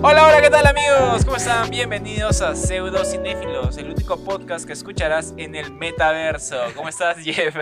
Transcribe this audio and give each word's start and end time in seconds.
Hola, 0.00 0.26
hola, 0.26 0.40
¿qué 0.40 0.48
tal 0.50 0.64
amigos? 0.66 1.24
¿Cómo 1.24 1.36
están? 1.36 1.68
Bienvenidos 1.70 2.40
a 2.40 2.54
Pseudo 2.54 3.04
Cinéfilos, 3.04 3.76
el 3.78 3.90
único 3.90 4.22
podcast 4.24 4.64
que 4.66 4.72
escucharás 4.72 5.34
en 5.36 5.54
el 5.56 5.72
metaverso. 5.72 6.56
¿Cómo 6.76 6.88
estás, 6.88 7.18
Jeff? 7.24 7.56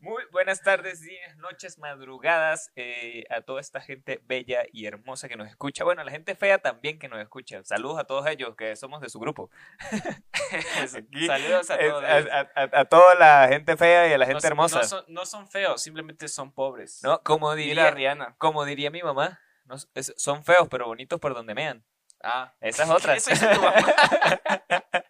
Muy 0.00 0.22
buenas 0.30 0.62
tardes, 0.62 1.00
días, 1.02 1.36
noches, 1.38 1.78
madrugadas 1.78 2.70
eh, 2.76 3.24
a 3.30 3.40
toda 3.40 3.60
esta 3.60 3.80
gente 3.80 4.20
bella 4.26 4.62
y 4.72 4.86
hermosa 4.86 5.28
que 5.28 5.36
nos 5.36 5.48
escucha. 5.48 5.82
Bueno, 5.82 6.02
a 6.02 6.04
la 6.04 6.12
gente 6.12 6.36
fea 6.36 6.58
también 6.58 6.98
que 7.00 7.08
nos 7.08 7.20
escucha. 7.20 7.62
Saludos 7.64 7.98
a 7.98 8.04
todos 8.04 8.26
ellos 8.28 8.54
que 8.56 8.76
somos 8.76 9.00
de 9.00 9.08
su 9.08 9.18
grupo. 9.18 9.50
Saludos 11.26 11.70
a 11.70 11.78
todos. 11.78 12.04
A, 12.04 12.40
a- 12.54 12.80
a 12.80 12.84
toda 12.84 13.14
la 13.16 13.48
gente 13.48 13.76
fea 13.76 14.06
y 14.08 14.12
a 14.12 14.18
la 14.18 14.26
gente 14.26 14.42
no, 14.42 14.48
hermosa. 14.48 14.78
No 14.78 14.84
son, 14.84 15.04
no 15.08 15.26
son 15.26 15.48
feos, 15.48 15.82
simplemente 15.82 16.28
son 16.28 16.52
pobres. 16.52 17.00
No, 17.02 17.20
como 17.22 17.52
Mira 17.54 17.82
a 17.82 17.90
diría, 17.90 17.90
Rihanna. 17.90 18.34
como 18.38 18.64
diría 18.64 18.90
mi 18.90 19.02
mamá, 19.02 19.40
no, 19.72 19.76
es- 19.94 20.14
son 20.16 20.44
feos 20.44 20.68
pero 20.70 20.86
bonitos 20.86 21.18
por 21.20 21.34
donde 21.34 21.54
mean. 21.54 21.84
Ah, 22.22 22.52
Esas 22.60 22.88
otras. 22.88 23.26
Eso 23.26 23.46
tu 23.52 23.60
mamá. 23.60 23.74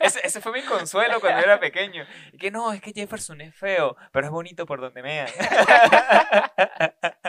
ese, 0.00 0.26
ese 0.26 0.40
fue 0.40 0.50
mi 0.52 0.62
consuelo 0.62 1.20
cuando 1.20 1.40
era 1.40 1.60
pequeño. 1.60 2.04
Y 2.32 2.38
que 2.38 2.50
no, 2.50 2.72
es 2.72 2.80
que 2.80 2.92
Jefferson 2.92 3.40
es 3.40 3.54
feo, 3.54 3.96
pero 4.10 4.26
es 4.26 4.32
bonito 4.32 4.66
por 4.66 4.80
donde 4.80 5.00
mea. 5.00 5.26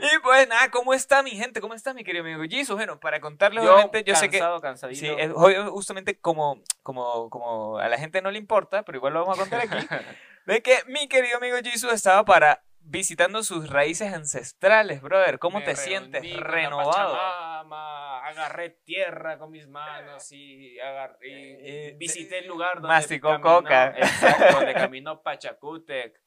y 0.00 0.18
pues 0.22 0.48
nada, 0.48 0.70
¿cómo 0.70 0.92
está 0.92 1.22
mi 1.22 1.30
gente? 1.32 1.60
¿Cómo 1.60 1.74
está 1.74 1.94
mi 1.94 2.04
querido 2.04 2.24
amigo 2.24 2.42
Jesus? 2.48 2.76
Bueno, 2.76 2.98
para 2.98 3.20
contarles, 3.20 3.64
yo, 3.64 3.72
obviamente, 3.74 4.04
yo 4.04 4.14
sé 4.16 4.28
que... 4.28 4.38
cansado, 4.38 4.60
cansadito. 4.60 5.00
Sí, 5.00 5.08
es- 5.16 5.32
justamente 5.70 6.18
como, 6.18 6.60
como, 6.82 7.30
como 7.30 7.78
a 7.78 7.88
la 7.88 7.98
gente 7.98 8.20
no 8.22 8.30
le 8.30 8.38
importa, 8.38 8.82
pero 8.82 8.98
igual 8.98 9.14
lo 9.14 9.20
vamos 9.20 9.38
a 9.38 9.42
contar 9.42 9.60
aquí, 9.60 9.86
de 10.46 10.62
que 10.62 10.78
mi 10.88 11.08
querido 11.08 11.38
amigo 11.38 11.56
Jesus 11.62 11.92
estaba 11.92 12.24
para 12.24 12.62
visitando 12.88 13.42
sus 13.42 13.68
raíces 13.68 14.12
ancestrales, 14.12 15.02
brother. 15.02 15.38
¿Cómo 15.38 15.58
Me 15.58 15.64
te 15.64 15.76
sientes? 15.76 16.22
Renovado. 16.36 17.12
Pachamama, 17.14 18.26
agarré 18.26 18.70
tierra 18.70 19.38
con 19.38 19.50
mis 19.50 19.66
manos 19.68 20.30
y, 20.32 20.78
agar- 20.80 21.18
y 21.22 21.30
Eh, 21.32 21.96
visité 21.98 22.38
el 22.38 22.46
lugar 22.46 22.74
donde 22.76 22.88
masticó 22.88 23.28
caminó- 23.30 23.42
coca. 23.62 23.94
Exacto, 23.96 24.56
donde 24.58 24.74
caminó 24.74 25.22
Pachacútec, 25.22 26.20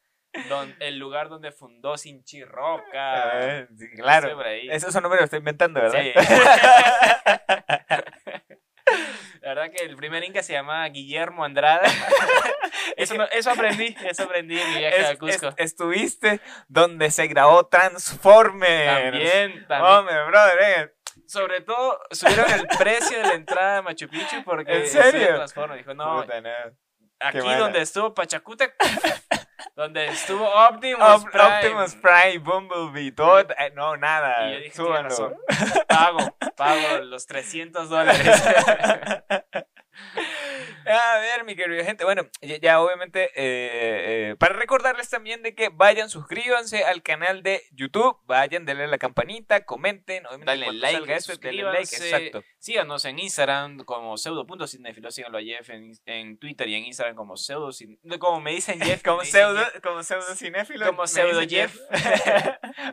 don- 0.49 0.75
el 0.79 0.97
lugar 0.99 1.29
donde 1.29 1.51
fundó 1.51 1.97
Sinchirroca. 1.97 3.31
Eh, 3.41 3.67
sí, 3.77 3.89
claro. 3.95 4.27
Ese 4.27 4.35
por 4.35 4.45
ahí. 4.47 4.69
Eso 4.69 4.91
son 4.91 5.03
números 5.03 5.21
que 5.21 5.25
estoy 5.25 5.39
inventando, 5.39 5.81
¿verdad? 5.81 6.01
Sí. 6.01 6.13
La 9.41 9.53
verdad 9.55 9.71
que 9.71 9.83
el 9.85 9.95
primer 9.95 10.23
inca 10.23 10.43
se 10.43 10.53
llamaba 10.53 10.87
Guillermo 10.89 11.43
Andrade. 11.43 11.87
Eso, 12.97 13.15
me- 13.15 13.27
eso 13.31 13.51
aprendí, 13.51 13.95
eso 14.05 14.23
aprendí 14.23 14.59
en 14.59 14.69
mi 14.73 14.77
viaje 14.79 14.99
Es- 15.01 15.09
a 15.09 15.15
Cusco. 15.17 15.47
es- 15.47 15.53
estuviste 15.57 16.41
donde 16.67 17.11
se 17.11 17.27
grabó 17.27 17.65
Transformers. 17.67 19.01
también, 19.11 19.67
también. 19.67 19.91
Hombre, 19.93 20.25
brother, 20.25 20.59
eh. 20.61 20.93
Sobre 21.27 21.61
todo, 21.61 21.99
subieron 22.11 22.49
el 22.51 22.67
precio 22.77 23.17
de 23.17 23.23
la 23.23 23.33
entrada 23.33 23.77
a 23.77 23.81
Machu 23.81 24.07
Picchu 24.09 24.43
porque 24.43 24.77
¿En 24.77 24.87
serio? 24.87 25.43
Dijo, 25.77 25.93
no, 25.93 26.21
Puta, 26.21 26.41
no. 26.41 26.49
aquí 27.19 27.53
donde 27.55 27.81
estuvo 27.81 28.13
Pachacútec, 28.15 28.73
donde 29.75 30.07
estuvo 30.07 30.45
Optimus 30.49 31.01
Op- 31.23 31.29
Prime. 31.31 31.55
Optimus 31.55 31.95
Prime, 31.95 32.37
Bumblebee, 32.39 33.11
todo. 33.11 33.39
eh, 33.41 33.71
no, 33.75 33.95
nada. 33.97 34.49
Y 34.49 34.53
yo 34.53 34.59
dije, 34.59 34.75
súbanlo. 34.75 35.09
"Tienes 35.15 35.19
razón. 35.59 35.85
Pago, 35.87 36.37
pago 36.55 36.97
los 37.03 37.25
300 37.27 37.89
dólares. 37.89 38.25
A 40.85 41.19
ver, 41.19 41.43
mi 41.43 41.55
querido 41.55 41.83
gente, 41.83 42.03
bueno, 42.03 42.23
ya, 42.41 42.57
ya 42.57 42.81
obviamente, 42.81 43.25
eh, 43.35 44.31
eh, 44.31 44.35
para 44.37 44.55
recordarles 44.55 45.09
también 45.09 45.43
de 45.43 45.53
que 45.53 45.69
vayan, 45.69 46.09
suscríbanse 46.09 46.83
al 46.83 47.03
canal 47.03 47.43
de 47.43 47.61
YouTube, 47.71 48.17
vayan, 48.25 48.65
denle 48.65 48.85
a 48.85 48.87
la 48.87 48.97
campanita, 48.97 49.65
comenten, 49.65 50.23
cuando 50.23 50.45
like, 50.45 50.65
denle 51.41 51.63
like, 51.63 51.95
exacto. 51.95 52.43
Síganos 52.57 53.05
en 53.05 53.19
Instagram 53.19 53.83
como 53.85 54.17
pseudo.cinéfilo, 54.17 55.11
síganlo 55.11 55.37
a 55.37 55.41
Jeff 55.41 55.69
en, 55.69 55.91
en 56.05 56.37
Twitter 56.37 56.67
y 56.67 56.75
en 56.75 56.85
Instagram 56.85 57.15
como 57.15 57.37
pseudo, 57.37 57.69
como 58.19 58.41
me 58.41 58.51
dicen 58.51 58.79
Jeff, 58.81 59.03
Como 59.03 59.23
pseudo, 59.23 59.57
Jeff, 59.57 59.81
como 59.81 60.03
pseudo 60.03 60.35
cinéfilo. 60.35 60.85
Como 60.87 61.07
pseudo 61.07 61.41
Jeff. 61.47 61.77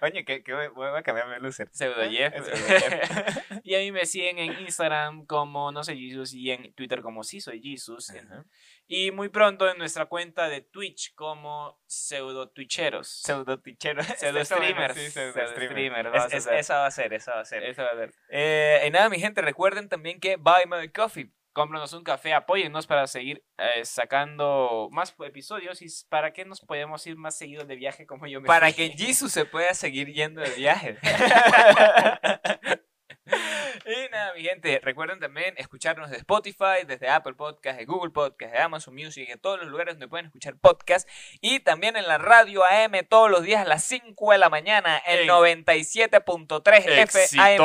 Oye, 0.02 0.24
que, 0.24 0.42
que 0.42 0.52
voy, 0.52 0.88
a 0.88 1.02
cambiarme 1.02 1.36
el 1.36 1.42
loser. 1.42 1.68
pseudo 1.72 2.08
Jeff. 2.10 2.34
Y 3.64 3.74
a 3.74 3.78
mí 3.78 3.90
me 3.90 4.06
siguen 4.06 4.38
en 4.38 4.60
Instagram 4.60 5.26
como 5.26 5.72
no 5.72 5.82
soy 5.82 5.98
Jesus 5.98 6.34
y 6.34 6.50
en 6.50 6.72
Twitter 6.74 6.95
como 7.02 7.22
sí 7.24 7.40
soy 7.40 7.60
Jesus. 7.62 8.12
Y 8.86 9.10
muy 9.10 9.28
pronto 9.28 9.68
en 9.70 9.78
nuestra 9.78 10.06
cuenta 10.06 10.48
de 10.48 10.60
Twitch 10.60 11.14
como 11.14 11.80
pseudo 11.86 12.48
twitcheros. 12.50 13.08
Pseudo 13.22 13.60
tichero. 13.60 14.02
Pseudo 14.18 14.38
Está 14.40 14.56
bueno, 14.56 14.70
streamers. 14.74 14.94
Sí, 14.94 15.10
pseudo 15.10 15.32
Pseudo 15.32 15.48
streamer. 15.48 16.06
streamer, 16.06 16.06
Es- 16.16 16.32
es- 16.34 16.46
esa 16.46 16.78
va 16.78 16.86
a 16.86 16.90
ser, 16.90 17.12
esa 17.12 17.34
va 17.34 17.40
a 17.40 17.44
ser. 17.44 17.64
Eso 17.64 17.82
va 17.82 17.90
a 17.90 17.96
ser. 17.96 18.14
Eh, 18.30 18.84
y 18.86 18.90
nada, 18.90 19.08
mi 19.08 19.18
gente, 19.18 19.40
recuerden 19.42 19.88
también 19.88 20.20
que 20.20 20.36
Buy 20.36 20.64
My 20.68 20.88
Coffee. 20.90 21.30
cómpranos 21.52 21.94
un 21.94 22.04
café, 22.04 22.34
apóyennos 22.34 22.86
para 22.86 23.06
seguir 23.06 23.42
eh, 23.56 23.82
sacando 23.86 24.88
más 24.92 25.14
episodios 25.26 25.80
y 25.80 25.86
para 26.10 26.34
que 26.34 26.44
nos 26.44 26.60
podamos 26.60 27.06
ir 27.06 27.16
más 27.16 27.34
seguido 27.38 27.64
de 27.64 27.76
viaje 27.76 28.04
como 28.06 28.26
yo 28.26 28.42
me 28.42 28.46
Para 28.46 28.66
fui. 28.70 28.74
que 28.90 28.90
Jesus 28.96 29.32
se 29.32 29.46
pueda 29.46 29.72
seguir 29.72 30.12
yendo 30.12 30.42
de 30.42 30.50
viaje. 30.50 30.98
y 33.86 34.08
nada, 34.10 34.34
mi 34.34 34.42
gente, 34.42 34.80
recuerden 34.82 35.20
también 35.20 35.54
escucharnos 35.58 36.10
de 36.10 36.16
Spotify, 36.16 36.84
desde 36.86 37.08
Apple 37.08 37.34
Podcast, 37.34 37.78
de 37.78 37.84
Google 37.84 38.10
Podcast, 38.10 38.52
de 38.52 38.58
Amazon 38.58 38.94
Music, 38.94 39.28
en 39.30 39.38
todos 39.38 39.58
los 39.60 39.68
lugares 39.68 39.94
donde 39.94 40.08
pueden 40.08 40.26
escuchar 40.26 40.56
podcast. 40.60 41.08
Y 41.40 41.60
también 41.60 41.96
en 41.96 42.06
la 42.08 42.18
radio 42.18 42.64
AM 42.64 42.92
todos 43.08 43.30
los 43.30 43.42
días 43.42 43.62
a 43.64 43.68
las 43.68 43.84
5 43.84 44.32
de 44.32 44.38
la 44.38 44.48
mañana, 44.50 45.00
en 45.06 45.20
En- 45.20 45.26
97.3 45.28 46.84
FM. 46.86 47.56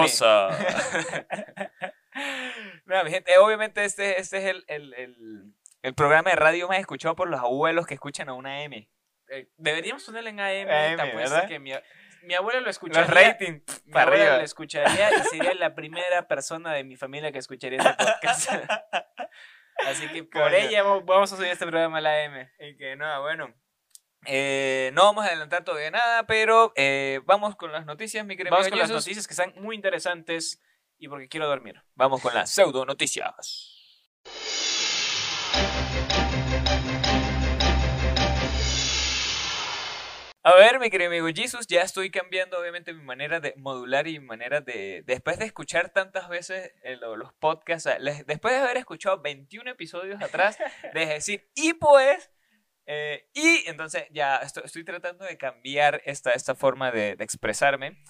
Nada, 2.86 3.04
mi 3.04 3.12
gente, 3.12 3.38
obviamente 3.38 3.84
este, 3.86 4.20
este 4.20 4.38
es 4.40 4.46
el, 4.46 4.64
el- 4.68 4.94
el- 4.96 5.54
el 5.84 5.94
programa 5.96 6.30
de 6.30 6.36
radio 6.36 6.68
más 6.68 6.78
escuchado 6.80 7.16
por 7.16 7.28
los 7.30 7.40
abuelos 7.40 7.88
que 7.88 7.96
escuchan 7.96 8.30
a 8.30 8.34
una 8.34 8.64
M. 8.64 8.88
Eh, 9.30 9.48
deberíamos 9.58 10.04
ponerle 10.04 10.30
en 10.30 10.40
AM, 10.40 10.70
AM, 10.70 10.98
¿verdad? 11.16 11.48
que 11.48 11.58
mi, 11.60 11.72
mi 12.24 12.34
abuela 12.34 12.62
lo 12.62 12.70
escucharía. 12.70 13.02
Los 13.02 13.10
ratings 13.10 13.84
mi 13.86 13.92
para 13.92 14.04
abuela 14.06 14.24
arriba. 14.24 14.38
lo 14.40 14.44
escucharía 14.44 15.10
y 15.18 15.24
sería 15.30 15.54
la 15.56 15.74
primera 15.76 16.28
persona 16.28 16.74
de 16.74 16.84
mi 16.84 16.96
familia 16.96 17.32
que 17.32 17.40
escucharía 17.40 17.80
este 17.80 17.94
podcast. 18.04 18.50
Así 19.88 20.08
que 20.10 20.24
por 20.24 20.44
Coño. 20.44 20.56
ella 20.56 20.84
va- 20.84 21.00
vamos 21.00 21.32
a 21.34 21.36
subir 21.38 21.50
este 21.50 21.66
programa 21.66 21.98
a 21.98 22.02
la 22.02 22.24
AM. 22.26 22.50
Y 22.60 22.78
que 22.78 22.96
nada, 22.96 23.20
bueno. 23.20 23.54
eh, 24.28 24.92
no 24.94 25.06
vamos 25.06 25.26
a 25.26 25.30
adelantar 25.30 25.64
todavía 25.64 25.90
nada, 25.90 26.28
pero 26.28 26.72
eh, 26.76 27.22
vamos 27.26 27.56
con 27.56 27.72
las 27.72 27.86
noticias, 27.86 28.24
mi 28.26 28.38
querido 28.38 28.54
Vamos 28.56 28.70
con 28.70 28.78
las 28.78 28.92
noticias 28.92 29.26
que 29.28 29.34
están 29.34 29.54
muy 29.58 29.76
interesantes 29.76 30.62
y 31.00 31.08
porque 31.08 31.28
quiero 31.28 31.48
dormir. 31.48 31.82
Vamos 31.96 32.22
con 32.22 32.34
las 32.36 32.52
pseudo 32.52 32.86
noticias. 32.86 33.70
A 40.44 40.56
ver, 40.56 40.80
mi 40.80 40.90
querido 40.90 41.12
amigo 41.12 41.28
Jesus, 41.34 41.68
ya 41.68 41.82
estoy 41.84 42.10
cambiando 42.10 42.58
obviamente 42.60 42.94
mi 42.94 43.04
manera 43.04 43.40
de 43.40 43.54
modular 43.58 44.08
y 44.08 44.20
mi 44.20 44.26
manera 44.26 44.60
de, 44.60 45.04
después 45.06 45.38
de 45.38 45.46
escuchar 45.46 45.90
tantas 45.90 46.30
veces 46.30 46.72
eh, 46.84 46.96
lo- 46.96 47.16
los 47.16 47.32
podcasts, 47.34 47.88
después 48.26 48.56
de 48.56 48.60
haber 48.60 48.78
escuchado 48.78 49.22
21 49.22 49.70
episodios 49.70 50.20
atrás, 50.22 50.58
de 50.96 51.06
decir, 51.06 51.48
y 51.54 51.74
pues, 51.74 52.32
eh, 52.88 53.30
y 53.34 53.68
entonces 53.70 54.06
ya 54.10 54.38
estoy, 54.38 54.64
estoy 54.66 54.84
tratando 54.84 55.26
de 55.26 55.38
cambiar 55.38 56.02
esta, 56.06 56.32
esta 56.32 56.56
forma 56.56 56.92
de, 56.92 57.16
de 57.16 57.24
expresarme. 57.24 58.02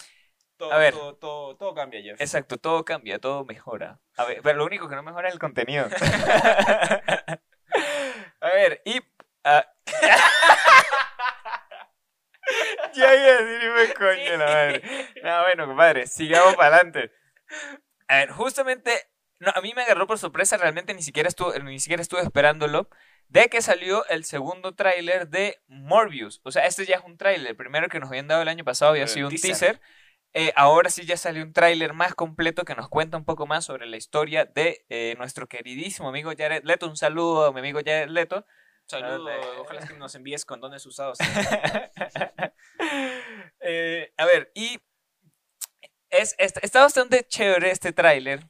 Todo, 0.55 0.71
A 0.71 0.77
ver. 0.77 0.93
todo, 0.93 1.15
todo, 1.17 1.57
todo 1.57 1.73
cambia, 1.75 2.01
Jeff. 2.01 2.21
Exacto, 2.21 2.57
todo 2.57 2.85
cambia, 2.85 3.19
todo 3.19 3.43
mejora. 3.43 3.99
A 4.15 4.23
ver, 4.23 4.39
pero 4.41 4.57
lo 4.59 4.65
único 4.65 4.87
que 4.87 4.95
no 4.95 5.03
mejora 5.03 5.27
es 5.27 5.33
el 5.33 5.39
contenido. 5.39 5.89
A 8.39 8.47
ver, 8.53 8.81
y... 8.85 9.01
ah, 9.43 9.65
ya 12.93 13.15
iba 13.15 13.37
a 13.37 13.41
decir, 13.43 13.93
coño, 13.95 14.37
la 14.37 14.45
madre. 14.45 14.81
No, 15.23 15.41
bueno, 15.43 15.67
compadre, 15.67 16.07
sigamos 16.07 16.55
para 16.55 16.75
adelante. 16.75 17.11
A 18.07 18.17
ver, 18.17 18.31
justamente, 18.31 18.91
no, 19.39 19.51
a 19.55 19.61
mí 19.61 19.73
me 19.75 19.83
agarró 19.83 20.07
por 20.07 20.17
sorpresa, 20.19 20.57
realmente 20.57 20.93
ni 20.93 21.01
siquiera, 21.01 21.29
estuve, 21.29 21.59
ni 21.63 21.79
siquiera 21.79 22.01
estuve 22.01 22.21
esperándolo, 22.21 22.89
de 23.27 23.49
que 23.49 23.61
salió 23.61 24.05
el 24.07 24.25
segundo 24.25 24.75
tráiler 24.75 25.29
de 25.29 25.59
Morbius. 25.67 26.41
O 26.43 26.51
sea, 26.51 26.65
este 26.65 26.85
ya 26.85 26.97
es 26.97 27.03
un 27.05 27.17
tráiler, 27.17 27.51
el 27.51 27.55
primero 27.55 27.87
que 27.87 27.99
nos 27.99 28.09
habían 28.09 28.27
dado 28.27 28.41
el 28.41 28.47
año 28.49 28.63
pasado 28.65 28.91
había 28.91 29.03
El 29.03 29.09
sido 29.09 29.27
un 29.27 29.31
teaser. 29.35 29.49
teaser. 29.77 29.81
Eh, 30.33 30.53
ahora 30.55 30.89
sí 30.89 31.05
ya 31.05 31.17
salió 31.17 31.43
un 31.43 31.51
tráiler 31.51 31.91
más 31.93 32.15
completo 32.15 32.63
que 32.63 32.73
nos 32.75 32.87
cuenta 32.87 33.17
un 33.17 33.25
poco 33.25 33.47
más 33.47 33.65
sobre 33.65 33.85
la 33.85 33.97
historia 33.97 34.45
de 34.45 34.85
eh, 34.89 35.15
nuestro 35.17 35.47
queridísimo 35.47 36.07
amigo 36.09 36.31
Jared 36.37 36.63
Leto. 36.63 36.87
Un 36.87 36.95
saludo 36.95 37.45
a 37.47 37.51
mi 37.53 37.59
amigo 37.59 37.79
Jared 37.85 38.07
Leto. 38.09 38.45
Saludos, 38.91 39.31
ojalá 39.59 39.87
que 39.87 39.93
nos 39.93 40.13
envíes 40.15 40.45
condones 40.45 40.85
usados. 40.85 41.17
Eh, 43.63 44.11
a 44.17 44.25
ver, 44.25 44.51
y 44.55 44.79
es, 46.09 46.33
está, 46.39 46.61
está 46.63 46.81
bastante 46.81 47.23
chévere 47.23 47.69
este 47.69 47.93
tráiler. 47.93 48.47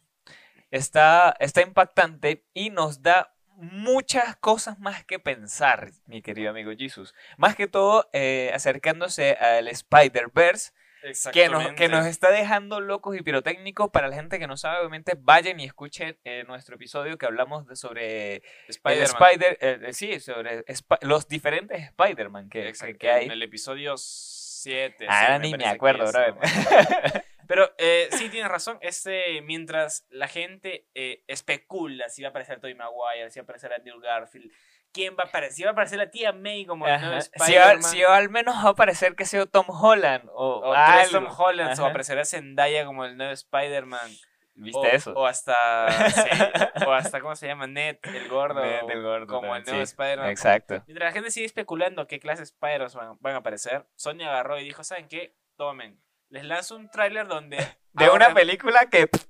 Está, 0.72 1.36
está 1.38 1.62
impactante 1.62 2.48
y 2.54 2.70
nos 2.70 3.02
da 3.02 3.36
muchas 3.58 4.38
cosas 4.38 4.80
más 4.80 5.04
que 5.04 5.20
pensar, 5.20 5.92
mi 6.06 6.22
querido 6.22 6.50
amigo 6.50 6.72
Jesus. 6.72 7.14
Más 7.38 7.58
que 7.58 7.68
todo, 7.68 8.10
eh, 8.14 8.52
acercándose 8.54 9.34
al 9.34 9.68
Spider-Verse, 9.68 10.72
que 11.32 11.50
nos, 11.50 11.68
que 11.74 11.88
nos 11.88 12.06
está 12.06 12.32
dejando 12.32 12.80
locos 12.80 13.16
y 13.18 13.22
pirotécnicos. 13.22 13.90
Para 13.90 14.08
la 14.08 14.16
gente 14.16 14.40
que 14.40 14.48
no 14.48 14.58
sabe, 14.58 14.80
obviamente, 14.80 15.14
vayan 15.18 15.60
y 15.60 15.66
escuchen 15.66 16.18
eh, 16.24 16.44
nuestro 16.48 16.76
episodio 16.76 17.18
que 17.18 17.26
hablamos 17.26 17.68
de, 17.68 17.76
sobre 17.76 18.36
el 18.36 18.44
Spider-Man. 18.68 19.06
Spider, 19.06 19.58
eh, 19.62 19.80
eh, 19.84 19.94
sí, 19.94 20.20
sobre 20.20 20.64
los 21.02 21.28
diferentes 21.28 21.84
Spider-Man 21.84 22.50
que, 22.50 22.74
que, 22.98 23.10
hay. 23.10 23.26
En 23.26 23.32
el 23.32 23.44
episodio 23.44 23.96
7. 23.98 25.06
Ah, 25.10 25.40
ni 25.40 25.54
me 25.56 25.66
acuerdo. 25.66 26.06
Pero 27.48 27.74
eh, 27.78 28.08
sí, 28.12 28.30
tienes 28.30 28.50
razón. 28.50 28.78
Este, 28.82 29.42
mientras 29.42 30.06
la 30.10 30.28
gente 30.28 30.86
especula 31.28 32.08
si 32.10 32.22
va 32.22 32.28
a 32.28 32.30
aparecer 32.30 32.60
Tobey 32.60 32.76
Maguire, 32.76 33.30
si 33.30 33.40
va 33.40 33.42
a 33.42 33.44
aparecer 33.44 33.74
Andrew 33.74 34.00
Garfield, 34.00 34.52
quién 34.94 35.16
va 35.18 35.24
a 35.24 35.28
aparecer, 35.28 35.56
si 35.56 35.64
va 35.64 35.70
a 35.70 35.72
aparecer 35.74 35.98
la 35.98 36.10
tía 36.10 36.32
May 36.32 36.66
como 36.66 36.88
el 36.88 37.00
nuevo. 37.02 37.22
Si, 37.22 37.30
Spider-Man. 37.34 37.78
va- 37.78 37.82
si 37.84 38.02
va 38.02 38.18
al 38.18 38.30
menos 38.30 38.56
va 38.66 38.70
a 38.70 38.76
parecer 38.76 39.16
que 39.16 39.26
sea 39.26 39.46
Tom 39.46 39.66
Holland 39.70 40.30
o, 40.34 40.70
o 40.70 40.74
tres 40.74 41.12
Tom 41.12 41.28
Hollands, 41.38 41.80
o 41.80 41.86
aparecerá 41.86 42.26
Zendaya 42.26 42.86
como 42.86 43.06
el 43.06 43.18
nuevo 43.18 43.32
Spider-Man. 43.32 44.12
¿Viste 44.54 44.80
o, 44.80 44.86
eso? 44.86 45.14
O 45.14 45.26
hasta, 45.26 45.90
sí, 46.12 46.30
o 46.86 46.92
hasta, 46.92 47.22
¿cómo 47.22 47.36
se 47.36 47.48
llama? 47.48 47.68
Ned, 47.68 47.98
el 48.04 48.28
gordo. 48.28 48.62
Ned, 48.62 48.82
el 48.90 49.02
gordo 49.02 49.26
Como 49.26 49.56
el 49.56 49.64
nuevo 49.64 49.80
sí. 49.80 49.84
Spider-Man. 49.92 50.30
Exacto. 50.30 50.84
Mientras 50.86 51.10
la 51.10 51.14
gente 51.14 51.32
sigue 51.32 51.46
especulando 51.46 52.06
qué 52.06 52.20
clase 52.20 52.42
de 52.42 52.44
Spider-Man 52.46 52.92
van, 52.94 53.18
van 53.22 53.34
a 53.36 53.38
aparecer, 53.38 53.88
Sony 53.96 54.22
agarró 54.24 54.60
y 54.60 54.64
dijo, 54.66 54.84
¿saben 54.84 55.08
qué? 55.08 55.36
Tomen. 55.56 56.00
Les 56.30 56.44
lanzo 56.44 56.76
un 56.76 56.90
tráiler 56.92 57.28
donde... 57.28 57.58
De 57.94 58.10
una 58.10 58.34
película 58.34 58.88
que 58.92 59.08
pff, 59.08 59.26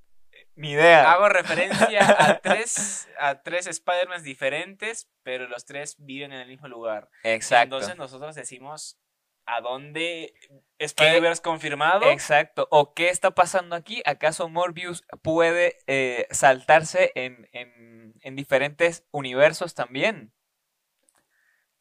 ni 0.56 0.71
idea. 0.71 1.12
Hago 1.12 1.30
referencia 1.30 2.15
a 2.19 2.39
tres, 2.39 3.09
a 3.19 3.42
tres 3.42 3.68
Spider-Man 3.68 4.24
diferentes, 4.24 5.09
pero 5.24 5.48
los 5.48 5.65
tres 5.65 5.95
viven 6.00 6.31
en 6.31 6.42
el 6.42 6.48
mismo 6.48 6.68
lugar. 6.68 7.09
Exacto. 7.24 7.75
Entonces 7.75 7.98
nosotros 7.98 8.36
decimos, 8.36 9.00
¿a 9.45 9.62
dónde 9.62 10.33
Spider-Verse 10.77 11.42
confirmado? 11.42 12.09
Exacto. 12.09 12.68
¿O 12.71 12.94
qué 12.94 13.09
está 13.09 13.31
pasando 13.31 13.75
aquí? 13.75 14.01
¿Acaso 14.06 14.50
Morbius 14.50 15.03
puede 15.21 15.77
eh, 15.88 16.27
saltarse 16.31 17.12
en, 17.15 17.50
en, 17.53 18.13
en 18.21 18.36
diferentes 18.36 19.06
universos 19.12 19.74
también? 19.74 20.33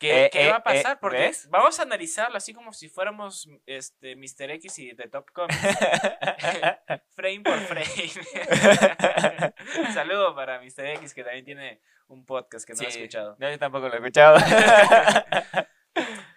¿Qué, 0.00 0.24
Eh, 0.24 0.30
qué 0.32 0.46
eh, 0.46 0.50
va 0.50 0.56
a 0.56 0.62
pasar? 0.64 0.96
eh, 0.96 0.98
Porque 1.00 1.18
¿ves? 1.18 1.48
vamos 1.50 1.78
a 1.78 1.82
analizarlo 1.82 2.36
así 2.36 2.52
como 2.52 2.72
si 2.72 2.88
fuéramos 2.88 3.48
este, 3.66 4.16
Mr. 4.16 4.50
X 4.52 4.78
y 4.80 4.94
The 4.96 5.08
Top 5.08 5.30
Comics. 5.30 5.56
frame 7.14 7.40
por 7.42 7.58
frame. 7.60 7.86
Saludo 9.94 10.34
para 10.34 10.60
Mr. 10.60 10.86
X 10.96 11.14
que 11.14 11.22
también 11.22 11.44
tiene 11.44 11.80
un 12.08 12.24
podcast 12.24 12.66
que 12.66 12.72
no 12.72 12.78
Sí, 12.78 12.86
he 12.86 12.88
escuchado. 12.88 13.36
no, 13.38 13.50
yo 13.50 13.58
tampoco 13.58 13.88
lo 13.88 13.94
he 13.94 13.98
escuchado. 13.98 14.38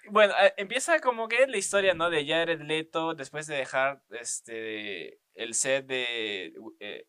Bueno, 0.09 0.33
eh, 0.43 0.53
empieza 0.57 0.99
como 0.99 1.27
que 1.27 1.47
la 1.47 1.57
historia, 1.57 1.95
¿no? 1.95 2.11
De 2.11 2.27
Jared 2.27 2.61
Leto 2.61 3.15
después 3.15 3.47
de 3.47 3.55
dejar 3.55 4.03
este 4.11 5.17
el 5.33 5.55
set 5.55 5.87
de 5.87 6.53
eh, 6.79 7.07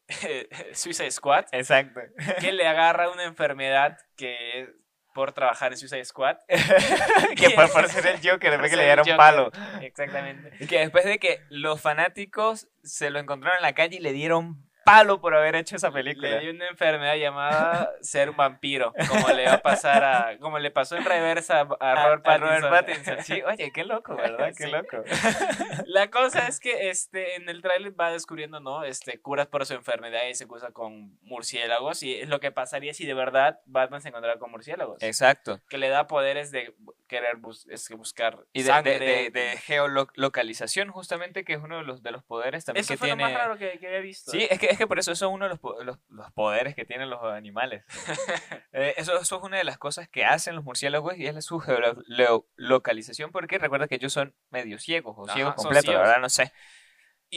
Suicide 0.72 1.10
Squad, 1.10 1.44
Exacto. 1.52 2.00
que 2.40 2.52
le 2.52 2.66
agarra 2.66 3.10
una 3.10 3.24
enfermedad 3.24 3.98
que 4.16 4.72
por 5.14 5.32
trabajar 5.32 5.72
en 5.72 5.78
Suicide 5.78 6.04
Squad. 6.04 6.36
que 7.36 7.50
por, 7.50 7.70
por 7.72 7.88
ser 7.88 8.06
el 8.06 8.16
Joker, 8.16 8.50
después 8.50 8.70
que 8.70 8.76
le 8.76 8.84
dieron 8.84 9.04
Joker. 9.04 9.16
palo. 9.16 9.50
Exactamente. 9.80 10.52
Y 10.60 10.66
que 10.66 10.80
después 10.80 11.06
de 11.06 11.18
que 11.18 11.40
los 11.48 11.80
fanáticos 11.80 12.68
se 12.82 13.08
lo 13.08 13.18
encontraron 13.18 13.56
en 13.56 13.62
la 13.62 13.74
calle 13.74 13.96
y 13.96 14.00
le 14.00 14.12
dieron 14.12 14.68
palo 14.84 15.20
por 15.20 15.34
haber 15.34 15.56
hecho 15.56 15.76
esa 15.76 15.90
película. 15.90 16.28
Le 16.30 16.40
dio 16.40 16.50
una 16.52 16.68
enfermedad 16.68 17.16
llamada 17.16 17.90
ser 18.00 18.30
un 18.30 18.36
vampiro, 18.36 18.92
como 19.08 19.28
le 19.28 19.46
va 19.46 19.54
a 19.54 19.62
pasar 19.62 20.04
a, 20.04 20.38
como 20.38 20.58
le 20.58 20.70
pasó 20.70 20.96
en 20.96 21.04
reversa 21.04 21.60
a, 21.60 21.92
a 21.92 22.04
Robert 22.16 22.26
a 22.26 22.38
Pattinson. 22.38 22.70
Pattinson. 22.70 23.22
Sí, 23.24 23.42
oye, 23.46 23.70
qué 23.72 23.84
loco, 23.84 24.14
¿verdad? 24.16 24.52
Qué 24.56 24.64
Sí. 24.64 24.70
loco. 24.70 25.02
La 25.86 26.10
cosa 26.10 26.46
es 26.48 26.60
que 26.60 26.90
este, 26.90 27.36
en 27.36 27.48
el 27.48 27.62
tráiler 27.62 27.98
va 27.98 28.10
descubriendo, 28.10 28.60
¿no? 28.60 28.84
Este, 28.84 29.18
curas 29.20 29.46
por 29.46 29.64
su 29.66 29.74
enfermedad 29.74 30.26
y 30.30 30.34
se 30.34 30.46
cruza 30.46 30.70
con 30.72 31.18
murciélagos. 31.22 32.02
Y 32.02 32.14
es 32.20 32.28
lo 32.28 32.40
que 32.40 32.50
pasaría 32.52 32.94
si 32.94 33.06
de 33.06 33.14
verdad 33.14 33.60
Batman 33.66 34.00
se 34.00 34.08
encontrara 34.08 34.38
con 34.38 34.50
murciélagos. 34.50 35.02
Exacto. 35.02 35.60
Que 35.68 35.78
le 35.78 35.88
da 35.88 36.06
poderes 36.06 36.50
de 36.50 36.74
querer 37.06 37.36
bus- 37.36 37.66
es 37.70 37.86
que 37.88 37.94
buscar 37.94 38.38
Y 38.52 38.62
de, 38.62 38.68
sangre. 38.68 38.98
de, 38.98 39.06
de, 39.06 39.30
de 39.30 39.56
geolocalización, 39.58 40.90
justamente, 40.90 41.44
que 41.44 41.54
es 41.54 41.60
uno 41.62 41.78
de 41.78 41.84
los, 41.84 42.02
de 42.02 42.10
los 42.10 42.22
poderes 42.24 42.64
también 42.64 42.82
Eso 42.82 42.94
que 42.94 42.98
fue 42.98 43.08
tiene. 43.08 43.22
lo 43.24 43.28
más 43.30 43.38
raro 43.38 43.58
que, 43.58 43.78
que 43.78 43.86
había 43.86 44.00
visto. 44.00 44.30
Sí, 44.32 44.46
es 44.50 44.58
que, 44.58 44.73
es 44.74 44.78
que 44.78 44.86
por 44.86 44.98
eso 44.98 45.12
eso 45.12 45.26
es 45.26 45.32
uno 45.32 45.48
de 45.48 45.50
los, 45.50 45.60
los, 45.84 45.98
los 46.08 46.32
poderes 46.32 46.74
que 46.74 46.84
tienen 46.84 47.10
los 47.10 47.22
animales. 47.22 47.84
Eh, 48.76 48.94
eso, 48.96 49.16
eso 49.20 49.36
es 49.36 49.42
una 49.44 49.56
de 49.56 49.62
las 49.62 49.78
cosas 49.78 50.08
que 50.08 50.24
hacen 50.24 50.56
los 50.56 50.64
murciélagos 50.64 51.16
y 51.16 51.26
es 51.28 51.44
su 51.44 51.60
geolocalización, 51.60 53.30
porque 53.30 53.56
recuerda 53.58 53.86
que 53.86 53.94
ellos 53.94 54.12
son 54.12 54.34
medio 54.50 54.80
ciegos 54.80 55.14
o 55.16 55.26
Ajá, 55.26 55.34
ciegos 55.34 55.54
completos, 55.54 55.84
la 55.84 55.90
ciegos. 55.92 56.02
verdad 56.08 56.20
no 56.20 56.28
sé. 56.28 56.52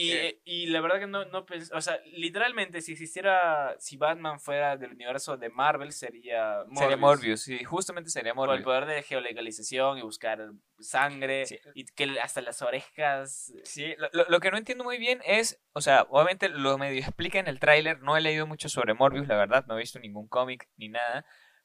Y, 0.00 0.12
Eh. 0.12 0.40
y 0.44 0.66
la 0.68 0.80
verdad 0.80 1.00
que 1.00 1.06
no, 1.08 1.24
no 1.24 1.44
pens- 1.44 1.70
o 1.74 1.80
sea, 1.80 1.98
literalmente 2.12 2.80
si 2.82 2.92
existiera, 2.92 3.74
si 3.80 3.96
Batman 3.96 4.38
fuera 4.38 4.76
del 4.76 4.92
universo 4.92 5.36
de 5.36 5.48
Marvel 5.48 5.90
sería 5.92 6.58
Morbius. 6.66 6.78
Sería 6.78 6.96
Morbius, 6.96 7.42
sí, 7.42 7.64
justamente 7.64 8.10
sería 8.10 8.32
Por 8.34 8.48
el 8.50 8.60
Morbius. 8.62 8.64
poder 8.64 8.86
de 8.86 9.02
geolocalización 9.02 9.98
y 9.98 10.02
buscar 10.02 10.50
sangre 10.78 11.46
Sí. 11.46 11.58
y 11.74 11.84
que 11.86 12.20
hasta 12.20 12.40
las 12.42 12.62
orejas 12.62 13.52
Sí, 13.64 13.94
lo, 13.98 14.08
lo- 14.12 14.26
lo 14.28 14.40
que 14.40 14.50
no 14.52 14.56
entiendo 14.58 14.84
muy 14.84 14.98
bien 14.98 15.20
es, 15.26 15.60
o 15.72 15.80
sea, 15.80 16.02
obviamente 16.10 16.48
lo 16.48 16.78
medio 16.78 17.00
explica 17.00 17.38
en 17.40 17.48
el 17.48 17.58
tráiler, 17.58 18.00
no 18.00 18.16
he 18.16 18.20
leído 18.20 18.46
mucho 18.46 18.68
sobre 18.68 18.94
Morbius, 18.94 19.26
la 19.26 19.36
verdad, 19.36 19.64
no 19.66 19.74
he 19.74 19.80
visto 19.80 19.98
ningún 19.98 20.28
cómic 20.28 20.68
ni 20.76 20.88
nada, 20.88 21.24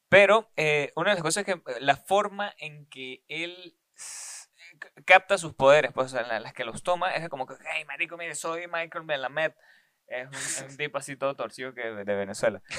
pero 0.10 0.52
eh, 0.58 0.92
una 0.96 1.12
de 1.12 1.16
las 1.18 1.24
cosas 1.24 1.48
es 1.48 1.54
que 1.56 1.62
la 1.82 1.96
forma 1.98 2.54
en 2.58 2.88
que 2.88 3.24
él 3.28 3.78
capta 5.06 5.38
sus 5.38 5.54
poderes, 5.54 5.92
pues, 5.94 6.14
las 6.14 6.54
que 6.54 6.66
los 6.66 6.84
toma, 6.84 7.12
es 7.16 7.30
como 7.30 7.46
que, 7.46 7.56
hey, 7.74 7.86
marico, 7.86 8.18
mire, 8.18 8.36
soy 8.36 8.68
Michael 8.68 9.06
Melamed, 9.06 9.54
es 10.08 10.28
un, 10.28 10.34
es 10.34 10.66
un 10.70 10.78
tipo 10.78 10.98
así 10.98 11.16
todo 11.16 11.36
torcido 11.36 11.74
que 11.74 11.82
de 11.82 12.16
Venezuela. 12.16 12.62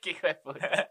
Qué 0.00 0.10
hijo 0.10 0.26
de 0.26 0.34
puta. 0.34 0.88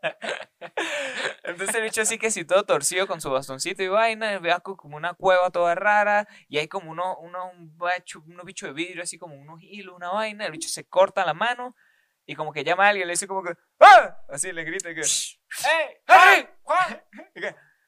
Entonces 1.43 1.75
el 1.75 1.83
bicho 1.83 2.01
así 2.01 2.17
que 2.17 2.31
si 2.31 2.45
todo 2.45 2.63
torcido 2.63 3.07
con 3.07 3.21
su 3.21 3.29
bastoncito 3.29 3.83
y 3.83 3.87
vaina, 3.87 4.37
vea 4.39 4.59
co- 4.59 4.77
como 4.77 4.97
una 4.97 5.13
cueva 5.13 5.49
toda 5.51 5.75
rara 5.75 6.27
y 6.47 6.57
hay 6.57 6.67
como 6.67 6.91
uno, 6.91 7.17
uno, 7.17 7.51
un 7.51 7.77
unos 8.25 8.45
bichos 8.45 8.69
de 8.69 8.73
vidrio 8.73 9.03
así 9.03 9.17
como 9.17 9.35
unos 9.35 9.61
hilos, 9.61 9.95
una 9.95 10.09
vaina, 10.09 10.45
el 10.45 10.51
bicho 10.51 10.69
se 10.69 10.87
corta 10.87 11.25
la 11.25 11.33
mano 11.33 11.75
y 12.25 12.35
como 12.35 12.53
que 12.53 12.63
llama 12.63 12.85
a 12.85 12.89
alguien, 12.89 13.07
le 13.07 13.13
dice 13.13 13.27
como 13.27 13.43
que 13.43 13.53
¡Ah! 13.79 14.17
Así 14.29 14.51
le 14.51 14.63
grita 14.63 14.89
y 14.89 14.95
que 14.95 15.01
¡Ey! 15.01 15.97
¡Harry! 16.07 16.47
¡Juan! 16.63 17.03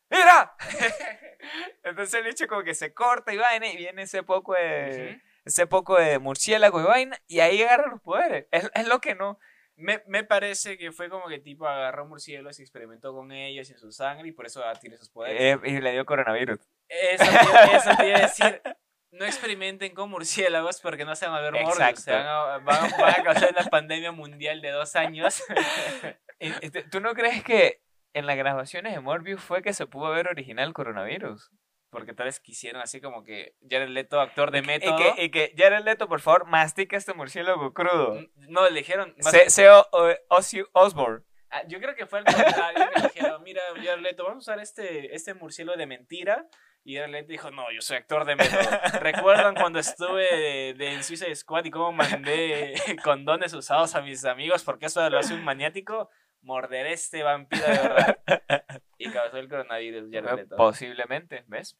¡Mira! 0.09 0.55
Entonces 1.83 2.13
el 2.15 2.24
bicho 2.25 2.47
como 2.47 2.63
que 2.63 2.74
se 2.75 2.93
corta 2.93 3.33
y 3.33 3.38
vaina 3.38 3.67
y 3.67 3.77
viene 3.77 4.03
ese 4.03 4.24
poco 4.24 4.53
de, 4.53 5.21
ese 5.45 5.67
poco 5.67 5.97
de 5.97 6.19
murciélago 6.19 6.79
y 6.81 6.83
vaina 6.83 7.17
y 7.27 7.39
ahí 7.39 7.62
agarra 7.63 7.89
los 7.91 8.01
poderes. 8.01 8.47
Es, 8.51 8.69
es 8.74 8.88
lo 8.88 9.00
que 9.00 9.15
no... 9.15 9.39
Me, 9.77 10.01
me 10.07 10.24
parece 10.24 10.77
que 10.77 10.93
fue 10.93 11.09
como 11.09 11.27
que 11.27 11.38
tipo 11.39 11.67
agarró 11.67 12.05
murciélagos 12.05 12.59
y 12.59 12.62
experimentó 12.62 13.13
con 13.13 13.33
ellos 13.33 13.69
y 13.69 13.74
en 13.74 13.79
su 13.79 13.91
sangre 13.91 14.29
y 14.29 14.31
por 14.31 14.45
eso 14.45 14.63
tiene 14.79 14.95
esos 14.95 15.09
poderes. 15.09 15.57
eh, 15.57 15.59
y 15.65 15.81
le 15.81 15.91
dio 15.91 16.05
coronavirus. 16.05 16.59
Eso, 16.88 17.25
te, 17.25 17.75
eso 17.75 17.89
te 17.97 18.07
iba 18.07 18.17
a 18.17 18.21
decir. 18.21 18.62
No 19.12 19.24
experimenten 19.24 19.93
con 19.95 20.09
murciélagos 20.09 20.81
porque 20.81 21.05
no 21.05 21.15
se 21.15 21.25
van 21.25 21.35
a 21.35 21.39
ver. 21.50 21.55
Exacto. 21.62 22.01
Se 22.01 22.12
van 22.12 22.27
a, 22.27 22.57
van, 22.57 22.93
a- 22.93 22.97
van 22.97 23.19
a 23.21 23.24
causar 23.24 23.50
una 23.51 23.63
pandemia 23.69 24.12
mundial 24.12 24.62
de 24.62 24.71
dos 24.71 24.93
años. 24.97 25.41
¿Tú 26.91 27.00
no 27.00 27.13
crees 27.13 27.41
que 27.41 27.81
en 28.15 28.25
las 28.25 28.38
grabaciones 28.38 28.93
de 28.93 29.00
Morbius 29.00 29.41
fue 29.41 29.62
que 29.62 29.74
se 29.74 29.86
pudo 29.86 30.10
ver 30.12 30.27
original 30.27 30.74
coronavirus? 30.74 31.51
Porque 31.91 32.13
tal 32.13 32.25
vez 32.25 32.39
quisieron 32.39 32.81
así 32.81 33.00
como 33.00 33.24
que 33.24 33.53
Jared 33.69 33.89
Leto, 33.89 34.19
actor 34.19 34.51
de 34.51 34.60
Y 34.60 34.62
método. 34.63 34.98
que, 34.98 35.24
y 35.24 35.29
que 35.31 35.53
Jared 35.57 35.84
Leto, 35.86 36.07
por 36.10 36.19
favor, 36.19 36.45
mastica 36.45 36.98
este 36.98 37.13
murciélago 37.13 37.74
crudo. 37.74 38.19
No, 38.50 38.67
le 38.69 38.79
dijeron. 38.79 39.13
más- 39.24 39.31
Se, 39.31 39.50
se 39.50 39.69
o- 39.69 39.88
o- 39.91 40.13
Ozzy 40.29 40.62
Osbourne. 40.74 41.24
Ah, 41.51 41.62
Yo 41.67 41.79
creo 41.79 41.95
que 41.95 42.05
fue 42.05 42.19
al 42.19 42.25
contrario 42.25 42.89
que 42.93 43.00
le 43.01 43.07
dijeron, 43.07 43.43
mira, 43.43 43.62
Jared 43.75 44.01
Leto, 44.01 44.24
vamos 44.25 44.45
a 44.48 44.51
usar 44.51 44.60
este, 44.62 45.15
este 45.15 45.34
murciélago 45.36 45.77
de 45.77 45.86
mentira. 45.86 46.45
Y 46.84 46.98
Jared 46.98 47.12
Leto 47.12 47.29
dijo, 47.29 47.50
no, 47.51 47.72
yo 47.72 47.81
soy 47.81 47.98
actor 47.98 48.25
de 48.25 48.36
método. 48.36 48.60
¿Recuerdan 49.00 49.55
cuando 49.55 49.79
estuve 49.79 50.24
de, 50.36 50.74
de 50.74 50.93
en 50.95 51.03
Suicide 51.03 51.34
Squad 51.36 51.63
y 51.65 51.72
cómo 51.72 51.93
mandé 51.93 52.74
condones 53.03 53.53
usados 53.53 53.95
a 53.95 54.01
mis 54.01 54.25
amigos 54.25 54.63
porque 54.65 54.88
eso 54.88 55.07
lo 55.10 55.17
hace 55.17 55.34
un 55.34 55.43
maniático? 55.45 56.10
Morderé 56.45 56.93
este 56.93 57.23
vampiro 57.23 57.63
de 57.65 57.71
verdad. 57.71 58.17
Y 58.97 59.09
causó 59.11 59.37
el 59.37 59.49
coronavirus, 59.49 60.09
Jared 60.09 60.35
Leto. 60.37 60.55
Posiblemente, 60.55 61.43
¿ves? 61.47 61.77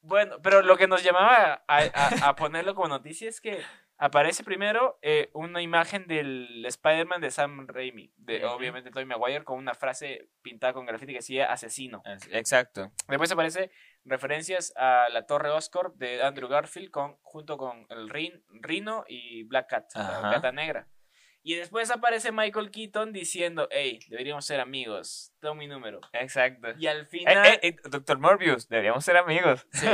Bueno, 0.00 0.40
pero 0.42 0.62
lo 0.62 0.76
que 0.76 0.86
nos 0.86 1.02
llamaba 1.02 1.64
a, 1.66 1.78
a- 1.78 2.28
a 2.28 2.36
ponerlo 2.36 2.74
como 2.76 2.86
noticia 2.88 3.28
es 3.28 3.40
que 3.40 3.60
aparece 3.98 4.44
primero 4.44 4.98
eh, 5.02 5.30
una 5.32 5.60
imagen 5.60 6.06
del 6.06 6.64
Spider-Man 6.66 7.20
de 7.20 7.30
Sam 7.32 7.66
Raimi, 7.68 8.12
de 8.16 8.44
obviamente 8.44 8.90
Tobey 8.90 9.06
Maguire, 9.06 9.42
con 9.44 9.58
una 9.58 9.74
frase 9.74 10.28
pintada 10.42 10.72
con 10.72 10.86
graffiti 10.86 11.12
que 11.12 11.18
decía 11.18 11.52
asesino. 11.52 12.02
Es- 12.04 12.28
Exacto. 12.32 12.92
Después 13.08 13.30
aparece 13.32 13.70
referencias 14.04 14.72
a 14.76 15.08
la 15.10 15.26
Torre 15.26 15.50
Oscar 15.50 15.92
de 15.94 16.22
Andrew 16.22 16.48
Garfield 16.48 16.90
con, 16.90 17.16
junto 17.22 17.56
con 17.58 17.86
el 17.90 18.08
Rin, 18.08 18.44
Rino 18.60 19.04
y 19.08 19.42
Black 19.44 19.68
Cat, 19.68 19.90
la 19.94 20.18
Ajá. 20.18 20.30
gata 20.30 20.52
negra. 20.52 20.86
Y 21.44 21.56
después 21.56 21.90
aparece 21.90 22.30
Michael 22.30 22.70
Keaton 22.70 23.12
diciendo, 23.12 23.66
hey, 23.72 23.98
deberíamos 24.08 24.44
ser 24.46 24.60
amigos, 24.60 25.32
toma 25.40 25.58
mi 25.58 25.66
número. 25.66 26.00
Exacto. 26.12 26.68
Y 26.78 26.86
al 26.86 27.00
Eh, 27.02 27.06
final... 27.06 27.46
eh, 27.46 27.58
eh, 27.62 27.76
Doctor 27.84 28.18
Morbius, 28.18 28.68
deberíamos 28.68 29.04
ser 29.04 29.16
amigos. 29.16 29.66
Sí. 29.72 29.86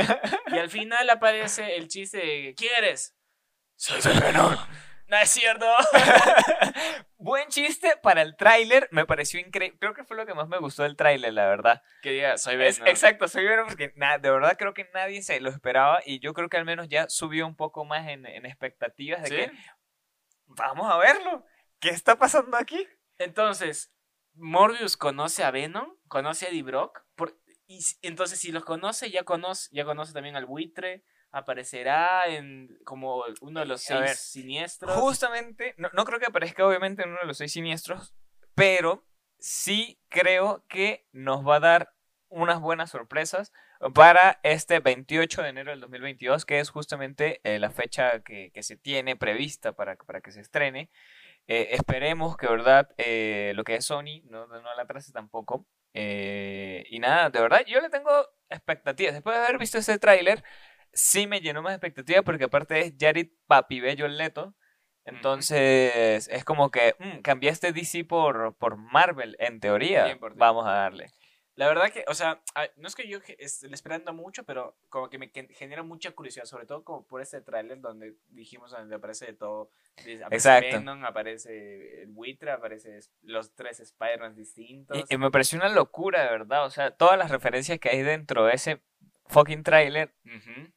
Y 0.53 0.57
al 0.59 0.69
final 0.69 1.09
aparece 1.09 1.75
el 1.75 1.87
chiste 1.87 2.17
de 2.17 2.55
¿Quién 2.55 2.71
eres? 2.77 3.15
Soy 3.75 3.99
Venom. 4.19 4.55
No 5.07 5.17
es 5.17 5.29
cierto. 5.31 5.65
Buen 7.17 7.49
chiste 7.49 7.95
para 8.01 8.21
el 8.21 8.35
tráiler, 8.37 8.87
me 8.91 9.05
pareció 9.05 9.39
increíble. 9.39 9.77
Creo 9.79 9.93
que 9.93 10.03
fue 10.03 10.15
lo 10.15 10.25
que 10.25 10.33
más 10.33 10.47
me 10.47 10.57
gustó 10.59 10.83
del 10.83 10.95
tráiler, 10.95 11.33
la 11.33 11.47
verdad. 11.47 11.81
que 12.01 12.11
diga, 12.11 12.37
soy 12.37 12.55
Venom. 12.57 12.87
exacto, 12.87 13.27
soy 13.27 13.45
Venom 13.45 13.67
porque 13.67 13.87
de 13.89 14.31
verdad 14.31 14.55
creo 14.57 14.73
que 14.73 14.87
nadie 14.93 15.21
se 15.21 15.39
lo 15.39 15.49
esperaba 15.49 15.99
y 16.05 16.19
yo 16.19 16.33
creo 16.33 16.47
que 16.47 16.57
al 16.57 16.65
menos 16.65 16.87
ya 16.87 17.09
subió 17.09 17.45
un 17.47 17.55
poco 17.55 17.83
más 17.85 18.07
en, 18.07 18.25
en 18.25 18.45
expectativas 18.45 19.21
de 19.23 19.29
¿Sí? 19.29 19.35
que 19.35 19.51
vamos 20.59 20.91
a 20.91 20.97
verlo. 20.97 21.45
¿Qué 21.79 21.89
está 21.89 22.17
pasando 22.17 22.57
aquí? 22.57 22.87
Entonces, 23.17 23.93
Morbius 24.33 24.97
conoce 24.97 25.43
a 25.43 25.51
Venom, 25.51 25.95
conoce 26.07 26.45
a 26.45 26.49
Eddie 26.49 26.63
Brock, 26.63 27.01
por- 27.15 27.37
y 27.67 27.79
entonces 28.01 28.39
si 28.39 28.51
los 28.51 28.65
conoce, 28.65 29.11
ya 29.11 29.23
conoce, 29.23 29.69
ya 29.71 29.85
conoce 29.85 30.13
también 30.13 30.35
al 30.35 30.45
buitre, 30.45 31.03
aparecerá 31.31 32.27
en 32.27 32.79
como 32.83 33.23
uno 33.41 33.59
de 33.59 33.65
los 33.65 33.87
ver, 33.87 34.07
seis 34.09 34.19
siniestros. 34.19 34.95
Justamente, 34.95 35.75
no, 35.77 35.89
no 35.93 36.05
creo 36.05 36.19
que 36.19 36.25
aparezca 36.25 36.65
obviamente 36.65 37.03
en 37.03 37.09
uno 37.09 37.19
de 37.21 37.27
los 37.27 37.37
seis 37.37 37.51
siniestros, 37.53 38.15
pero 38.55 39.05
sí 39.37 40.01
creo 40.09 40.65
que 40.67 41.07
nos 41.11 41.47
va 41.47 41.57
a 41.57 41.59
dar 41.59 41.93
unas 42.29 42.59
buenas 42.59 42.91
sorpresas 42.91 43.53
para 43.93 44.39
este 44.43 44.79
28 44.79 45.41
de 45.41 45.49
enero 45.49 45.71
del 45.71 45.79
2022, 45.79 46.45
que 46.45 46.59
es 46.59 46.69
justamente 46.69 47.39
eh, 47.43 47.59
la 47.59 47.71
fecha 47.71 48.21
que, 48.21 48.51
que 48.51 48.63
se 48.63 48.75
tiene 48.75 49.15
prevista 49.15 49.71
para, 49.73 49.95
para 49.95 50.21
que 50.21 50.31
se 50.31 50.41
estrene. 50.41 50.89
Eh, 51.47 51.69
esperemos 51.71 52.37
que, 52.37 52.47
¿verdad? 52.47 52.89
eh, 52.97 53.53
lo 53.55 53.63
que 53.63 53.75
es 53.75 53.85
Sony 53.85 54.21
no, 54.25 54.47
no 54.47 54.75
la 54.75 54.83
atrase 54.83 55.11
tampoco. 55.11 55.65
Y 55.93 56.99
nada, 56.99 57.29
de 57.29 57.41
verdad, 57.41 57.61
yo 57.65 57.81
le 57.81 57.89
tengo 57.89 58.11
expectativas. 58.49 59.13
Después 59.13 59.35
de 59.37 59.43
haber 59.43 59.57
visto 59.57 59.77
ese 59.77 59.97
tráiler, 59.97 60.43
sí 60.93 61.27
me 61.27 61.41
llenó 61.41 61.61
más 61.61 61.73
expectativas 61.73 62.23
porque 62.23 62.45
aparte 62.45 62.79
es 62.81 62.93
Jared 62.99 63.29
Papi 63.47 63.79
Bello 63.79 64.05
el 64.05 64.17
Leto. 64.17 64.55
Entonces 65.05 66.27
es 66.27 66.43
como 66.45 66.69
que 66.69 66.95
mm, 66.99 67.21
cambiaste 67.21 67.71
DC 67.71 68.03
por, 68.05 68.55
por 68.57 68.77
Marvel, 68.77 69.35
en 69.39 69.59
teoría. 69.59 70.17
Vamos 70.35 70.67
a 70.67 70.71
darle. 70.71 71.07
La 71.59 71.67
verdad 71.67 71.91
que, 71.91 72.05
o 72.07 72.13
sea, 72.13 72.41
a- 72.55 72.69
no 72.77 72.87
es 72.87 72.95
que 72.95 73.05
yo 73.05 73.19
esté 73.37 73.67
esperando 73.67 74.13
mucho, 74.13 74.45
pero 74.45 74.77
como 74.87 75.09
que 75.09 75.17
me 75.17 75.29
genera 75.49 75.83
mucha 75.83 76.11
curiosidad, 76.11 76.45
sobre 76.45 76.65
todo 76.65 76.85
como 76.85 77.05
por 77.05 77.21
este 77.21 77.41
tráiler 77.41 77.81
donde 77.81 78.15
dijimos 78.29 78.71
donde 78.71 78.95
aparece 78.95 79.25
de 79.25 79.33
todo. 79.33 79.69
Aparece 79.97 80.35
Exacto. 80.35 80.77
Venom, 80.77 81.03
aparece 81.03 82.03
el 82.03 82.07
buitre, 82.11 82.51
aparece 82.51 83.01
los 83.23 83.53
tres 83.55 83.81
Spider-Man 83.81 84.37
distintos. 84.37 84.97
Y, 85.09 85.15
y 85.15 85.17
me 85.17 85.31
pareció 85.31 85.57
una 85.57 85.67
locura, 85.67 86.23
de 86.23 86.29
verdad. 86.29 86.63
O 86.65 86.69
sea, 86.69 86.91
todas 86.91 87.17
las 87.17 87.29
referencias 87.29 87.77
que 87.77 87.89
hay 87.89 88.03
dentro 88.03 88.45
de 88.45 88.53
ese 88.53 88.81
fucking 89.25 89.63
tráiler 89.63 90.13
Ujú. 90.23 90.71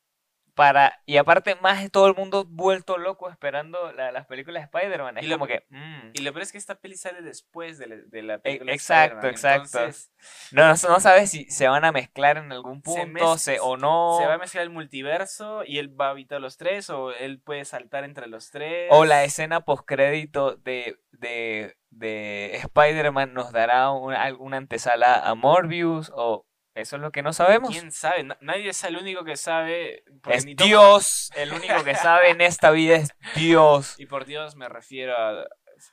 Para... 0.62 1.00
Y 1.07 1.16
aparte 1.16 1.57
más 1.57 1.83
de 1.83 1.90
todo 1.90 2.07
el 2.07 2.14
mundo 2.14 2.45
vuelto 2.45 2.97
loco 2.99 3.28
esperando 3.28 3.90
la- 3.92 4.12
las 4.12 4.26
películas 4.26 4.62
de 4.62 4.64
Spider-Man. 4.78 5.19
Es 5.19 5.25
Y 5.25 5.26
lo- 5.28 5.45
que... 5.47 5.64
mm. 5.71 6.11
Y 6.14 6.23
lo 6.23 6.33
peor 6.33 6.42
es 6.42 6.52
que 6.52 6.59
esta 6.59 6.76
peli 6.76 6.97
sale 6.97 7.21
después 7.23 7.78
de 7.78 7.87
la, 7.88 7.97
de 7.97 8.23
la 8.23 8.35
E- 8.35 8.38
película. 8.38 8.73
exacto, 8.73 9.26
exacto. 9.26 9.78
entonces, 9.78 10.12
No, 10.52 10.62
no, 10.62 10.75
no 10.88 11.00
sabes 11.00 11.31
si 11.31 11.50
se 11.50 11.66
van 11.69 11.85
a 11.85 11.90
mezclar 11.92 12.37
en 12.37 12.52
algún 12.52 12.81
punto 12.83 13.38
se, 13.38 13.59
o 13.61 13.76
no. 13.76 14.16
Se 14.21 14.26
va 14.26 14.35
a 14.35 14.38
mezclar 14.38 14.62
el 14.62 14.71
multiverso 14.71 15.64
y 15.66 15.78
él 15.78 15.88
va 16.00 16.07
a 16.07 16.11
habitar 16.11 16.40
los 16.40 16.57
tres 16.57 16.88
o 16.90 17.11
él 17.12 17.40
puede 17.40 17.64
saltar 17.64 18.04
entre 18.04 18.28
los 18.28 18.50
tres. 18.50 18.88
O 18.90 19.04
la 19.04 19.25
escena 19.25 19.61
postcrédito 19.64 20.57
de, 20.57 20.99
de, 21.11 21.76
de 21.90 22.52
Spider-Man 22.57 23.35
nos 23.35 23.52
dará 23.52 23.90
una, 23.90 24.23
alguna 24.23 24.59
antesala 24.59 25.14
a 25.28 25.35
Morbius 25.35 26.12
o 26.14 26.47
eso 26.75 26.97
es 26.97 27.02
lo 27.02 27.11
que 27.12 27.23
no 27.23 27.33
sabemos. 27.33 27.71
¿Quién 27.71 27.93
sabe? 27.93 28.25
Na- 28.25 28.38
Nadie 28.41 28.71
es 28.71 28.83
el 28.85 28.97
único 28.97 29.25
que 29.25 29.37
sabe. 29.37 30.05
Es 30.31 30.45
ni 30.47 30.55
Dios, 30.55 31.31
el 31.37 31.52
único 31.52 31.83
que 31.85 31.95
sabe 31.95 32.31
en 32.31 32.41
esta 32.41 32.71
vida 32.71 32.97
es 32.97 33.11
Dios. 33.35 33.99
Y 33.99 34.07
por 34.07 34.25
Dios 34.25 34.57
me 34.57 34.69
refiero 34.69 35.17
a 35.17 35.47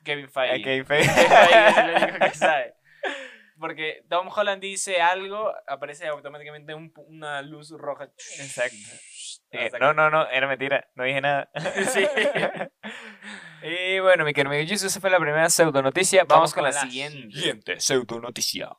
Kevin 0.04 0.30
Feige. 0.30 0.54
Fe- 0.58 0.62
Kevin 0.64 0.86
Feige 0.86 1.10
es 1.68 1.76
el 1.76 1.90
único 2.12 2.24
que 2.26 2.34
sabe. 2.34 2.74
Porque 3.58 4.04
Tom 4.08 4.28
Holland 4.34 4.62
dice 4.62 5.02
algo, 5.02 5.52
aparece 5.68 6.06
automáticamente 6.06 6.72
un 6.74 6.92
una 7.08 7.42
luz 7.42 7.70
roja. 7.70 8.04
Exacto. 8.38 8.74
Eh, 9.50 9.70
no, 9.80 9.92
no, 9.92 10.08
no, 10.08 10.26
era 10.30 10.46
mentira, 10.46 10.88
no 10.94 11.04
dije 11.04 11.20
nada. 11.20 11.50
Sí. 11.92 12.06
y 13.62 13.98
bueno, 14.00 14.24
mi 14.24 14.32
querido 14.32 14.50
amigo 14.54 14.66
Jesus, 14.66 14.84
esa 14.92 15.00
fue 15.00 15.10
la 15.10 15.18
primera 15.18 15.50
pseudo 15.50 15.82
noticia. 15.82 16.24
Vamos 16.24 16.54
con 16.54 16.64
la 16.64 16.72
siguiente. 16.72 17.30
Siguiente 17.36 17.80
pseudo 17.80 18.18
noticia. 18.20 18.70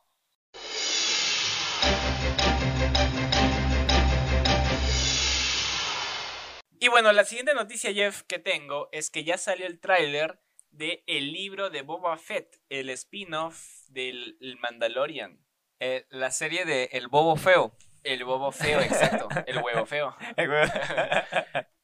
Y 6.82 6.88
bueno, 6.88 7.12
la 7.12 7.24
siguiente 7.24 7.54
noticia, 7.54 7.92
Jeff, 7.94 8.22
que 8.22 8.40
tengo 8.40 8.88
es 8.90 9.08
que 9.08 9.22
ya 9.22 9.38
salió 9.38 9.68
el 9.68 9.78
tráiler 9.78 10.40
de 10.72 11.04
el 11.06 11.32
libro 11.32 11.70
de 11.70 11.82
Boba 11.82 12.18
Fett, 12.18 12.60
el 12.70 12.90
spin-off 12.90 13.86
del 13.86 14.36
el 14.40 14.58
Mandalorian. 14.58 15.38
Eh, 15.78 16.06
la 16.10 16.32
serie 16.32 16.64
de 16.64 16.88
El 16.90 17.06
Bobo 17.06 17.36
Feo. 17.36 17.72
El 18.02 18.24
Bobo 18.24 18.50
Feo, 18.50 18.80
exacto. 18.80 19.28
El 19.46 19.58
huevo 19.58 19.86
feo. 19.86 20.16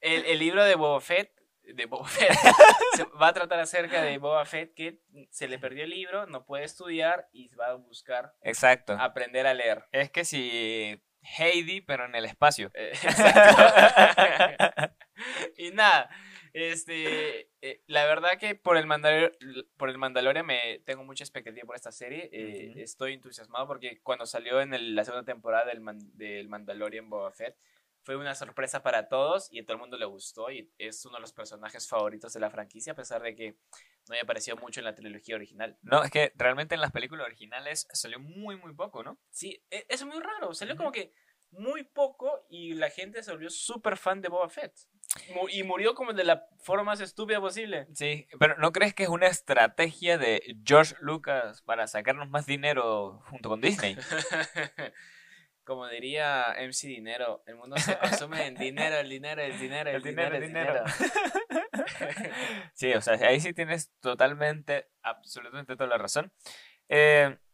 El, 0.00 0.24
el 0.24 0.38
libro 0.40 0.64
de 0.64 0.74
Boba 0.74 1.00
Fett, 1.00 1.30
de 1.62 1.86
Boba 1.86 2.08
Fett, 2.08 2.36
se 2.96 3.04
va 3.04 3.28
a 3.28 3.32
tratar 3.32 3.60
acerca 3.60 4.02
de 4.02 4.18
Boba 4.18 4.44
Fett 4.46 4.74
que 4.74 4.98
se 5.30 5.46
le 5.46 5.60
perdió 5.60 5.84
el 5.84 5.90
libro, 5.90 6.26
no 6.26 6.44
puede 6.44 6.64
estudiar 6.64 7.28
y 7.30 7.54
va 7.54 7.68
a 7.68 7.74
buscar 7.74 8.34
Exacto. 8.42 8.94
aprender 8.98 9.46
a 9.46 9.54
leer. 9.54 9.84
Es 9.92 10.10
que 10.10 10.24
si 10.24 11.00
Heidi, 11.22 11.80
pero 11.80 12.04
en 12.06 12.14
el 12.14 12.24
espacio. 12.24 12.70
Eh, 12.74 12.92
y 15.56 15.70
nada, 15.72 16.08
este, 16.52 17.48
eh, 17.60 17.82
la 17.86 18.04
verdad 18.06 18.38
que 18.38 18.54
por 18.54 18.76
el, 18.76 18.86
Mandalor 18.86 19.36
por 19.76 19.90
el 19.90 19.98
Mandalorian 19.98 20.46
me 20.46 20.80
tengo 20.84 21.04
mucha 21.04 21.24
expectativa 21.24 21.66
por 21.66 21.76
esta 21.76 21.92
serie. 21.92 22.28
eh. 22.32 22.72
Estoy 22.76 23.14
entusiasmado 23.14 23.66
porque 23.66 24.00
cuando 24.02 24.26
salió 24.26 24.60
en 24.60 24.74
el- 24.74 24.94
la 24.94 25.04
segunda 25.04 25.24
temporada 25.24 25.66
del, 25.66 25.80
Man- 25.80 26.16
del 26.16 26.48
Mandalorian 26.48 27.10
Boba 27.10 27.32
Fett 27.32 27.56
fue 28.08 28.16
una 28.16 28.34
sorpresa 28.34 28.82
para 28.82 29.06
todos 29.06 29.52
y 29.52 29.58
a 29.58 29.64
todo 29.66 29.74
el 29.74 29.80
mundo 29.80 29.98
le 29.98 30.06
gustó 30.06 30.50
y 30.50 30.72
es 30.78 31.04
uno 31.04 31.16
de 31.16 31.20
los 31.20 31.34
personajes 31.34 31.86
favoritos 31.86 32.32
de 32.32 32.40
la 32.40 32.48
franquicia 32.48 32.94
a 32.94 32.96
pesar 32.96 33.20
de 33.20 33.34
que 33.34 33.58
no 34.08 34.14
haya 34.14 34.22
aparecido 34.22 34.56
mucho 34.56 34.80
en 34.80 34.84
la 34.86 34.94
trilogía 34.94 35.34
original. 35.36 35.76
No, 35.82 36.02
es 36.02 36.10
que 36.10 36.32
realmente 36.34 36.74
en 36.74 36.80
las 36.80 36.90
películas 36.90 37.26
originales 37.26 37.86
salió 37.92 38.18
muy, 38.18 38.56
muy 38.56 38.72
poco, 38.72 39.02
¿no? 39.04 39.18
Sí, 39.28 39.62
e- 39.70 39.84
es 39.90 40.02
muy 40.06 40.18
raro. 40.20 40.54
Salió 40.54 40.72
Ujú. 40.72 40.84
como 40.84 40.92
que 40.92 41.12
muy 41.50 41.84
poco 41.84 42.46
y 42.48 42.72
la 42.72 42.88
gente 42.88 43.22
se 43.22 43.30
volvió 43.30 43.50
súper 43.50 43.98
fan 43.98 44.22
de 44.22 44.30
Boba 44.30 44.48
Fett. 44.48 44.72
Y 45.50 45.62
murió 45.62 45.94
como 45.94 46.14
de 46.14 46.24
la 46.24 46.46
forma 46.60 46.84
más 46.84 47.00
estúpida 47.02 47.42
posible. 47.42 47.88
Sí, 47.94 48.26
pero 48.40 48.56
¿no 48.56 48.72
crees 48.72 48.94
que 48.94 49.02
es 49.02 49.10
una 49.10 49.26
estrategia 49.26 50.16
de 50.16 50.56
George 50.64 50.94
Lucas 51.00 51.60
para 51.60 51.86
sacarnos 51.86 52.30
más 52.30 52.46
dinero 52.46 53.22
junto 53.28 53.50
con 53.50 53.60
Disney? 53.60 53.98
Como 55.68 55.86
diría 55.86 56.54
MC 56.58 56.86
Dinero, 56.88 57.42
el 57.46 57.56
mundo 57.56 57.76
se 57.76 57.98
consume 57.98 58.46
en 58.46 58.54
dinero, 58.54 58.96
el 58.96 59.06
dinero, 59.10 59.42
el 59.42 59.58
dinero, 59.58 59.90
el, 59.90 59.96
El 59.96 60.02
dinero, 60.02 60.40
dinero, 60.40 60.82
el 60.86 60.90
dinero. 60.90 61.74
Sí, 62.72 62.94
o 62.94 63.02
sea, 63.02 63.14
ahí 63.28 63.38
sí 63.38 63.52
tienes 63.52 63.92
totalmente, 64.00 64.88
absolutamente 65.02 65.76
toda 65.76 65.90
la 65.90 65.98
razón. 65.98 66.32
Eh, 66.88 67.36
¿Qué- 67.36 67.47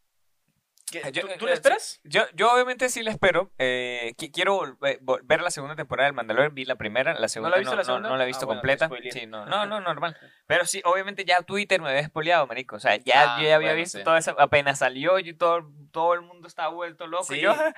Yo- 1.11 1.23
¿Tú, 1.23 1.29
eh, 1.29 1.37
tú 1.39 1.49
eh, 1.49 1.53
esperas? 1.53 2.01
yo, 2.05 2.23
yo 2.35 2.53
obviamente 2.53 2.89
sí 2.89 3.03
la 3.03 3.11
espero. 3.11 3.51
eh, 3.59 4.15
qui- 4.17 4.31
quiero 4.33 4.59
vol- 4.59 5.21
ver 5.25 5.41
la 5.43 5.51
segunda 5.51 5.77
temporada 5.77 6.07
del 6.07 6.15
Mandalorian. 6.15 6.55
Vi 6.55 6.65
la 6.65 6.77
primera, 6.77 7.15
la 7.15 7.29
segunda 7.29 7.57
visto 7.59 7.71
no, 7.73 7.77
la 7.77 7.83
no- 7.83 7.85
segunda? 7.87 8.09
no 8.09 8.17
la 8.17 8.25
he 8.25 8.27
visto 8.27 8.45
Ah, 8.45 8.49
completa. 8.49 8.91
Sí, 9.11 9.27
no, 9.27 9.47
no, 9.47 9.67
no, 9.67 9.81
normal. 9.81 10.17
Pero 10.47 10.67
sí, 10.67 10.81
obviamente 10.85 11.25
ya 11.25 11.43
Twitter 11.43 11.81
me 11.81 11.91
había 11.91 12.05
spoileado, 12.07 12.47
marico. 12.47 12.77
O 12.77 12.81
sea, 12.81 12.97
ya 12.97 13.35
Ah, 13.37 13.39
yo 13.41 13.49
ya 13.49 13.55
había 13.57 13.69
bueno, 13.69 13.77
visto 13.77 13.99
sí. 13.99 14.05
toda 14.05 14.19
esa. 14.19 14.33
Apenas 14.39 14.79
salió 14.81 15.19
y 15.19 15.33
todo, 15.35 15.71
todo 15.93 16.15
el 16.15 16.23
mundo 16.23 16.49
estaba 16.49 16.69
vuelto 16.69 17.07
loco. 17.07 17.25
Sí. 17.25 17.37
Y 17.37 17.41
yo, 17.41 17.51
"Ah, 17.59 17.73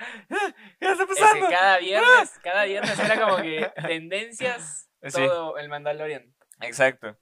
¿qué 0.79 0.91
está 0.91 0.91
Es 0.91 0.97
que 0.99 1.05
pasando? 1.21 1.47
cada 1.49 1.77
viernes, 1.79 2.39
cada 2.43 2.63
viernes 2.65 2.99
era 2.99 3.19
como 3.21 3.37
que 3.37 3.71
tendencias 3.87 4.89
Sí. 5.03 5.11
todo 5.25 5.57
el 5.57 5.69
Mandalorian. 5.69 6.33
Exacto. 6.61 7.17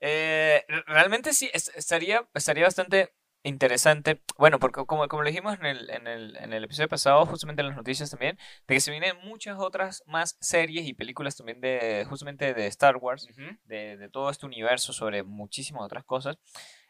Eh, 0.00 0.64
re- 0.68 0.84
realmente 0.86 1.32
sí, 1.32 1.50
es- 1.52 1.72
estaría, 1.74 2.26
estaría 2.34 2.64
bastante 2.64 3.14
interesante. 3.44 4.20
Bueno, 4.38 4.58
porque 4.58 4.84
como, 4.86 5.06
como 5.08 5.22
lo 5.22 5.28
dijimos 5.28 5.54
en 5.60 5.66
el, 5.66 5.90
en, 5.90 6.06
el, 6.08 6.36
en 6.38 6.52
el 6.52 6.64
episodio 6.64 6.88
pasado, 6.88 7.24
justamente 7.26 7.62
en 7.62 7.68
las 7.68 7.76
noticias 7.76 8.10
también, 8.10 8.38
de 8.66 8.74
que 8.74 8.80
se 8.80 8.90
vienen 8.90 9.16
muchas 9.24 9.58
otras 9.58 10.02
más 10.06 10.36
series 10.40 10.86
y 10.86 10.94
películas 10.94 11.36
también 11.36 11.60
de 11.60 12.06
justamente 12.08 12.54
de 12.54 12.66
Star 12.66 12.96
Wars, 12.96 13.28
Ujú. 13.30 13.56
de, 13.64 13.96
de 13.96 14.08
todo 14.08 14.30
este 14.30 14.46
universo 14.46 14.92
sobre 14.92 15.22
muchísimas 15.22 15.84
otras 15.84 16.04
cosas. 16.04 16.38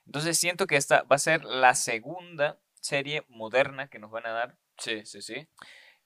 Entonces 0.06 0.38
siento 0.38 0.66
que 0.66 0.76
esta 0.76 1.02
va 1.04 1.16
a 1.16 1.18
ser 1.18 1.44
la 1.44 1.74
segunda 1.74 2.58
serie 2.80 3.24
moderna 3.28 3.88
que 3.88 3.98
nos 3.98 4.10
van 4.10 4.26
a 4.26 4.32
dar. 4.32 4.56
Sí, 4.78 5.04
sí, 5.06 5.22
sí. 5.22 5.48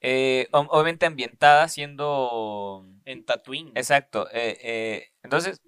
Eh, 0.01 0.49
ob- 0.53 0.69
obviamente 0.71 1.07
ambientada 1.07 1.69
siendo 1.69 2.87
En 3.05 3.25
Tatooine. 3.25 3.73
Exacto. 3.75 4.29
eh, 4.33 4.59
eh, 4.63 5.09
entonces, 5.23 5.61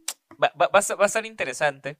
va, 0.42 0.52
va- 0.60 0.68
va 0.68 0.78
a 0.80 0.94
va 0.94 1.04
a 1.06 1.08
ser 1.08 1.26
interesante. 1.26 1.98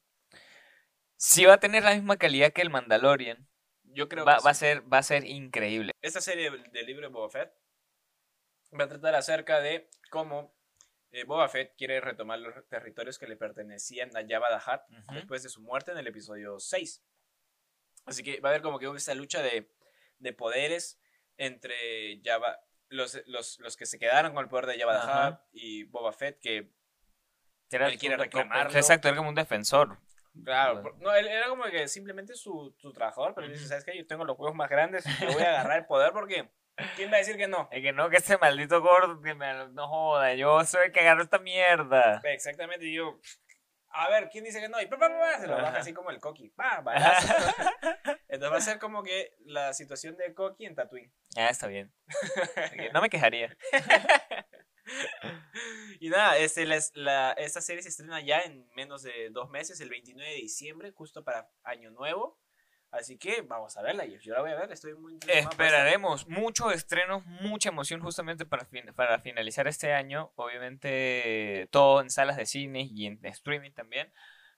Si 1.21 1.45
va 1.45 1.55
a 1.55 1.61
tener 1.61 1.85
la 1.85 1.95
misma 1.95 2.17
calidad 2.17 2.51
que 2.51 2.63
el 2.63 2.71
Mandalorian, 2.71 3.47
Yo 3.83 4.09
creo 4.09 4.25
va, 4.25 4.39
que 4.39 4.43
va 4.43 4.51
a 4.51 4.55
ser, 4.55 4.91
va 4.91 4.99
a 4.99 5.03
ser 5.03 5.27
increíble. 5.27 5.93
Esta 6.01 6.23
serie 6.23 6.51
del 6.51 6.87
libro 6.87 7.07
de 7.07 7.13
Boba 7.13 7.29
Fett 7.29 7.53
va 8.79 8.85
a 8.85 8.89
tratar 8.89 9.15
acerca 9.15 9.61
de 9.61 9.91
cómo 10.11 10.57
eh, 11.11 11.25
Boba 11.25 11.47
Fett 11.51 11.77
quiere 11.77 12.01
retomar 12.01 12.39
los 12.39 12.67
territorios 12.69 13.19
que 13.19 13.27
le 13.27 13.37
pertenecían 13.37 14.17
a 14.17 14.27
Jabba 14.27 14.49
the 14.49 14.71
Hutt 14.71 15.13
después 15.13 15.43
de 15.43 15.51
su 15.51 15.61
muerte 15.61 15.93
en 15.93 15.99
el 15.99 16.07
episodio 16.07 16.59
6. 16.59 17.05
Así 18.07 18.23
que 18.23 18.41
va 18.41 18.49
a 18.49 18.53
haber 18.53 18.63
como 18.63 18.79
que 18.79 18.87
esa 18.87 19.15
lucha 19.15 19.43
de, 19.43 19.71
de 20.21 20.33
poderes 20.33 20.99
entre 21.37 22.23
Jabba, 22.25 22.61
los, 22.89 23.21
los, 23.27 23.59
los 23.59 23.77
que 23.77 23.85
se 23.85 23.99
quedaron 23.99 24.33
con 24.33 24.43
el 24.43 24.49
poder 24.49 24.65
de 24.65 24.79
Jabba 24.79 25.03
the. 25.03 25.35
Hutt 25.35 25.41
y 25.53 25.85
Boba 25.85 26.15
Fett, 26.15 26.41
que 26.41 26.73
Él 27.73 27.99
quiere 27.99 28.17
reclamarlo. 28.17 28.75
Exacto, 28.75 29.09
era 29.09 29.19
como 29.19 29.29
un 29.29 29.35
defensor. 29.35 29.99
Claro, 30.45 30.83
por- 30.83 30.99
no, 31.01 31.15
él 31.15 31.27
era 31.29 31.49
como 31.49 31.65
que 31.65 31.89
simplemente 31.89 32.35
su, 32.35 32.75
su 32.79 32.93
trabajador, 32.93 33.35
pero 33.35 33.47
él 33.47 33.53
dice, 33.53 33.67
¿sabes 33.67 33.85
qué? 33.85 33.97
Yo 33.97 34.07
tengo 34.07 34.25
los 34.25 34.39
huevos 34.39 34.55
más 34.57 34.69
grandes 34.71 35.05
y 35.07 35.25
yo 35.27 35.33
voy 35.33 35.43
a 35.43 35.51
agarrar 35.51 35.79
el 35.79 35.87
poder 35.87 36.13
porque 36.13 36.51
¿quién 36.97 37.11
va 37.11 37.17
a 37.17 37.19
decir 37.19 37.37
que 37.37 37.49
no? 37.49 37.69
Es 37.71 37.83
que 37.83 37.93
no, 37.93 38.09
que 38.11 38.17
ese 38.19 38.39
maldito 38.39 38.81
gordo 38.81 39.21
que 39.21 39.35
me 39.35 39.69
no 39.69 39.89
joda, 39.89 40.35
yo 40.35 40.65
soy 40.65 40.87
el 40.87 40.93
que 40.93 41.01
agarró 41.01 41.23
esta 41.23 41.39
mierda. 41.39 42.21
Exactamente, 42.25 42.87
y 42.87 42.95
yo, 42.95 43.19
a 43.91 44.09
ver, 44.09 44.29
¿quién 44.31 44.45
dice 44.45 44.61
que 44.61 44.69
no? 44.69 44.81
Y 44.81 44.87
pa, 44.87 44.99
pa, 44.99 45.09
pa, 45.09 45.39
se 45.39 45.47
lo 45.47 45.57
baja 45.57 45.79
así 45.79 45.93
como 45.93 46.11
el 46.11 46.21
Coqui, 46.21 46.49
pa. 46.51 46.83
Entonces 48.29 48.53
va 48.53 48.57
a 48.57 48.61
ser 48.61 48.79
como 48.79 49.03
que 49.03 49.35
la 49.41 49.73
situación 49.75 50.17
de 50.17 50.33
Coqui 50.33 50.65
en 50.67 50.75
Tatooine. 50.77 51.13
Ah, 51.37 51.49
está 51.49 51.67
bien. 51.67 51.93
No 52.95 53.01
me 53.03 53.11
quejaría. 53.11 53.57
Y 56.01 56.09
nada, 56.09 56.39
este, 56.39 56.65
la, 56.95 57.33
esta 57.33 57.61
serie 57.61 57.83
se 57.83 57.91
estrena 57.91 58.21
ya 58.23 58.41
en 58.41 58.67
menos 58.75 59.03
de 59.03 59.29
dos 59.31 59.51
meses, 59.51 59.81
el 59.81 59.91
29 59.91 60.31
de 60.31 60.37
diciembre, 60.37 60.93
justo 60.93 61.23
para 61.23 61.51
Año 61.63 61.91
Nuevo. 61.91 62.39
Así 62.91 63.19
que 63.19 63.43
vamos 63.43 63.77
a 63.77 63.83
verla. 63.83 64.05
Yo 64.07 64.35
la 64.35 64.41
voy 64.41 64.51
a 64.51 64.57
ver, 64.57 64.73
estoy 64.73 64.95
muy. 64.95 65.19
Esperaremos 65.29 66.27
muchos 66.27 66.73
estrenos, 66.75 67.25
mucha 67.25 67.69
emoción 67.69 68.01
justamente 68.01 68.45
para, 68.47 68.69
para 68.97 69.21
finalizar 69.21 69.69
este 69.69 69.93
año. 69.93 70.33
Obviamente 70.35 71.69
todo 71.71 72.01
en 72.01 72.11
salas 72.11 72.37
de 72.37 72.47
cine 72.47 72.89
y 72.91 73.07
en 73.07 73.25
streaming 73.27 73.73
también. 73.73 74.13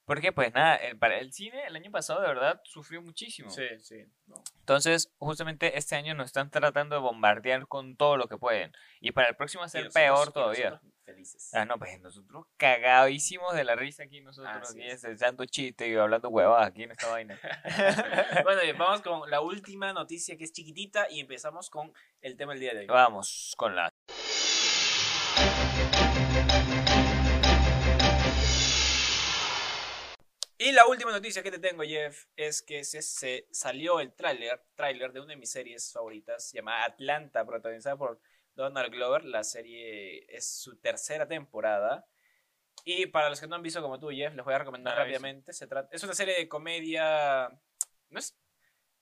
Porque 0.04 0.32
pues 0.32 0.52
nada, 0.52 0.76
el, 0.76 0.98
para 0.98 1.18
el 1.18 1.32
cine 1.32 1.64
el 1.66 1.76
año 1.76 1.90
pasado 1.90 2.20
de 2.20 2.26
verdad 2.26 2.60
sufrió 2.64 3.00
muchísimo. 3.02 3.50
Sí, 3.50 3.66
sí. 3.78 4.04
no. 4.26 4.42
Entonces 4.58 5.12
justamente 5.18 5.78
este 5.78 5.94
año 5.94 6.14
nos 6.14 6.26
están 6.26 6.50
tratando 6.50 6.96
de 6.96 7.00
bombardear 7.00 7.68
con 7.68 7.96
todo 7.96 8.16
lo 8.16 8.26
que 8.26 8.36
pueden. 8.36 8.72
Y 9.00 9.12
para 9.12 9.28
el 9.28 9.36
próximo 9.36 9.60
va 9.60 9.66
a 9.66 9.68
ser 9.68 9.90
peor 9.90 10.32
todavía. 10.32 10.80
Felices. 11.04 11.52
Ah, 11.52 11.64
no, 11.64 11.78
pues 11.78 12.00
nosotros 12.00 12.46
cagadísimos 12.56 13.54
de 13.54 13.64
la 13.64 13.74
risa 13.74 14.04
aquí, 14.04 14.20
nosotros 14.20 14.70
aquí 14.70 14.82
es. 14.82 15.02
echando 15.02 15.44
chiste 15.46 15.88
y 15.88 15.94
hablando 15.96 16.28
huevadas 16.28 16.68
aquí 16.68 16.84
en 16.84 16.92
esta 16.92 17.08
vaina. 17.08 17.38
bueno, 18.44 18.62
bien, 18.62 18.78
vamos 18.78 19.02
con 19.02 19.28
la 19.28 19.40
última 19.40 19.92
noticia 19.92 20.36
que 20.36 20.44
es 20.44 20.52
chiquitita 20.52 21.10
y 21.10 21.20
empezamos 21.20 21.70
con 21.70 21.92
el 22.20 22.36
tema 22.36 22.52
del 22.52 22.60
día 22.60 22.74
de 22.74 22.80
hoy. 22.80 22.86
Vamos 22.86 23.54
con 23.56 23.74
la... 23.74 23.91
Y 30.64 30.72
la 30.72 30.86
última 30.86 31.10
noticia 31.10 31.42
que 31.42 31.50
te 31.50 31.58
tengo, 31.58 31.82
Jeff, 31.82 32.26
es 32.36 32.62
que 32.62 32.84
se, 32.84 33.02
se 33.02 33.48
salió 33.50 33.98
el 34.00 34.12
tráiler 34.14 34.62
tráiler 34.74 35.12
de 35.12 35.20
una 35.20 35.30
de 35.30 35.36
mis 35.36 35.50
series 35.50 35.90
favoritas 35.92 36.52
llamada 36.52 36.84
Atlanta, 36.84 37.44
protagonizada 37.44 37.96
por 37.96 38.20
Donald 38.54 38.92
Glover. 38.92 39.24
La 39.24 39.42
serie 39.44 40.24
es 40.28 40.46
su 40.60 40.76
tercera 40.78 41.26
temporada. 41.26 42.06
Y 42.84 43.06
para 43.06 43.28
los 43.28 43.40
que 43.40 43.46
no 43.46 43.56
han 43.56 43.62
visto 43.62 43.82
como 43.82 43.98
tú, 43.98 44.10
Jeff, 44.10 44.34
les 44.34 44.44
voy 44.44 44.54
a 44.54 44.58
recomendar 44.58 44.94
visto. 44.94 45.00
rápidamente. 45.02 45.52
Se 45.52 45.66
trata, 45.66 45.88
es 45.94 46.02
una 46.04 46.14
serie 46.14 46.34
de 46.36 46.48
comedia... 46.48 47.48
No 48.10 48.18
es, 48.18 48.36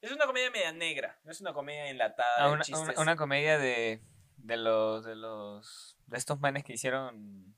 es 0.01 0.13
una 0.13 0.27
comedia 0.27 0.51
media 0.51 0.73
negra, 0.73 1.19
no 1.25 1.31
es 1.33 1.41
una 1.41 1.53
comedia 1.53 1.89
enlatada. 1.89 2.37
Ah, 2.39 2.51
una- 2.51 2.65
una 3.01 3.17
comedia 3.17 3.59
de, 3.59 4.01
de 4.37 4.57
los 4.57 5.05
de 5.05 5.15
los 5.17 5.99
de 6.07 6.17
estos 6.17 6.41
manes 6.41 6.65
que 6.65 6.73
hicieron 6.75 7.55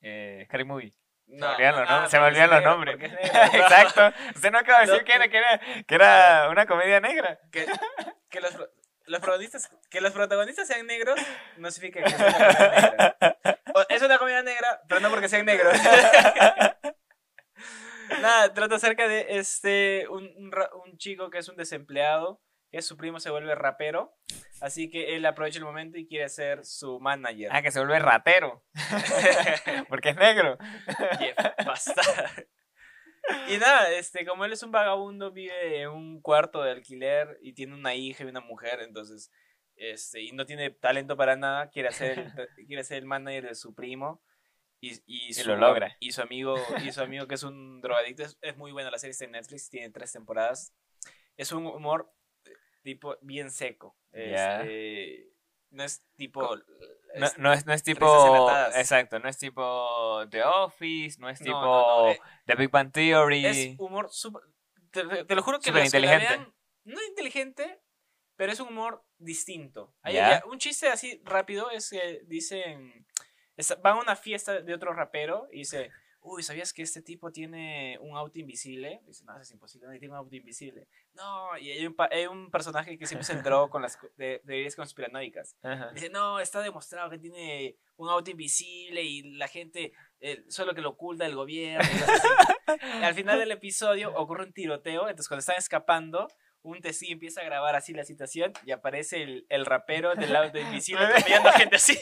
eh, 0.00 0.42
Scary 0.46 0.64
Movie. 0.64 0.94
Se 1.28 1.36
me 1.36 1.46
olvidan 1.46 1.76
los 1.76 1.88
ah, 1.88 1.92
nombres. 2.00 2.10
Se 2.10 2.18
me 2.18 2.26
olvidan 2.26 2.50
los. 2.50 3.54
Exacto. 3.54 4.12
Usted 4.34 4.50
no 4.50 4.58
acaba 4.58 4.80
de 4.80 4.86
decir 4.86 5.04
que 5.04 5.12
era, 5.12 5.28
que 5.28 5.36
era, 5.36 5.60
que 5.86 5.94
era 5.94 6.48
una 6.50 6.66
comedia 6.66 7.00
negra. 7.00 7.38
que, 7.52 7.66
que 8.30 8.40
los, 8.40 8.54
los 9.06 9.20
protagonistas 9.20 9.70
que 9.90 10.00
los 10.00 10.12
protagonistas 10.12 10.66
sean 10.66 10.86
negros 10.86 11.20
no 11.56 11.70
significa 11.70 12.02
que 12.02 12.10
es 12.10 12.18
una 12.18 12.32
comedia 12.32 12.56
negra. 13.20 13.58
O- 13.74 13.86
es 13.88 14.02
una 14.02 14.18
comedia 14.18 14.42
negra, 14.42 14.80
pero 14.88 15.00
no 15.00 15.10
porque 15.10 15.28
sean 15.28 15.44
negros. 15.46 15.74
Nada, 18.22 18.52
trata 18.54 18.76
acerca 18.76 19.06
de 19.06 19.26
este 19.38 20.06
un, 20.08 20.24
un 20.84 20.96
chico 20.96 21.28
que 21.30 21.38
es 21.38 21.48
un 21.48 21.56
desempleado, 21.56 22.40
que 22.70 22.82
su 22.82 22.96
primo 22.96 23.18
se 23.20 23.30
vuelve 23.30 23.54
rapero, 23.54 24.14
así 24.60 24.90
que 24.90 25.16
él 25.16 25.24
aprovecha 25.24 25.58
el 25.58 25.64
momento 25.64 25.98
y 25.98 26.06
quiere 26.06 26.28
ser 26.28 26.64
su 26.64 27.00
manager. 27.00 27.48
Ah, 27.52 27.62
que 27.62 27.70
se 27.70 27.78
vuelve 27.78 27.98
ratero. 27.98 28.64
Porque 29.88 30.10
es 30.10 30.16
negro. 30.16 30.58
Jeff, 31.18 31.36
basta. 31.64 32.02
Y 33.48 33.56
nada, 33.58 33.90
este, 33.92 34.24
como 34.24 34.44
él 34.44 34.52
es 34.52 34.62
un 34.62 34.70
vagabundo, 34.70 35.32
vive 35.32 35.82
en 35.82 35.90
un 35.90 36.20
cuarto 36.20 36.62
de 36.62 36.72
alquiler 36.72 37.38
y 37.42 37.52
tiene 37.52 37.74
una 37.74 37.94
hija 37.94 38.24
y 38.24 38.26
una 38.26 38.40
mujer, 38.40 38.80
entonces, 38.80 39.30
este, 39.76 40.22
y 40.22 40.32
no 40.32 40.46
tiene 40.46 40.70
talento 40.70 41.16
para 41.16 41.36
nada, 41.36 41.70
quiere 41.70 41.88
hacer 41.88 42.18
el, 42.18 42.32
quiere 42.66 42.84
ser 42.84 42.98
el 42.98 43.06
manager 43.06 43.48
de 43.48 43.54
su 43.54 43.74
primo. 43.74 44.22
Y, 44.80 44.92
y, 45.06 45.32
su, 45.32 45.48
lo 45.48 45.56
logra. 45.56 45.96
Y 45.98 46.12
su 46.12 46.22
amigo, 46.22 46.56
y 46.84 46.92
su 46.92 47.00
amigo 47.00 47.26
que 47.26 47.34
es 47.34 47.42
un 47.42 47.80
drogadicto, 47.80 48.22
es, 48.22 48.38
es 48.42 48.56
muy 48.56 48.70
buena 48.70 48.92
la 48.92 48.98
serie, 48.98 49.10
está 49.10 49.24
en 49.24 49.32
Netflix, 49.32 49.68
tiene 49.68 49.90
tres 49.90 50.12
temporadas. 50.12 50.72
Es 51.36 51.50
un 51.50 51.66
humor 51.66 52.12
tipo 52.94 53.16
bien 53.20 53.50
seco. 53.50 53.96
Este, 54.12 55.30
no 55.70 55.84
es 55.84 56.02
tipo... 56.16 56.56
No, 57.16 57.26
es- 57.26 57.38
no 57.38 57.52
es, 57.52 57.66
no 57.66 57.72
es 57.72 57.82
tipo. 57.82 58.50
Exacto, 58.74 59.18
no 59.18 59.28
es 59.28 59.38
tipo 59.38 60.24
The 60.30 60.42
Office, 60.44 61.18
no 61.20 61.28
es 61.28 61.38
tipo 61.38 61.60
no, 61.60 62.08
eh, 62.10 62.20
The 62.46 62.54
Big 62.54 62.70
Bang 62.70 62.92
Theory. 62.92 63.44
Es 63.46 63.78
humor 63.78 64.08
súper. 64.10 64.42
Te, 64.90 65.04
lo 65.04 65.42
juro 65.42 65.58
que 65.60 65.70
la 65.72 65.84
inteligente. 65.84 66.26
vean, 66.28 66.54
no 66.84 67.02
inteligente, 67.02 67.80
pero 68.36 68.52
es 68.52 68.60
un 68.60 68.68
humor 68.68 69.04
distinto. 69.18 69.94
Hay- 70.02 70.16
un 70.50 70.58
chiste 70.58 70.88
así 70.88 71.20
rápido 71.24 71.70
es 71.70 71.90
que 71.90 72.20
dicen. 72.26 73.06
es- 73.56 73.76
van 73.82 73.98
a 73.98 74.00
una 74.00 74.16
fiesta 74.16 74.60
de 74.60 74.74
otro 74.74 74.92
rapero 74.92 75.48
y 75.52 75.58
dice. 75.58 75.90
Uy, 76.30 76.42
¿sabías 76.42 76.74
que 76.74 76.82
este 76.82 77.00
tipo 77.00 77.32
tiene 77.32 77.98
un 78.00 78.16
auto 78.16 78.38
invisible? 78.38 79.00
Dice, 79.06 79.24
no, 79.24 79.32
eso 79.32 79.42
es 79.42 79.50
imposible, 79.52 79.86
nadie 79.86 79.98
tiene 79.98 80.12
un 80.12 80.18
auto 80.18 80.36
invisible. 80.36 80.86
No, 81.14 81.56
y 81.56 81.70
hay 81.70 81.86
un, 81.86 81.96
hay 82.10 82.26
un 82.26 82.50
personaje 82.50 82.98
que 82.98 83.06
siempre 83.06 83.24
se 83.24 83.32
entró 83.32 83.70
con 83.70 83.80
las 83.80 83.98
de, 84.16 84.42
teorías 84.44 84.76
conspiranoicas. 84.76 85.56
Ajá. 85.62 85.90
Dice, 85.94 86.10
no, 86.10 86.38
está 86.38 86.60
demostrado 86.60 87.08
que 87.08 87.18
tiene 87.18 87.76
un 87.96 88.10
auto 88.10 88.30
invisible 88.30 89.02
y 89.02 89.36
la 89.36 89.48
gente 89.48 89.92
eh, 90.20 90.44
solo 90.48 90.74
que 90.74 90.82
lo 90.82 90.90
oculta 90.90 91.24
el 91.24 91.34
gobierno. 91.34 91.88
y. 91.88 93.00
Y 93.00 93.02
al 93.02 93.14
final 93.14 93.38
del 93.38 93.50
episodio 93.50 94.14
ocurre 94.14 94.44
un 94.44 94.52
tiroteo, 94.52 95.08
entonces 95.08 95.28
cuando 95.28 95.40
están 95.40 95.56
escapando, 95.56 96.28
un 96.62 96.80
testigo 96.80 97.12
empieza 97.12 97.40
a 97.40 97.44
grabar 97.44 97.76
así 97.76 97.94
la 97.94 98.04
situación 98.04 98.52
y 98.64 98.72
aparece 98.72 99.22
el, 99.22 99.46
el 99.48 99.64
rapero 99.64 100.14
del 100.14 100.34
auto 100.36 100.58
invisible 100.58 101.04
atropellando 101.06 101.52
gente 101.52 101.76
así. 101.76 101.98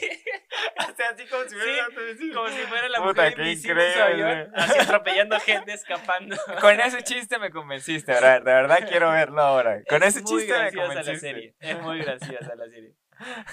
O 0.91 0.95
sea, 0.95 1.09
así 1.09 1.25
como 1.27 1.43
si 1.43 1.55
fuera 1.55 1.87
un 1.87 2.33
Como 2.33 2.47
si 2.49 2.61
fuera 2.63 2.89
la 2.89 2.97
Puta, 2.99 3.21
mujer 3.23 3.35
qué 3.35 3.41
invisible 3.43 4.01
avión, 4.01 4.51
así 4.55 4.79
atropellando 4.79 5.39
gente, 5.39 5.73
escapando. 5.73 6.35
Con 6.61 6.79
ese 6.79 7.03
chiste 7.03 7.37
me 7.39 7.51
convenciste, 7.51 8.11
¿verdad? 8.11 8.41
De 8.41 8.53
verdad 8.53 8.79
quiero 8.87 9.11
verlo 9.11 9.41
ahora. 9.41 9.81
Con 9.87 10.01
Es 10.03 10.15
ese 10.15 10.23
muy 10.23 10.39
chiste 10.39 10.53
me 10.53 10.59
graciosa 10.59 10.87
la 10.87 10.95
convenciste. 10.95 11.19
serie. 11.19 11.55
Es 11.59 11.81
muy 11.81 11.99
graciosa 11.99 12.55
la 12.55 12.69
serie. 12.69 12.95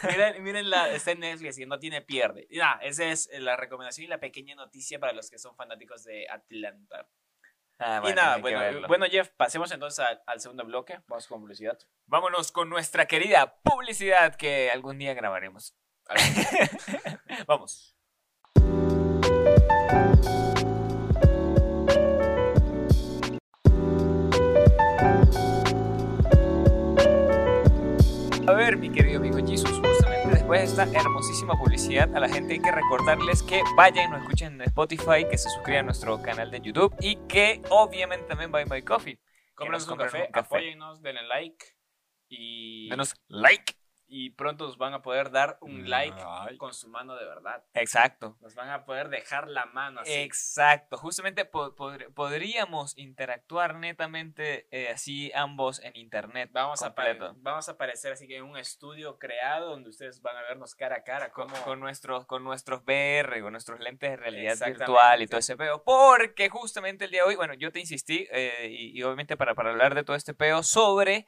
Miren, 0.03 0.43
miren 0.43 0.71
la, 0.71 0.91
está 0.91 1.13
en 1.13 1.21
Netflix 1.21 1.59
y 1.59 1.67
no 1.67 1.79
tiene 1.79 2.03
pierde. 2.03 2.47
Y 2.51 2.59
nada, 2.59 2.79
esa 2.83 3.05
es 3.05 3.29
la 3.33 3.57
recomendación 3.57 4.05
y 4.07 4.09
la 4.09 4.19
pequeña 4.19 4.55
noticia 4.55 4.99
para 4.99 5.13
los 5.13 5.31
que 5.31 5.39
son 5.39 5.57
fanáticos 5.57 6.05
de 6.05 6.27
Atlanta. 6.31 7.09
Ah, 7.79 7.97
y 7.99 8.01
bueno, 8.03 8.17
nada, 8.23 8.35
hay 8.37 8.43
que 8.43 8.55
bueno, 8.55 8.89
bueno, 8.89 9.07
Jeff, 9.11 9.31
pasemos 9.37 9.73
entonces 9.73 10.05
al, 10.05 10.23
al 10.27 10.41
segundo 10.41 10.65
bloque. 10.65 11.01
Vamos 11.09 11.27
con 11.27 11.41
publicidad. 11.41 11.79
Vámonos 12.07 12.53
con 12.53 12.69
nuestra 12.69 13.07
querida 13.07 13.57
publicidad 13.63 14.37
que 14.37 14.71
algún 14.71 14.99
día 14.99 15.13
grabaremos. 15.15 15.75
Vamos. 17.47 17.95
A 28.47 28.53
ver, 28.53 28.77
mi 28.77 28.91
querido 28.91 29.19
amigo 29.19 29.39
Jesus, 29.39 29.71
justamente 29.71 30.29
después 30.29 30.77
de 30.77 30.83
esta 30.83 31.01
hermosísima 31.01 31.59
publicidad, 31.59 32.15
a 32.15 32.21
la 32.21 32.29
gente 32.29 32.53
hay 32.53 32.61
que 32.61 32.71
recordarles 32.71 33.43
que 33.43 33.63
vayan 33.75 34.09
y 34.09 34.11
nos 34.11 34.23
escuchen 34.23 34.55
en 34.55 34.63
Spotify, 34.69 35.27
que 35.31 35.39
se 35.39 35.49
suscriban 35.49 35.81
a 35.81 35.83
nuestro 35.85 36.21
canal 36.21 36.51
de 36.51 36.61
YouTube 36.61 36.95
y 37.01 37.17
que 37.27 37.63
obviamente 37.71 38.27
también 38.27 38.53
vayan 38.53 38.69
a 38.69 38.75
Buy 38.75 38.83
Coffee. 38.83 39.19
Cómpranos 39.55 39.89
un 39.89 39.97
café. 39.97 40.29
apóyennos, 40.31 41.01
denle 41.01 41.23
like 41.23 41.65
y... 42.29 42.91
Denos 42.91 43.15
like. 43.29 43.75
Y 44.07 44.31
pronto 44.31 44.67
nos 44.67 44.77
van 44.79 44.93
a 44.95 45.03
poder 45.03 45.31
dar 45.31 45.57
un 45.61 45.89
like 45.89 46.17
Ay. 46.25 46.57
con 46.59 46.75
su 46.75 46.89
mano 46.89 47.15
de 47.17 47.25
verdad. 47.25 47.65
Exacto. 47.75 48.37
Nos 48.41 48.55
van 48.55 48.69
a 48.71 48.85
poder 48.85 49.09
dejar 49.09 49.49
la 49.49 49.67
mano 49.67 50.01
así. 50.01 50.13
Exacto, 50.13 50.97
justamente 50.99 51.45
po- 51.45 51.75
podr- 51.75 52.13
podríamos 52.15 52.97
interactuar 52.99 53.77
netamente 53.77 54.67
eh, 54.71 54.91
así 54.93 55.33
ambos 55.35 55.81
en 55.83 55.97
internet. 55.97 56.51
Vamos 56.53 56.83
a, 56.83 56.87
completo. 56.87 57.35
vamos 57.39 57.69
a 57.69 57.73
aparecer 57.73 58.13
así 58.13 58.29
que 58.29 58.37
en 58.37 58.45
un 58.45 58.57
estudio 58.57 59.19
creado 59.19 59.71
donde 59.71 59.89
ustedes 59.91 60.21
van 60.23 60.37
a 60.37 60.43
vernos 60.43 60.75
cara 60.75 60.97
a 60.97 61.03
cara. 61.03 61.31
con, 61.33 61.49
Como, 61.49 61.63
con 61.65 61.81
nuestros, 61.81 62.27
con 62.27 62.45
nuestros 62.45 62.83
VR, 62.85 63.41
con 63.43 63.53
nuestros 63.53 63.81
lentes 63.81 64.11
de 64.11 64.17
realidad 64.17 64.57
virtual 64.67 65.23
y 65.23 65.27
todo 65.27 65.41
ese 65.41 65.57
peo. 65.57 65.83
Porque 65.83 66.49
justamente 66.49 67.07
el 67.07 67.11
día 67.11 67.23
de 67.23 67.29
hoy, 67.31 67.37
bueno, 67.37 67.55
yo 67.55 67.73
te 67.73 67.81
insistí, 67.81 68.29
eh, 68.31 68.69
y, 68.71 68.99
y 68.99 69.03
obviamente 69.03 69.37
para, 69.37 69.55
para 69.55 69.71
hablar 69.71 69.95
de 69.95 70.05
todo 70.05 70.17
este 70.17 70.35
peo 70.35 70.63
sobre 70.63 71.27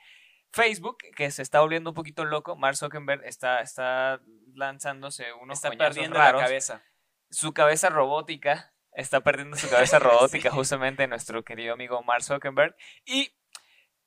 Facebook, 0.56 0.96
que 1.14 1.30
se 1.30 1.42
está 1.42 1.60
volviendo 1.60 1.90
un 1.90 1.94
poquito 1.94 2.24
loco. 2.24 2.56
Mark 2.56 2.76
Zuckerberg 2.76 3.22
está, 3.24 3.60
está 3.60 4.22
lanzándose 4.54 5.32
unos 5.34 5.58
está 5.58 5.70
perdiendo 5.70 6.16
raros. 6.16 6.40
la 6.40 6.46
cabeza. 6.46 6.82
Su 7.30 7.52
cabeza 7.52 7.90
robótica, 7.90 8.72
está 8.92 9.20
perdiendo 9.20 9.58
su 9.58 9.68
cabeza 9.68 9.98
robótica 10.00 10.50
justamente 10.50 11.06
nuestro 11.06 11.44
querido 11.44 11.74
amigo 11.74 12.02
Mark 12.02 12.22
Zuckerberg. 12.22 12.74
Y 13.04 13.36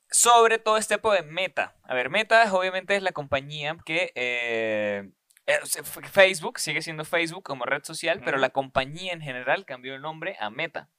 sobre 0.10 0.58
todo 0.58 0.78
este 0.78 0.96
tipo 0.96 1.14
de 1.14 1.22
Meta. 1.22 1.78
A 1.84 1.94
ver, 1.94 2.10
Meta 2.10 2.42
es, 2.44 2.52
obviamente 2.52 2.96
es 2.96 3.04
la 3.04 3.12
compañía 3.12 3.78
que... 3.86 4.12
eh, 4.16 5.10
Facebook 6.12 6.60
sigue 6.60 6.84
siendo 6.84 7.06
Facebook 7.06 7.44
como 7.44 7.66
red 7.66 7.84
social, 7.84 8.22
pero 8.24 8.38
la 8.38 8.52
compañía 8.52 9.14
en 9.14 9.22
general 9.22 9.66
cambió 9.66 9.96
el 9.96 10.02
nombre 10.02 10.38
a 10.40 10.52
Meta. 10.52 10.90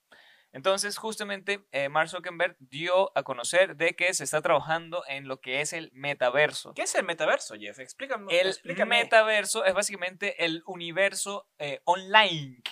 Entonces, 0.53 0.99
justamente, 0.99 1.65
eh, 1.71 1.89
Mark 1.89 2.09
Zuckerberg 2.09 2.57
dio 2.59 3.17
a 3.17 3.23
conocer 3.23 3.77
de 3.77 3.95
que 3.95 4.13
se 4.15 4.25
está 4.25 4.43
trabajando 4.43 5.05
en 5.07 5.29
lo 5.29 5.41
que 5.41 5.61
es 5.61 5.73
el 5.73 5.91
metaverso. 5.93 6.75
¿Qué 6.75 6.83
es 6.83 6.95
el 6.97 7.05
metaverso, 7.05 7.55
Jeff? 7.55 7.79
Explícame. 7.79 8.37
El 8.37 8.49
explícame. 8.49 8.99
metaverso 9.03 9.65
es 9.65 9.75
básicamente 9.75 10.45
el 10.45 10.63
universo 10.67 11.49
eh, 11.59 11.81
online. 11.85 12.63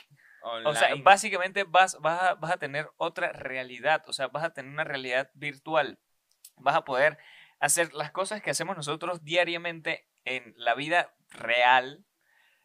O 0.64 0.74
sea, 0.74 0.88
Online. 0.88 1.02
básicamente 1.02 1.64
vas, 1.64 1.98
vas, 2.00 2.22
a, 2.22 2.34
vas 2.34 2.52
a 2.52 2.58
tener 2.58 2.88
otra 2.96 3.32
realidad, 3.32 4.02
o 4.06 4.12
sea, 4.12 4.28
vas 4.28 4.44
a 4.44 4.50
tener 4.54 4.70
una 4.70 4.84
realidad 4.84 5.30
virtual. 5.34 5.98
Vas 6.56 6.76
a 6.76 6.84
poder 6.84 7.18
hacer 7.60 7.92
las 7.92 8.12
cosas 8.12 8.40
que 8.40 8.50
hacemos 8.50 8.76
nosotros 8.76 9.24
diariamente 9.24 10.08
en 10.24 10.54
la 10.56 10.74
vida 10.74 11.14
real, 11.30 12.04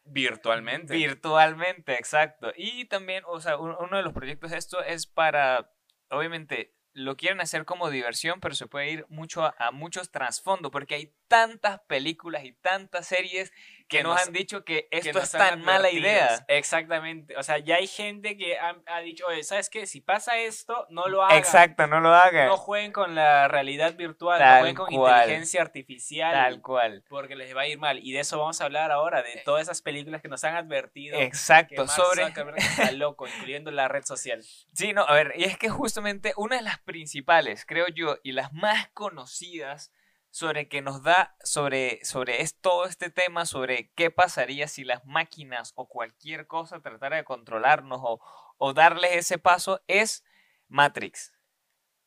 virtualmente. 0.04 0.94
virtualmente, 0.94 1.94
exacto. 1.94 2.52
Y 2.56 2.84
también, 2.86 3.24
o 3.26 3.40
sea, 3.40 3.56
un- 3.58 3.76
uno 3.78 3.96
de 3.96 4.02
los 4.02 4.12
proyectos 4.12 4.50
de 4.50 4.58
esto 4.58 4.82
es 4.82 5.06
para, 5.06 5.70
obviamente, 6.10 6.74
lo 6.92 7.16
quieren 7.16 7.40
hacer 7.40 7.64
como 7.64 7.90
diversión, 7.90 8.40
pero 8.40 8.54
se 8.54 8.66
puede 8.68 8.90
ir 8.90 9.06
mucho 9.08 9.44
a, 9.44 9.54
a 9.58 9.72
muchos 9.72 10.10
trasfondos, 10.12 10.70
porque 10.70 10.94
hay 10.94 11.14
tantas 11.26 11.80
películas 11.88 12.44
y 12.44 12.52
tantas 12.52 13.08
series 13.08 13.52
que, 13.86 13.98
Que 13.98 14.02
nos, 14.02 14.14
nos- 14.14 14.26
han 14.26 14.32
dicho 14.32 14.64
que 14.64 14.88
que 14.90 14.98
esto 14.98 15.18
es 15.18 15.30
tan 15.30 15.62
mala 15.62 15.90
idea. 15.90 16.44
Exactamente. 16.48 17.36
O 17.36 17.42
sea, 17.42 17.58
ya 17.58 17.76
hay 17.76 17.86
gente 17.86 18.36
que 18.36 18.58
ha, 18.58 18.76
ha 18.86 19.00
dicho, 19.00 19.26
oye, 19.26 19.42
¿sabes 19.44 19.68
qué? 19.68 19.86
Si 19.86 20.00
pasa 20.00 20.38
esto, 20.38 20.86
no 20.90 21.06
lo 21.08 21.22
hagan. 21.22 21.36
Exacto, 21.38 21.86
no 21.86 22.00
lo 22.00 22.08
hagan. 22.14 22.48
No 22.48 22.56
jueguen 22.56 22.92
con 22.92 23.14
la 23.14 23.46
realidad 23.48 23.94
virtual, 23.94 24.38
Tal 24.38 24.48
no 24.54 24.58
jueguen 24.60 24.76
con 24.76 24.94
cual. 24.94 25.20
inteligencia 25.20 25.60
artificial. 25.62 26.32
Tal 26.32 26.62
cual. 26.62 27.04
Porque 27.08 27.36
les 27.36 27.54
va 27.54 27.62
a 27.62 27.66
ir 27.68 27.78
mal. 27.78 27.98
Y 28.02 28.12
de 28.12 28.20
eso 28.20 28.38
vamos 28.38 28.60
a 28.60 28.64
hablar 28.64 28.90
ahora, 28.90 29.22
de 29.22 29.42
todas 29.44 29.62
esas 29.62 29.82
películas 29.82 30.22
que 30.22 30.28
nos 30.28 30.42
han 30.44 30.56
advertido. 30.56 31.18
que 31.18 31.24
Exacto, 31.24 31.84
Mark 31.84 31.90
sobre... 31.90 32.26
Zuckerberg 32.26 32.58
está 32.58 32.90
loco, 32.92 33.26
incluyendo 33.28 33.70
la 33.70 33.88
red 33.88 34.04
social. 34.04 34.42
Sí, 34.72 34.92
no, 34.92 35.02
a 35.02 35.12
ver, 35.14 35.32
y 35.36 35.44
es 35.44 35.58
que 35.58 35.68
justamente 35.68 36.32
una 36.36 36.56
de 36.56 36.62
las 36.62 36.78
principales, 36.80 37.64
creo 37.66 37.86
yo, 37.88 38.18
y 38.22 38.32
las 38.32 38.52
más 38.52 38.88
conocidas 38.94 39.92
sobre 40.34 40.66
que 40.66 40.82
nos 40.82 41.04
da 41.04 41.36
sobre, 41.44 42.04
sobre 42.04 42.42
es, 42.42 42.60
todo 42.60 42.86
este 42.86 43.08
tema, 43.08 43.46
sobre 43.46 43.92
qué 43.94 44.10
pasaría 44.10 44.66
si 44.66 44.82
las 44.82 45.06
máquinas 45.06 45.72
o 45.76 45.86
cualquier 45.86 46.48
cosa 46.48 46.80
tratara 46.80 47.18
de 47.18 47.22
controlarnos 47.22 48.00
o, 48.02 48.20
o 48.58 48.72
darles 48.72 49.12
ese 49.12 49.38
paso, 49.38 49.80
es 49.86 50.24
Matrix. 50.66 51.32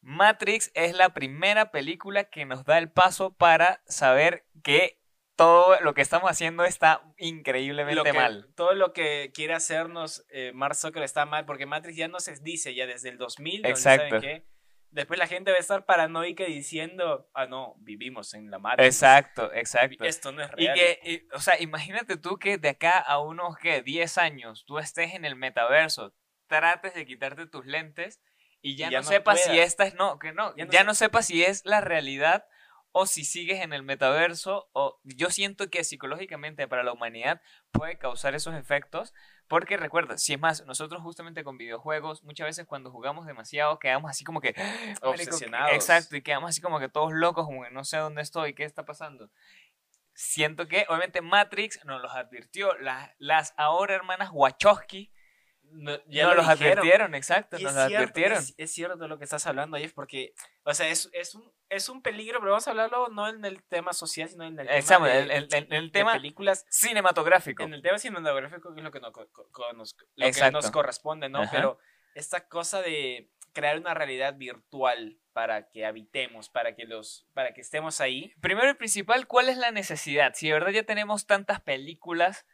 Matrix 0.02 0.72
es 0.74 0.94
la 0.94 1.14
primera 1.14 1.72
película 1.72 2.26
que 2.26 2.44
nos 2.44 2.66
da 2.66 2.78
el 2.80 2.92
paso 2.92 3.34
para 3.34 3.82
saber 3.86 4.46
que 4.62 5.00
todo 5.38 5.80
lo 5.80 5.94
que 5.94 6.02
estamos 6.02 6.30
haciendo 6.30 6.66
está 6.66 7.02
increíblemente 7.16 8.04
que- 8.04 8.12
mal. 8.12 8.50
Todo 8.58 8.74
lo 8.74 8.92
que 8.92 9.32
quiere 9.34 9.54
hacernos 9.54 10.26
eh, 10.32 10.52
Mark 10.54 10.76
está 11.02 11.26
mal, 11.26 11.46
porque 11.46 11.66
Matrix 11.66 11.96
ya 11.96 12.10
no 12.10 12.20
se 12.20 12.36
dice 12.42 12.76
ya 12.76 12.88
desde 12.88 13.08
el 13.08 13.18
2000. 13.18 13.62
donde, 13.62 13.78
¿saben 13.78 14.08
Exacto. 14.08 14.20
qué? 14.20 14.57
Después 14.98 15.20
la 15.20 15.28
gente 15.28 15.52
va 15.52 15.58
a 15.58 15.60
estar 15.60 15.86
paranoica 15.86 16.44
diciendo, 16.46 17.30
ah, 17.36 17.46
no, 17.46 17.76
vivimos 17.78 18.34
en 18.34 18.50
la 18.50 18.58
Matrix. 18.58 18.88
Exacto, 18.88 19.54
exacto. 19.54 20.04
Esto 20.04 20.32
no 20.32 20.42
es 20.42 20.50
Y 20.58 20.66
real. 20.66 20.76
que, 20.76 21.00
y- 21.04 21.36
o 21.36 21.40
sea, 21.40 21.62
imagínate 21.62 22.18
tú 22.18 22.40
que 22.40 22.58
de 22.58 22.70
acá 22.70 22.98
a 22.98 23.20
unos, 23.20 23.58
¿qué? 23.58 23.84
10 23.84 24.18
años, 24.18 24.66
tú 24.66 24.80
estés 24.80 25.14
en 25.14 25.24
el 25.24 25.36
metaverso, 25.36 26.16
trates 26.48 26.96
de 26.96 27.06
quitarte 27.06 27.46
tus 27.46 27.66
lentes 27.68 28.20
y 28.62 28.76
ya, 28.76 28.88
Y 28.88 28.92
ya 28.92 28.98
no, 29.00 29.04
no 29.06 29.10
sepas 29.10 29.40
si 29.44 29.60
esta 29.60 29.86
es, 29.86 29.94
no, 29.94 30.18
que 30.18 30.34
no, 30.34 30.56
Ya 30.56 30.66
ya, 30.66 30.80
no 30.80 30.88
no, 30.88 30.94
se- 30.96 31.06
sepas 31.06 31.28
si 31.28 31.44
es 31.44 31.64
la 31.66 31.80
realidad 31.82 32.46
o 32.92 33.06
si 33.06 33.24
sigues 33.24 33.62
en 33.62 33.74
el 33.74 33.84
metaverso, 33.84 34.70
o 34.74 35.00
yo 35.04 35.30
siento 35.30 35.70
que 35.70 35.84
psicológicamente 35.84 36.68
para 36.68 36.82
la 36.84 36.94
humanidad 36.94 37.40
puede 37.72 38.00
causar 38.00 38.34
esos 38.34 38.56
efectos, 38.56 39.14
porque 39.48 39.78
recuerda, 39.78 40.18
si 40.18 40.34
es 40.34 40.40
más, 40.40 40.66
nosotros 40.66 41.02
justamente 41.02 41.44
con 41.44 41.58
videojuegos, 41.58 42.24
muchas 42.24 42.48
veces 42.48 42.66
cuando 42.66 42.92
jugamos 42.92 43.26
demasiado 43.26 43.80
quedamos 43.80 44.10
así 44.12 44.24
como 44.24 44.42
que 44.42 44.54
marico, 44.58 45.00
¿qué- 45.02 45.08
Obsesionados. 45.08 45.72
Exacto, 45.74 46.16
y 46.16 46.22
quedamos 46.22 46.50
así 46.50 46.62
como 46.62 46.80
que 46.80 46.90
todos 46.90 47.14
locos, 47.14 47.46
como 47.46 47.64
que 47.64 47.72
no 47.72 47.84
sé 47.84 47.98
dónde 47.98 48.22
estoy, 48.22 48.54
qué 48.54 48.64
está 48.64 48.86
pasando. 48.86 49.30
Siento 50.14 50.68
que, 50.68 50.86
obviamente, 50.90 51.22
Matrix 51.22 51.86
nos 51.86 52.02
los 52.02 52.12
advirtió. 52.12 52.76
Las, 52.80 53.12
las 53.20 53.54
ahora 53.56 53.94
hermanas 53.94 54.30
Wachowski 54.34 55.12
No, 55.72 55.92
lo 55.92 55.98
los 55.98 56.48
dijeron. 56.48 56.50
advirtieron, 56.50 57.16
exacto, 57.16 57.58
Y 57.60 57.64
nos 57.64 57.72
es, 57.74 57.78
los 57.78 57.88
cierto, 57.88 58.04
advirtieron. 58.04 58.38
es, 58.40 58.54
es 58.58 58.72
cierto 58.72 59.08
lo 59.08 59.18
que 59.18 59.24
estás 59.26 59.46
hablando, 59.48 59.78
Jeff, 59.78 59.94
porque, 59.94 60.34
o 60.64 60.74
sea, 60.74 60.88
es, 60.88 61.10
es, 61.14 61.36
un, 61.36 61.52
es 61.70 61.90
un 61.90 62.02
peligro, 62.02 62.40
pero 62.40 62.52
vamos 62.52 62.68
a 62.68 62.72
hablarlo 62.72 63.10
no 63.10 63.28
en 63.28 63.44
el 63.46 63.64
tema 63.64 63.94
social, 63.94 64.28
sino 64.30 64.46
en 64.46 64.60
el 64.60 64.66
tema, 64.68 64.78
Exacto, 64.78 65.06
de, 65.06 65.20
el, 65.20 65.32
el- 65.32 65.48
el- 65.52 65.68
el 65.74 65.86
de 65.88 65.92
tema 65.92 66.14
películas. 66.14 66.66
cinematográfico. 66.70 67.64
En 67.64 67.74
el 67.74 67.82
tema 67.82 68.00
cinematográfico, 68.00 68.74
que 68.74 68.80
es 68.80 68.84
lo 68.84 68.92
que, 68.92 69.00
no 69.00 69.12
co- 69.12 69.28
co- 69.32 69.50
co- 69.52 69.74
nos, 69.74 69.96
lo 70.16 70.32
que 70.32 70.52
nos 70.52 70.72
corresponde, 70.72 71.30
¿no? 71.30 71.42
Ajá. 71.44 71.52
Pero 71.52 71.80
esta 72.16 72.48
cosa 72.48 72.82
de 72.82 73.30
crear 73.54 73.78
una 73.80 73.94
realidad 73.94 74.36
virtual 74.36 75.18
para 75.34 75.68
que 75.70 75.86
habitemos, 75.86 76.50
para 76.50 76.76
que, 76.76 76.86
los, 76.86 77.28
para 77.34 77.54
que 77.54 77.62
estemos 77.62 78.02
ahí. 78.02 78.34
Primero 78.42 78.70
y 78.70 78.74
principal, 78.76 79.28
¿cuál 79.28 79.50
es 79.50 79.58
la 79.58 79.72
necesidad? 79.72 80.34
Si 80.36 80.48
de 80.48 80.54
verdad 80.54 80.72
ya 80.72 80.84
tenemos 80.84 81.26
tantas 81.28 81.62
películas 81.62 82.46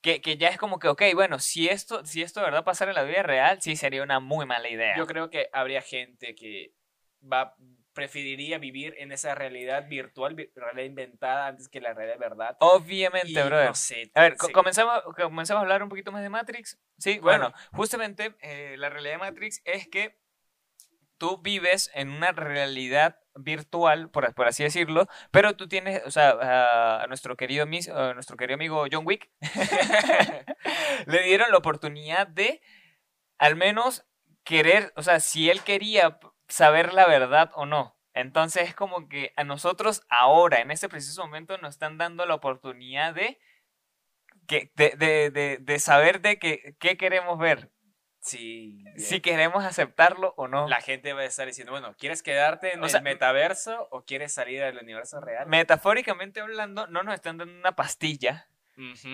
que, 0.00 0.20
que 0.20 0.36
ya 0.36 0.48
es 0.48 0.56
como 0.58 0.78
que, 0.78 0.88
ok, 0.88 1.02
bueno, 1.14 1.38
si 1.38 1.68
esto, 1.68 2.04
si 2.06 2.22
esto 2.22 2.40
de 2.40 2.46
verdad 2.46 2.64
pasara 2.64 2.90
en 2.90 2.94
la 2.96 3.02
vida 3.04 3.22
real, 3.22 3.60
sí 3.60 3.76
sería 3.76 4.02
una 4.02 4.20
muy 4.20 4.46
mala 4.46 4.68
idea. 4.68 4.96
Yo 4.96 5.06
creo 5.06 5.30
que 5.30 5.48
habría 5.52 5.82
gente 5.82 6.34
que 6.34 6.72
va 7.20 7.54
preferiría 7.92 8.58
vivir 8.58 8.94
en 8.98 9.12
esa 9.12 9.34
realidad 9.34 9.88
virtual, 9.88 10.34
vi- 10.34 10.50
realidad 10.54 10.84
inventada 10.86 11.48
antes 11.48 11.68
que 11.68 11.80
la 11.80 11.92
realidad 11.92 12.14
de 12.14 12.20
verdad. 12.20 12.56
Obviamente, 12.60 13.28
Y 13.28 13.34
brother. 13.34 13.66
no 13.66 13.74
sé, 13.74 14.10
A 14.14 14.22
ver, 14.22 14.36
sí. 14.38 14.52
comenzamos, 14.52 15.02
comenzamos 15.16 15.58
a 15.58 15.62
hablar 15.62 15.82
un 15.82 15.88
poquito 15.88 16.12
más 16.12 16.22
de 16.22 16.30
Matrix. 16.30 16.78
Sí, 16.98 17.18
Bueno. 17.18 17.50
bueno, 17.50 17.54
justamente 17.72 18.34
eh, 18.40 18.76
la 18.78 18.88
realidad 18.90 19.14
de 19.14 19.18
Matrix 19.18 19.60
es 19.64 19.88
que 19.88 20.18
tú 21.18 21.38
vives 21.42 21.90
en 21.94 22.10
una 22.10 22.32
realidad 22.32 23.19
virtual, 23.36 24.10
por, 24.10 24.34
así 24.46 24.62
decirlo, 24.62 25.06
pero 25.30 25.56
tú 25.56 25.68
tienes, 25.68 26.02
o 26.06 26.10
sea, 26.10 27.02
a, 27.02 27.06
nuestro 27.06 27.36
querido 27.36 27.66
mis- 27.66 27.88
a 27.88 28.14
nuestro 28.14 28.36
querido 28.36 28.54
amigo 28.56 28.84
John 28.90 29.06
Wick 29.06 29.30
le 31.06 31.22
dieron 31.22 31.50
la 31.50 31.58
oportunidad 31.58 32.26
de 32.26 32.60
al 33.38 33.56
menos 33.56 34.06
querer, 34.44 34.92
o 34.96 35.02
sea, 35.02 35.20
si 35.20 35.50
él 35.50 35.62
quería 35.62 36.18
saber 36.48 36.92
la 36.94 37.06
verdad 37.06 37.50
o 37.54 37.66
no. 37.66 37.96
Entonces 38.14 38.68
es 38.68 38.74
como 38.74 39.08
que 39.08 39.32
a 39.36 39.44
nosotros 39.44 40.02
ahora, 40.08 40.60
en 40.60 40.70
este 40.70 40.88
preciso 40.88 41.22
momento, 41.24 41.56
nos 41.58 41.74
están 41.74 41.96
dando 41.98 42.26
la 42.26 42.34
oportunidad 42.34 43.14
de, 43.14 43.38
que, 44.46 44.72
de, 44.74 44.94
de, 44.96 45.30
de, 45.30 45.58
de 45.60 45.78
saber 45.78 46.20
de 46.20 46.38
qué 46.38 46.96
queremos 46.98 47.38
ver, 47.38 47.70
Sí. 48.20 48.84
si 48.98 49.20
queremos 49.20 49.64
aceptarlo 49.64 50.34
o 50.36 50.46
no. 50.46 50.68
La 50.68 50.80
gente 50.80 51.12
va 51.14 51.22
a 51.22 51.24
estar 51.24 51.46
diciendo, 51.46 51.72
bueno, 51.72 51.94
¿quieres 51.98 52.22
quedarte 52.22 52.72
en 52.74 52.82
O 52.82 52.84
el 52.84 52.90
sea, 52.90 53.00
metaverso 53.00 53.88
o 53.90 54.04
quieres 54.04 54.32
salir 54.32 54.60
del 54.60 54.78
universo 54.78 55.20
real? 55.20 55.46
Metafóricamente 55.48 56.40
hablando, 56.40 56.86
no 56.86 57.02
nos 57.02 57.14
están 57.14 57.38
dando 57.38 57.54
una 57.54 57.74
pastilla, 57.76 58.48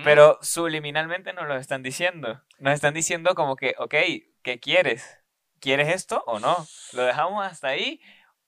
pero 0.04 0.38
subliminalmente 0.42 1.32
nos 1.32 1.46
lo 1.46 1.56
están 1.56 1.82
diciendo. 1.82 2.42
Nos 2.58 2.74
están 2.74 2.94
diciendo 2.94 3.34
como 3.34 3.56
que, 3.56 3.74
ok, 3.78 3.94
¿qué 4.42 4.60
quieres? 4.60 5.18
¿Quieres 5.60 5.88
esto 5.88 6.22
o 6.26 6.38
no? 6.38 6.66
¿Lo 6.92 7.02
dejamos 7.04 7.44
hasta 7.46 7.68
ahí 7.68 8.00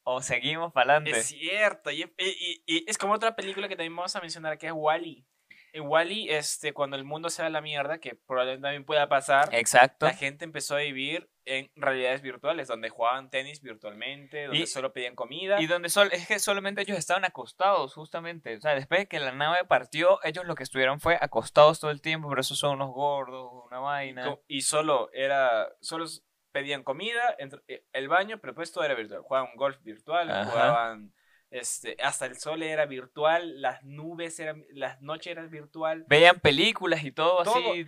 o 0.02 0.22
seguimos 0.22 0.72
para 0.72 0.92
adelante? 0.96 1.18
Es 1.20 1.26
cierto. 1.26 1.90
Y, 1.90 2.02
y- 2.02 2.12
y- 2.18 2.62
y 2.66 2.84
es 2.90 2.98
como 2.98 3.14
otra 3.14 3.34
película 3.36 3.68
que 3.68 3.76
también 3.76 3.94
vamos 3.96 4.14
a 4.16 4.20
mencionar 4.20 4.58
que 4.58 4.66
es 4.66 4.72
Wally. 4.74 5.24
Igual 5.72 6.12
y 6.12 6.30
este, 6.30 6.72
cuando 6.72 6.96
el 6.96 7.04
mundo 7.04 7.30
se 7.30 7.42
va 7.42 7.46
a 7.48 7.50
la 7.50 7.60
mierda, 7.60 7.98
que 7.98 8.14
probablemente 8.14 8.62
también 8.66 8.84
pueda 8.84 9.08
pasar, 9.08 9.48
Exacto. 9.52 10.06
la 10.06 10.14
gente 10.14 10.44
empezó 10.44 10.76
a 10.76 10.80
vivir 10.80 11.30
en 11.44 11.70
realidades 11.76 12.20
virtuales, 12.20 12.68
donde 12.68 12.90
jugaban 12.90 13.30
tenis 13.30 13.62
virtualmente, 13.62 14.44
donde 14.46 14.58
Y- 14.60 14.66
solo 14.66 14.92
pedían 14.92 15.14
comida. 15.14 15.60
Y 15.60 15.66
donde 15.66 15.88
sol, 15.88 16.10
es 16.12 16.26
que 16.26 16.38
solamente 16.38 16.82
ellos 16.82 16.98
estaban 16.98 17.24
acostados, 17.24 17.94
justamente. 17.94 18.56
O 18.56 18.60
sea, 18.60 18.74
después 18.74 19.00
de 19.00 19.08
que 19.08 19.18
la 19.20 19.32
nave 19.32 19.64
partió, 19.64 20.20
ellos 20.24 20.44
lo 20.44 20.54
que 20.54 20.62
estuvieron 20.62 21.00
fue 21.00 21.16
acostados 21.20 21.80
todo 21.80 21.90
el 21.90 22.02
tiempo, 22.02 22.28
por 22.28 22.38
eso 22.38 22.54
son 22.54 22.74
unos 22.74 22.90
gordos, 22.92 23.50
una 23.66 23.78
vaina. 23.78 24.36
Y 24.46 24.60
solo 24.62 25.10
era 25.12 25.68
solo 25.80 26.04
pedían 26.50 26.82
comida 26.82 27.36
eh, 27.68 27.84
el 27.92 28.08
baño 28.08 28.38
pero 28.40 28.54
pues 28.54 28.72
todo 28.72 28.82
era 28.82 28.94
virtual 28.94 29.20
jugaban 29.20 29.50
golf 29.54 29.76
virtual 29.82 30.30
Ajá. 30.30 30.44
jugaban 30.50 31.12
este 31.50 31.96
hasta 32.02 32.26
el 32.26 32.36
sol 32.38 32.62
era 32.62 32.84
virtual 32.86 33.60
las 33.62 33.82
nubes 33.82 34.38
eran 34.38 34.64
las 34.70 35.00
noches 35.00 35.30
eran 35.32 35.48
virtual 35.50 36.04
Veían 36.08 36.40
películas 36.40 37.04
y 37.04 37.10
todo, 37.12 37.42
Todo. 37.44 37.72
así. 37.72 37.86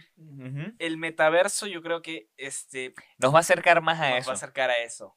El 0.78 0.96
metaverso 0.96 1.66
yo 1.66 1.82
creo 1.82 2.00
que 2.02 2.28
este 2.36 2.94
Nos 3.18 3.32
va 3.34 3.38
a 3.38 3.40
acercar 3.40 3.80
más 3.82 4.00
a 4.00 4.10
nos 4.10 4.18
eso. 4.20 4.28
va 4.28 4.32
a 4.32 4.36
acercar 4.36 4.70
a 4.70 4.78
eso 4.78 5.14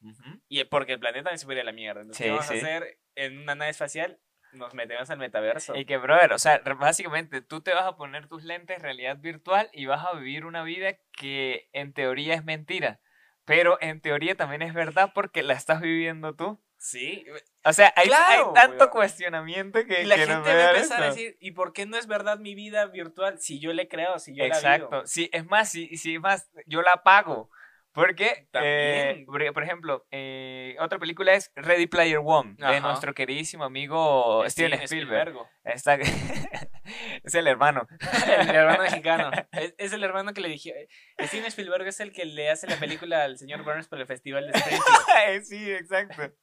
y 0.49 0.63
porque 0.65 0.93
el 0.93 0.99
planeta 0.99 1.23
también 1.25 1.39
se 1.39 1.45
puede 1.45 1.59
ir 1.59 1.61
a 1.61 1.65
la 1.65 1.71
mierda 1.71 2.01
entonces 2.01 2.17
Sí, 2.17 2.23
¿qué 2.25 2.29
vamos 2.31 2.45
sí. 2.47 2.53
a 2.53 2.57
hacer 2.57 2.99
en 3.15 3.37
una 3.39 3.55
nave 3.55 3.71
espacial 3.71 4.19
nos 4.53 4.73
metemos 4.75 5.09
al 5.09 5.17
metaverso 5.17 5.75
Y 5.75 5.85
que, 5.85 5.97
brother, 5.97 6.31
o 6.33 6.37
sea, 6.37 6.61
básicamente 6.77 7.41
tú 7.41 7.61
te 7.61 7.73
vas 7.73 7.85
a 7.85 7.95
poner 7.95 8.27
tus 8.27 8.43
lentes 8.43 8.79
realidad 8.83 9.17
virtual 9.17 9.67
y 9.73 9.87
vas 9.87 10.05
a 10.05 10.13
vivir 10.13 10.45
una 10.45 10.61
vida 10.63 10.95
que 11.11 11.69
en 11.73 11.91
teoría 11.93 12.35
es 12.35 12.43
mentira. 12.43 12.99
Pero 13.45 13.79
en 13.81 13.99
teoría 13.99 14.35
también 14.35 14.61
es 14.61 14.75
verdad 14.75 15.11
porque 15.15 15.41
la 15.41 15.53
estás 15.53 15.81
viviendo 15.81 16.35
tú. 16.35 16.62
Sí 16.83 17.25
O 17.63 17.71
sea, 17.71 17.93
hay, 17.95 18.07
Claro, 18.07 18.49
hay 18.49 18.53
tanto 18.53 18.77
weón. 18.85 18.89
cuestionamiento 18.91 19.85
que, 19.85 20.01
y 20.01 20.05
la 20.05 20.15
que 20.15 20.27
gente 20.27 20.53
va 20.53 20.59
a 20.61 20.69
empezar 20.71 21.01
a 21.01 21.07
esto. 21.07 21.15
decir 21.15 21.37
y 21.39 21.51
por 21.51 21.71
qué 21.73 21.85
no 21.85 21.97
es 21.97 22.07
verdad 22.07 22.39
mi 22.39 22.55
vida 22.55 22.85
virtual 22.87 23.39
si 23.39 23.59
yo 23.59 23.71
le 23.73 23.87
creo 23.87 24.19
si 24.19 24.35
yo 24.35 24.43
la 24.45 24.49
vivo? 24.49 24.57
Exacto. 24.57 25.01
Sí, 25.07 25.29
es 25.31 25.45
más, 25.45 25.69
sí, 25.71 25.95
sí, 25.97 26.15
es 26.15 26.21
más, 26.21 26.49
yo 26.65 26.81
la 26.81 27.01
pago. 27.03 27.49
Porque, 27.95 28.47
eh, 28.53 29.23
por, 29.27 29.61
ejemplo, 29.63 30.07
eh, 30.09 30.75
otra 30.79 30.97
película 30.97 31.33
es 31.35 31.51
Ready 31.55 31.85
Player 31.85 32.19
One, 32.25 32.55
de 32.57 32.65
Ajá. 32.65 32.79
nuestro 32.79 33.13
queridísimo 33.13 33.65
amigo 33.65 34.43
Steven 34.49 34.81
Spielberg. 34.81 35.35
Está- 35.63 35.99
es 37.23 37.35
el 37.35 37.45
hermano. 37.45 37.87
El 38.39 38.49
hermano 38.49 38.81
mexicano. 38.89 39.29
Es, 39.51 39.75
es 39.77 39.93
el 39.93 40.03
hermano 40.03 40.33
que 40.33 40.41
le 40.41 40.49
dije. 40.49 40.87
Steven 41.21 41.45
Spielberg 41.45 41.85
es 41.87 41.99
el 41.99 42.11
que 42.11 42.25
le 42.25 42.49
hace 42.49 42.65
la 42.65 42.77
película 42.77 43.23
al 43.25 43.37
señor 43.37 43.63
Burns 43.63 43.87
para 43.87 44.01
el 44.01 44.07
festival 44.07 44.47
de 44.51 44.57
Springfield. 44.57 45.43
sí, 45.43 45.71
exacto. 45.71 46.33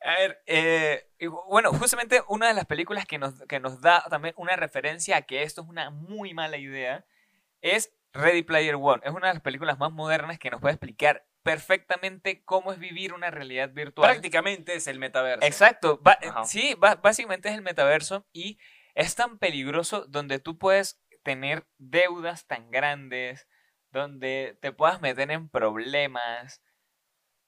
A 0.00 0.10
ver, 0.18 0.42
eh, 0.46 1.10
y 1.18 1.26
bueno, 1.26 1.72
justamente 1.72 2.22
una 2.28 2.48
de 2.48 2.54
las 2.54 2.66
películas 2.66 3.06
que 3.06 3.18
nos, 3.18 3.40
que 3.48 3.58
nos 3.60 3.80
da 3.80 4.04
también 4.10 4.34
una 4.36 4.54
referencia 4.56 5.16
a 5.16 5.22
que 5.22 5.42
esto 5.42 5.62
es 5.62 5.68
una 5.68 5.90
muy 5.90 6.34
mala 6.34 6.56
idea 6.58 7.04
es 7.62 7.92
Ready 8.12 8.42
Player 8.42 8.74
One. 8.74 9.02
Es 9.04 9.12
una 9.12 9.28
de 9.28 9.34
las 9.34 9.42
películas 9.42 9.78
más 9.78 9.90
modernas 9.90 10.38
que 10.38 10.50
nos 10.50 10.60
puede 10.60 10.74
explicar 10.74 11.26
perfectamente 11.42 12.44
cómo 12.44 12.72
es 12.72 12.78
vivir 12.78 13.12
una 13.12 13.30
realidad 13.30 13.70
virtual. 13.70 14.10
Prácticamente 14.10 14.74
es 14.74 14.86
el 14.86 14.98
metaverso. 14.98 15.46
Exacto. 15.46 15.98
ba- 16.02 16.18
Ajá. 16.22 16.44
sí, 16.44 16.74
básicamente 16.78 17.48
es 17.48 17.54
el 17.54 17.62
metaverso 17.62 18.26
y 18.32 18.58
es 18.94 19.14
tan 19.14 19.38
peligroso 19.38 20.04
donde 20.06 20.38
tú 20.38 20.58
puedes 20.58 21.00
tener 21.22 21.66
deudas 21.78 22.46
tan 22.46 22.70
grandes, 22.70 23.48
donde 23.90 24.58
te 24.60 24.72
puedas 24.72 25.00
meter 25.00 25.30
en 25.30 25.48
problemas. 25.48 26.62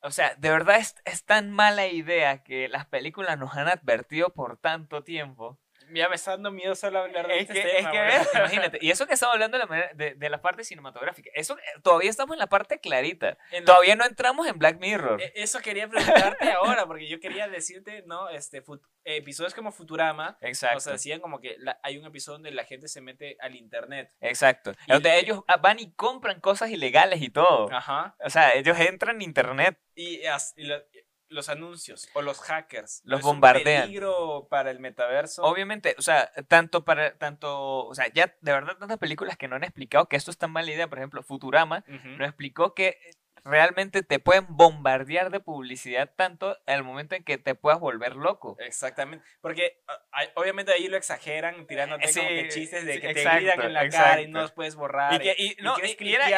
O 0.07 0.12
sea, 0.12 0.37
de 0.37 0.51
verdad 0.51 0.77
es, 0.79 0.95
es 1.05 1.25
tan 1.25 1.51
mala 1.51 1.88
idea 1.88 2.45
que 2.45 2.69
las 2.69 2.87
películas 2.87 3.37
nos 3.38 3.57
han 3.57 3.66
advertido 3.66 4.31
por 4.31 4.57
tanto 4.57 5.03
tiempo. 5.03 5.59
Ya 5.92 6.09
me 6.09 6.16
está 6.16 6.33
dando 6.33 6.51
miedo 6.51 6.75
solo 6.75 6.99
hablar 7.01 7.27
de 7.29 7.35
Es 7.37 7.42
este 7.42 7.55
que, 7.55 7.68
es 7.68 7.77
tema, 7.77 7.90
que 7.92 7.99
güey. 7.99 8.11
ves, 8.18 8.29
imagínate, 8.35 8.79
y 8.81 8.90
eso 8.90 9.07
que 9.07 9.14
estamos 9.14 9.35
hablando 9.35 9.57
de 9.57 9.64
la, 9.64 9.66
manera- 9.68 9.90
de, 9.94 10.14
de 10.14 10.31
la 10.31 10.40
parte 10.42 10.64
cinematográfica, 10.64 11.31
eso 11.35 11.57
todavía 11.83 12.11
estamos 12.11 12.35
en 12.35 12.38
la 12.40 12.49
parte 12.49 12.81
clarita. 12.81 13.38
En 13.53 13.62
la- 13.62 13.66
Todavía 13.66 13.96
no 13.96 14.05
entramos 14.05 14.46
en 14.46 14.59
Black 14.59 14.79
Mirror. 14.81 15.20
Eh, 15.22 15.33
Eso 15.37 15.61
quería 15.61 15.88
preguntarte 15.88 16.51
ahora, 16.53 16.87
porque 16.87 17.09
yo 17.09 17.20
quería 17.20 17.49
decirte, 17.49 18.03
¿no? 18.07 18.29
Este, 18.29 18.62
fut- 18.64 18.83
episodios 19.05 19.55
como 19.55 19.70
Futurama, 19.72 20.37
Exacto. 20.40 20.79
o 20.79 20.81
sea, 20.81 20.92
decían 20.94 21.20
como 21.20 21.40
que 21.40 21.57
la- 21.59 21.79
hay 21.83 21.99
un 21.99 22.05
episodio 22.07 22.35
donde 22.38 22.51
la 22.51 22.64
gente 22.64 22.88
se 22.88 23.01
mete 23.01 23.37
al 23.40 23.55
internet. 23.55 24.12
Exacto. 24.20 24.72
Y- 24.87 24.92
Donde 24.92 25.18
ellos 25.18 25.42
ah, 25.49 25.57
van 25.59 25.79
y 25.79 25.92
compran 25.94 26.40
cosas 26.40 26.70
ilegales 26.70 27.22
y 27.22 27.29
todo. 27.29 27.72
Ajá. 27.72 28.16
O 28.25 28.31
sea, 28.31 28.53
ellos 28.55 28.79
entran 28.81 29.16
en 29.16 29.22
internet. 29.22 29.79
Y, 29.94 30.20
y 30.57 30.64
lo- 30.64 30.83
los 31.29 31.49
anuncios 31.49 32.09
o 32.15 32.23
los 32.23 32.41
hackers. 32.41 33.03
Los 33.05 33.11
¿no 33.11 33.19
es 33.19 33.25
un 33.25 33.31
bombardean. 33.33 33.83
peligro 33.85 34.47
para 34.49 34.71
el 34.71 34.81
metaverso. 34.81 35.43
Obviamente, 35.43 35.95
o 35.99 36.03
sea, 36.03 36.31
tanto 36.49 36.85
para, 36.85 37.17
tanto, 37.19 37.87
o 37.87 37.95
sea, 37.95 38.07
ya 38.12 38.35
de 38.41 38.53
verdad 38.53 38.77
tantas 38.79 38.99
películas 38.99 39.37
que 39.37 39.49
no 39.49 39.57
han 39.57 39.65
explicado 39.65 40.09
que 40.09 40.17
esto 40.17 40.31
es 40.31 40.39
tan 40.39 40.51
mala 40.51 40.71
idea. 40.71 40.89
Por 40.89 40.99
ejemplo, 40.99 41.23
Futurama 41.23 41.85
nos 41.87 42.29
explicó 42.29 42.75
que 42.75 42.99
realmente 43.47 44.03
te 44.03 44.19
pueden 44.19 44.45
bombardear 44.49 45.31
de 45.31 45.41
publicidad 45.41 46.13
tanto 46.17 46.57
al 46.67 46.85
momento 46.85 47.15
en 47.15 47.25
que 47.25 47.39
te 47.39 47.55
puedas 47.55 47.81
volver 47.81 48.17
loco. 48.17 48.57
Exactamente. 48.61 49.25
Porque 49.41 49.83
ah, 49.89 49.99
hay- 50.13 50.29
obviamente 50.35 50.73
ahí 50.73 50.89
lo 50.89 50.97
exageran 50.97 51.67
tirándote 51.67 52.09
Sí, 52.09 52.19
como 52.21 52.29
que 52.31 52.49
chistes 52.49 52.85
de 52.85 52.95
sí, 52.95 53.01
que 53.01 53.15
te 53.15 53.25
gritan 53.25 53.63
en 53.63 53.73
la 53.73 53.89
cara 53.89 54.21
y 54.21 54.29
no 54.29 54.41
los 54.43 54.53
puedes 54.53 54.75
borrar. 54.75 55.15
Y, 55.15 55.19
que, 55.21 55.35
y, 55.39 55.53
y 55.53 55.63
no, 55.63 55.75
y- 55.83 55.97
y 56.05 56.15
era, 56.15 56.29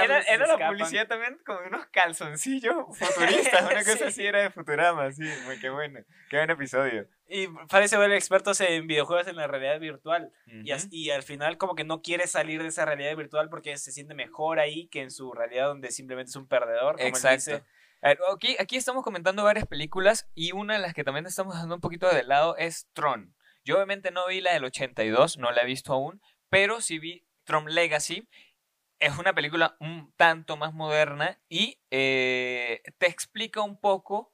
la 0.47 0.69
publicidad 0.69 1.07
también 1.09 1.39
con 1.45 1.65
unos 1.67 1.87
calzoncillos 1.87 2.77
futuristas, 2.99 3.63
una 3.63 3.79
cosa 3.85 3.97
Sí. 3.99 4.05
así 4.05 4.27
era 4.27 4.43
de 4.43 4.51
Futurama, 4.51 5.11
sí, 5.13 5.25
muy 5.45 5.59
qué 5.59 5.71
bueno, 5.71 6.01
qué 6.31 6.37
buen 6.37 6.51
episodio. 6.51 7.07
Y 7.29 7.49
parece 7.69 7.97
ver 7.99 8.11
expertos 8.13 8.61
en 8.61 8.87
videojuegos 8.87 9.27
en 9.29 9.37
la 9.37 9.47
realidad 9.47 9.79
virtual. 9.81 10.33
Y, 10.47 10.71
as- 10.71 10.85
Ujú. 10.87 10.95
y 10.95 11.11
al 11.11 11.23
final 11.23 11.59
como 11.59 11.75
que 11.75 11.85
no 11.85 12.01
quiere 12.01 12.27
salir 12.27 12.63
de 12.63 12.69
esa 12.69 12.85
realidad 12.87 13.15
virtual 13.17 13.49
porque 13.51 13.77
se 13.77 13.93
siente 13.93 14.15
mejor 14.15 14.59
ahí 14.61 14.89
que 14.89 15.03
en 15.03 15.11
su 15.11 15.33
realidad 15.33 15.67
donde 15.67 15.91
simplemente 15.91 16.31
es 16.31 16.37
un 16.37 16.49
perdedor. 16.49 16.95
Como 16.97 17.03
él 17.03 17.09
Exacto. 17.09 17.35
dice. 17.53 17.65
A 18.01 18.09
ver, 18.09 18.19
aquí, 18.33 18.57
aquí 18.59 18.77
estamos 18.77 19.03
comentando 19.05 19.43
varias 19.45 19.67
películas 19.67 20.29
y 20.35 20.53
una 20.53 20.75
de 20.75 20.81
las 20.81 20.95
que 20.95 21.05
también 21.05 21.27
estamos 21.27 21.55
dando 21.55 21.75
un 21.75 21.81
poquito 21.81 22.09
de 22.09 22.23
lado 22.25 22.57
es 22.57 22.89
Tron. 22.93 23.35
Yo 23.65 23.75
obviamente 23.75 24.11
no 24.11 24.27
vi 24.29 24.41
la 24.41 24.53
del 24.55 24.65
82, 24.65 25.37
no 25.37 25.51
la 25.51 25.63
he 25.63 25.67
visto 25.67 25.93
aún, 25.93 26.23
pero 26.49 26.81
sí 26.81 26.99
vi 26.99 27.27
Tron 27.45 27.67
Legacy. 27.75 28.27
Es 29.01 29.19
una 29.19 29.35
película 29.35 29.77
un 29.81 30.13
tanto 30.17 30.57
más 30.57 30.73
moderna 30.73 31.41
y 31.49 31.79
eh, 31.91 32.81
te 32.99 33.07
explica 33.09 33.61
un 33.63 33.79
poco 33.79 34.33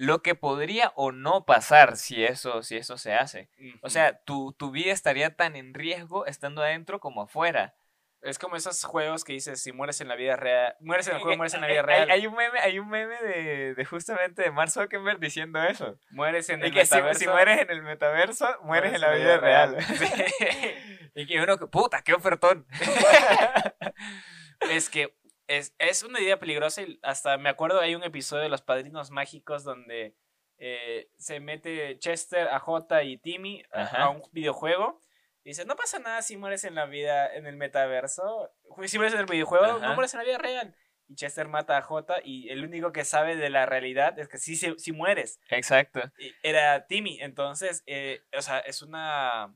lo 0.00 0.22
que 0.22 0.36
podría 0.36 0.92
o 0.94 1.10
no 1.10 1.44
pasar 1.44 1.96
si 1.96 2.24
eso, 2.24 2.62
si 2.62 2.76
eso 2.76 2.96
se 2.96 3.14
hace. 3.14 3.50
O 3.82 3.86
Ujú. 3.86 3.90
sea, 3.90 4.16
tu, 4.22 4.52
tu 4.52 4.70
vida 4.70 4.92
estaría 4.92 5.34
tan 5.34 5.56
en 5.56 5.74
riesgo 5.74 6.24
estando 6.26 6.62
adentro 6.62 7.00
como 7.00 7.22
afuera. 7.22 7.74
es 8.22 8.38
como 8.38 8.54
esos 8.54 8.82
juegos 8.84 9.24
que 9.24 9.32
dices, 9.32 9.60
si 9.60 9.72
mueres 9.72 10.00
en 10.00 10.06
la 10.08 10.14
vida 10.14 10.36
real, 10.36 10.76
mueres 10.80 11.06
en 11.08 11.14
el 11.14 11.18
Eh, 11.18 11.22
juego, 11.22 11.36
mueres 11.36 11.54
en 11.54 11.60
la 11.62 11.66
eh, 11.68 11.70
vida 11.70 11.80
hay- 11.80 11.86
real, 11.86 12.10
Hay, 12.12 12.26
un 12.28 12.34
meme, 12.36 12.58
hay 12.60 12.78
un 12.78 12.88
meme 12.88 13.16
de, 13.22 13.74
de 13.74 13.84
justamente 13.84 14.42
de 14.42 14.50
Mark 14.52 14.70
Zuckerberg 14.70 15.18
diciendo 15.18 15.60
eso. 15.64 15.98
mueres 16.10 16.48
en 16.48 16.60
Y 16.60 16.66
el 16.66 16.72
que 16.72 16.86
si, 16.86 16.94
metaverso. 16.94 17.18
si 17.20 17.26
mueres 17.26 17.60
en 17.60 17.70
el 17.70 17.82
metaverso, 17.82 18.46
mueres 18.62 18.94
en 18.94 19.00
la 19.00 19.10
vida 19.12 19.38
real. 19.38 19.76
y 21.16 21.26
que 21.26 21.40
uno, 21.40 21.58
puta, 21.70 22.02
qué 22.02 22.14
ofertón. 22.14 22.66
es 24.70 24.90
que 24.90 25.16
es, 25.48 25.74
es 25.78 26.02
una 26.02 26.20
idea 26.20 26.38
peligrosa 26.38 26.82
y 26.82 26.98
hasta 27.02 27.36
me 27.38 27.48
acuerdo 27.48 27.80
hay 27.80 27.94
un 27.94 28.04
episodio 28.04 28.44
de 28.44 28.48
Los 28.48 28.62
Padrinos 28.62 29.10
Mágicos 29.10 29.64
donde 29.64 30.14
eh, 30.58 31.10
se 31.16 31.40
mete 31.40 31.98
Chester, 31.98 32.48
AJ 32.48 33.02
y 33.04 33.18
Timmy 33.18 33.62
a, 33.72 33.82
Ajá. 33.82 34.02
a 34.04 34.10
un 34.10 34.22
videojuego 34.32 35.00
y 35.44 35.50
dice, 35.50 35.64
no 35.64 35.76
pasa 35.76 35.98
nada 35.98 36.20
si 36.20 36.36
mueres 36.36 36.64
en 36.64 36.74
la 36.74 36.84
vida, 36.84 37.34
en 37.34 37.46
el 37.46 37.56
metaverso, 37.56 38.50
si 38.84 38.98
mueres 38.98 39.14
en 39.14 39.20
el 39.20 39.26
videojuego, 39.26 39.64
Ajá. 39.64 39.78
no 39.88 39.94
mueres 39.94 40.12
en 40.14 40.18
la 40.18 40.24
vida 40.24 40.38
real. 40.38 40.76
Y 41.06 41.14
Chester 41.14 41.48
mata 41.48 41.76
a 41.76 41.78
AJ 41.78 42.20
y 42.22 42.50
el 42.50 42.62
único 42.64 42.92
que 42.92 43.06
sabe 43.06 43.34
de 43.34 43.48
la 43.48 43.64
realidad 43.64 44.18
es 44.18 44.28
que 44.28 44.36
sí, 44.36 44.56
sí, 44.56 44.74
sí 44.76 44.92
mueres. 44.92 45.40
Exacto. 45.48 46.02
Y 46.18 46.34
Era 46.42 46.86
Timmy, 46.86 47.18
entonces, 47.22 47.82
eh, 47.86 48.20
o 48.36 48.42
sea, 48.42 48.58
es 48.58 48.82
una 48.82 49.54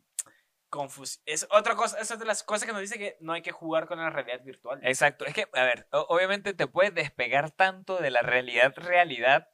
confusión. 0.73 1.23
Es 1.27 1.47
otra 1.51 1.77
cosa, 1.77 2.01
esa 2.01 2.15
es 2.15 2.21
de 2.21 2.27
las 2.27 2.43
cosas 2.43 2.67
que 2.67 2.73
nos 2.73 2.81
dice 2.81 2.99
que 2.99 3.17
no 3.21 3.35
hay 3.35 3.43
que 3.43 3.53
jugar 3.53 3.87
con 3.87 3.99
la 3.99 4.09
realidad 4.11 4.43
virtual. 4.43 4.81
Exacto. 4.83 5.27
Es 5.27 5.35
que, 5.35 5.47
a 5.53 5.65
ver, 5.65 5.87
obviamente 5.93 6.55
te 6.55 6.67
puedes 6.67 6.95
despegar 6.95 7.51
tanto 7.51 7.99
de 7.99 8.11
la 8.11 8.23
realidad, 8.23 8.73
realidad. 8.77 9.49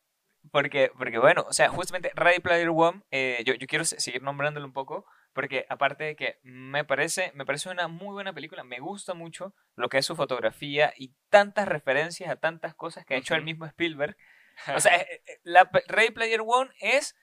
Porque, 0.52 0.92
porque 0.96 1.18
bueno, 1.18 1.44
o 1.48 1.52
sea, 1.52 1.68
justamente 1.68 2.12
Ready 2.14 2.38
Player 2.38 2.68
One, 2.70 3.02
eh, 3.10 3.42
yo, 3.44 3.54
yo 3.54 3.66
quiero 3.66 3.84
se- 3.84 4.00
seguir 4.00 4.22
nombrándolo 4.22 4.64
un 4.64 4.72
poco, 4.72 5.04
porque 5.34 5.66
aparte 5.68 6.04
de 6.04 6.16
que 6.16 6.38
me 6.42 6.84
parece, 6.84 7.32
me 7.34 7.44
parece 7.44 7.68
una 7.68 7.88
muy 7.88 8.12
buena 8.12 8.32
película, 8.32 8.62
me 8.64 8.78
gusta 8.78 9.12
mucho 9.14 9.52
lo 9.74 9.88
que 9.88 9.98
es 9.98 10.06
su 10.06 10.14
fotografía 10.16 10.94
y 10.96 11.12
tantas 11.28 11.66
referencias 11.68 12.30
a 12.30 12.36
tantas 12.36 12.74
cosas 12.76 13.04
que 13.04 13.14
ha 13.14 13.18
hecho 13.18 13.34
el 13.34 13.42
mismo 13.42 13.66
Spielberg. 13.66 14.16
O 14.76 14.80
sea, 14.80 14.96
eh, 14.96 15.22
eh, 15.26 15.38
la 15.44 15.70
Ready 15.86 16.10
Player 16.10 16.40
One 16.44 16.70
es 16.80 17.14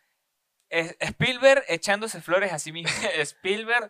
Spielberg 0.69 1.63
echándose 1.67 2.21
flores 2.21 2.51
a 2.54 2.60
sí 2.60 2.71
mismo, 2.71 2.89
Spielberg, 3.19 3.89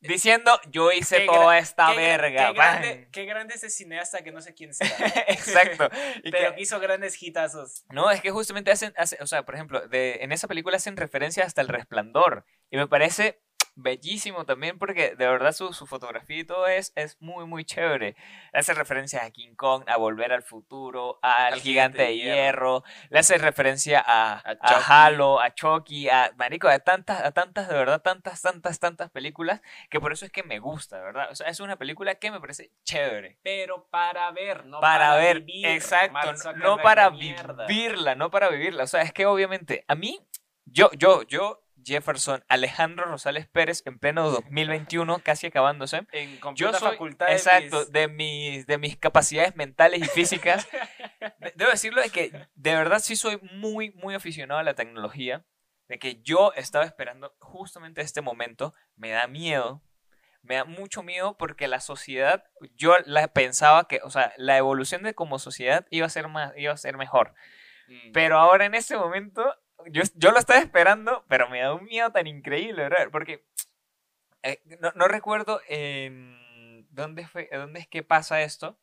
diciendo, 0.00 0.60
yo 0.70 0.92
hice 0.92 1.18
Qué 1.20 1.26
toda 1.26 1.58
esta 1.58 1.90
qué, 1.90 1.96
verga. 1.96 2.46
qué 2.48 2.52
grande, 2.52 3.08
qué 3.12 3.24
grande 3.24 3.54
ese 3.54 3.70
cineasta 3.70 4.22
que 4.22 4.30
no 4.32 4.40
sé 4.40 4.54
quién 4.54 4.72
sea. 4.74 4.88
Exacto. 5.28 5.88
Y 6.22 6.30
pero 6.30 6.54
que- 6.54 6.60
hizo 6.62 6.78
grandes 6.80 7.20
hitazos. 7.22 7.84
No, 7.90 8.10
es 8.10 8.20
que 8.20 8.30
justamente 8.30 8.70
hacen, 8.70 8.92
hace- 8.96 9.18
o 9.20 9.26
sea, 9.26 9.44
por 9.44 9.54
ejemplo, 9.54 9.86
de, 9.88 10.18
en 10.20 10.32
esa 10.32 10.48
película 10.48 10.76
hacen 10.76 10.96
referencia 10.96 11.44
hasta 11.44 11.60
el 11.62 11.68
resplandor. 11.68 12.44
Y 12.70 12.76
me 12.76 12.86
parece 12.88 13.40
bellísimo 13.76 14.44
también 14.46 14.78
porque 14.78 15.14
de 15.14 15.26
verdad 15.28 15.52
su, 15.52 15.72
su 15.72 15.86
fotografía 15.86 16.38
y 16.38 16.44
todo 16.44 16.66
es, 16.66 16.92
es 16.96 17.20
muy, 17.20 17.44
muy 17.46 17.64
chévere. 17.64 18.16
Le 18.52 18.58
hace 18.58 18.74
referencia 18.74 19.22
a 19.22 19.30
King 19.30 19.54
Kong, 19.54 19.84
a 19.86 19.96
Volver 19.98 20.32
al 20.32 20.42
Futuro, 20.42 21.18
al, 21.22 21.52
Al 21.54 21.60
Gigante, 21.60 21.98
de 21.98 22.04
de 22.08 22.16
Hierro. 22.16 22.82
Le 23.10 23.18
hace 23.18 23.38
referencia 23.38 24.02
a, 24.04 24.38
A 24.38 24.56
a. 24.60 25.04
Halo, 25.06 25.40
a 25.40 25.54
Chucky, 25.54 26.08
a 26.08 26.32
Marico, 26.36 26.68
a 26.68 26.78
tantas, 26.78 27.22
a 27.22 27.32
tantas, 27.32 27.68
de 27.68 27.74
verdad, 27.74 28.00
tantas, 28.00 28.40
tantas, 28.42 28.80
tantas 28.80 29.10
películas 29.10 29.60
que 29.90 30.00
por 30.00 30.12
eso 30.12 30.24
es 30.24 30.32
que 30.32 30.42
me 30.42 30.58
gusta, 30.58 30.98
¿verdad? 31.00 31.28
O 31.30 31.34
sea, 31.34 31.48
es 31.48 31.60
una 31.60 31.76
película 31.76 32.14
que 32.16 32.30
me 32.30 32.40
parece 32.40 32.72
chévere. 32.84 33.38
Pero 33.42 33.86
para 33.90 34.30
ver, 34.32 34.64
no 34.64 34.80
para, 34.80 35.10
para, 35.10 35.16
ver, 35.16 35.40
vivir. 35.40 35.66
exacto, 35.66 36.32
no- 36.32 36.52
no 36.54 36.78
para 36.78 37.10
vivirla, 37.10 38.14
no 38.14 38.30
para 38.30 38.48
vivirla. 38.48 38.84
O 38.84 38.86
sea, 38.86 39.02
es 39.02 39.12
que 39.12 39.26
obviamente 39.26 39.84
a 39.86 39.94
mí, 39.94 40.26
yo, 40.64 40.90
yo, 40.92 41.22
yo, 41.24 41.62
Jefferson 41.86 42.44
Alejandro 42.48 43.04
Rosales 43.06 43.46
Pérez, 43.46 43.82
en 43.86 43.98
pleno 43.98 44.28
2021, 44.30 45.20
casi 45.20 45.46
acabándose. 45.46 46.02
En 46.12 46.34
Yo 46.34 46.40
completa 46.40 46.78
soy, 46.80 46.90
facultad 46.90 47.26
de 47.28 47.32
exacto, 47.32 47.78
mis- 47.78 47.92
de 47.92 48.08
mis, 48.08 48.66
de 48.66 48.78
mis 48.78 48.96
capacidades 48.96 49.54
mentales 49.56 50.00
y 50.02 50.04
físicas. 50.06 50.66
de- 51.40 51.52
Debo 51.54 51.70
decirlo 51.70 52.02
de 52.02 52.10
que 52.10 52.30
de 52.54 52.74
verdad 52.74 52.98
sí 52.98 53.14
soy 53.14 53.38
muy, 53.52 53.90
muy 53.92 54.14
aficionado 54.14 54.58
a 54.60 54.64
la 54.64 54.74
tecnología. 54.74 55.44
De 55.88 56.00
que 56.00 56.20
yo 56.22 56.52
estaba 56.56 56.84
esperando 56.84 57.36
justamente 57.38 58.00
este 58.02 58.20
momento. 58.20 58.74
Me 58.96 59.10
da 59.10 59.28
miedo. 59.28 59.82
Me 60.42 60.56
da 60.56 60.64
mucho 60.64 61.04
miedo 61.04 61.36
porque 61.38 61.68
la 61.68 61.78
sociedad, 61.80 62.42
yo 62.74 62.96
la 63.04 63.28
pensaba 63.28 63.86
que, 63.86 64.00
o 64.02 64.10
sea, 64.10 64.32
la 64.36 64.56
evolución 64.56 65.02
de 65.04 65.14
como 65.14 65.38
sociedad 65.38 65.86
iba 65.90 66.06
a 66.06 66.10
ser 66.10 66.26
más, 66.26 66.52
iba 66.56 66.72
a 66.72 66.76
ser 66.76 66.96
mejor. 66.96 67.34
Mm. 67.88 68.12
Pero 68.12 68.38
ahora 68.38 68.64
en 68.64 68.74
este 68.74 68.96
momento, 68.96 69.54
yo, 69.90 70.02
yo 70.14 70.30
lo 70.32 70.38
estaba 70.38 70.60
esperando, 70.60 71.24
pero 71.28 71.48
me 71.48 71.60
da 71.60 71.74
un 71.74 71.84
miedo 71.84 72.10
tan 72.12 72.26
increíble, 72.26 72.82
¿verdad? 72.82 73.08
Porque 73.10 73.44
eh, 74.42 74.60
no, 74.80 74.92
no 74.94 75.08
recuerdo 75.08 75.60
en 75.68 76.86
dónde 76.90 77.26
fue, 77.26 77.48
dónde 77.52 77.80
es 77.80 77.88
que 77.88 78.02
pasa 78.02 78.42
esto, 78.42 78.78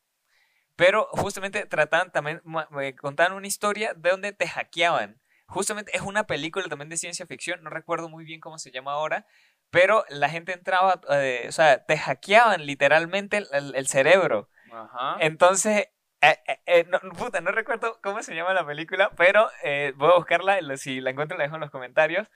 pero 0.75 1.07
justamente 1.11 1.65
trataban 1.65 2.11
también, 2.11 2.41
me 2.71 2.95
contaban 2.95 3.33
una 3.33 3.47
historia 3.47 3.93
de 3.93 4.09
donde 4.11 4.33
te 4.33 4.47
hackeaban. 4.47 5.19
Justamente 5.47 5.95
es 5.95 6.01
una 6.01 6.25
película 6.25 6.67
también 6.67 6.89
de 6.89 6.97
ciencia 6.97 7.27
ficción, 7.27 7.63
no 7.63 7.69
recuerdo 7.69 8.09
muy 8.09 8.25
bien 8.25 8.39
cómo 8.39 8.57
se 8.57 8.71
llama 8.71 8.93
ahora, 8.93 9.27
pero 9.69 10.05
la 10.09 10.29
gente 10.29 10.53
entraba, 10.53 11.01
eh, 11.09 11.45
o 11.47 11.51
sea, 11.51 11.85
te 11.85 11.97
hackeaban 11.97 12.65
literalmente 12.65 13.37
el- 13.37 13.47
el- 13.51 13.75
el 13.75 13.87
cerebro. 13.87 14.49
Ajá. 14.71 15.17
Entonces, 15.19 15.87
eh, 16.23 16.39
eh, 16.47 16.59
eh, 16.65 16.85
no, 16.89 16.99
puta, 17.17 17.41
no 17.41 17.51
recuerdo 17.51 17.99
cómo 18.01 18.21
se 18.23 18.35
llama 18.35 18.53
la 18.53 18.65
película, 18.65 19.11
pero 19.17 19.49
eh, 19.63 19.93
voy 19.97 20.11
a 20.11 20.15
buscarla, 20.17 20.61
lo- 20.61 20.77
si 20.77 21.01
la 21.01 21.11
encuentro 21.11 21.37
la 21.37 21.43
dejo 21.45 21.55
en 21.55 21.61
los 21.61 21.71
comentarios. 21.71 22.27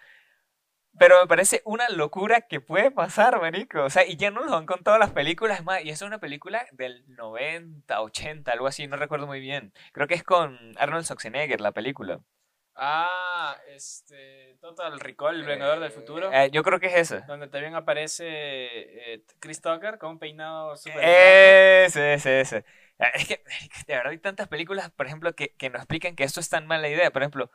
Pero 1.00 1.22
me 1.22 1.28
parece 1.28 1.62
una 1.64 1.88
locura 1.90 2.42
que 2.42 2.60
puede 2.60 2.90
pasar, 2.90 3.40
marico. 3.40 3.84
O 3.84 3.90
sea, 3.90 4.04
y 4.06 4.18
ya 4.18 4.32
no 4.32 4.44
nos 4.44 4.54
han 4.54 4.66
contado 4.66 4.98
las 4.98 5.12
películas 5.12 5.64
más. 5.64 5.84
Y 5.84 5.90
esa 5.92 6.06
es 6.06 6.08
una 6.08 6.20
película 6.20 6.66
del 6.72 7.04
90, 7.08 8.02
80, 8.02 8.52
algo 8.52 8.66
así, 8.66 8.88
no 8.88 8.98
recuerdo 8.98 9.28
muy 9.28 9.40
bien. 9.40 9.74
Creo 9.94 10.08
que 10.08 10.16
es 10.16 10.24
con 10.24 10.58
Arnold 10.78 11.06
Schwarzenegger, 11.06 11.62
la 11.62 11.72
película. 11.72 12.20
Ah, 12.80 13.56
este. 13.70 14.58
Total 14.60 15.00
Recall, 15.00 15.36
el 15.40 15.46
Vengador 15.46 15.80
del 15.80 15.92
Futuro. 15.92 16.32
Eh, 16.34 16.50
yo 16.52 16.64
creo 16.64 16.80
que 16.80 16.88
es 16.88 16.96
esa. 16.96 17.22
Donde 17.28 17.48
también 17.48 17.76
aparece 17.76 18.26
eh, 18.28 19.24
Chris 19.40 19.62
Tucker 19.62 19.98
con 20.00 20.12
un 20.12 20.20
peinado 20.20 20.76
súper. 20.78 21.04
Ese, 21.04 22.14
ese, 22.16 22.42
ese. 22.42 22.66
Ah, 23.00 23.12
Es 23.14 23.28
que, 23.28 23.44
de 23.88 23.96
verdad, 23.96 24.12
hay 24.12 24.18
tantas 24.18 24.48
películas, 24.48 24.92
por 24.92 25.06
ejemplo, 25.06 25.36
que, 25.36 25.54
que 25.56 25.70
nos 25.70 25.82
explican 25.82 26.16
que 26.16 26.24
esto 26.24 26.40
es 26.40 26.50
tan 26.50 26.68
mala 26.68 26.90
idea. 26.90 27.12
Por 27.12 27.22
ejemplo, 27.22 27.52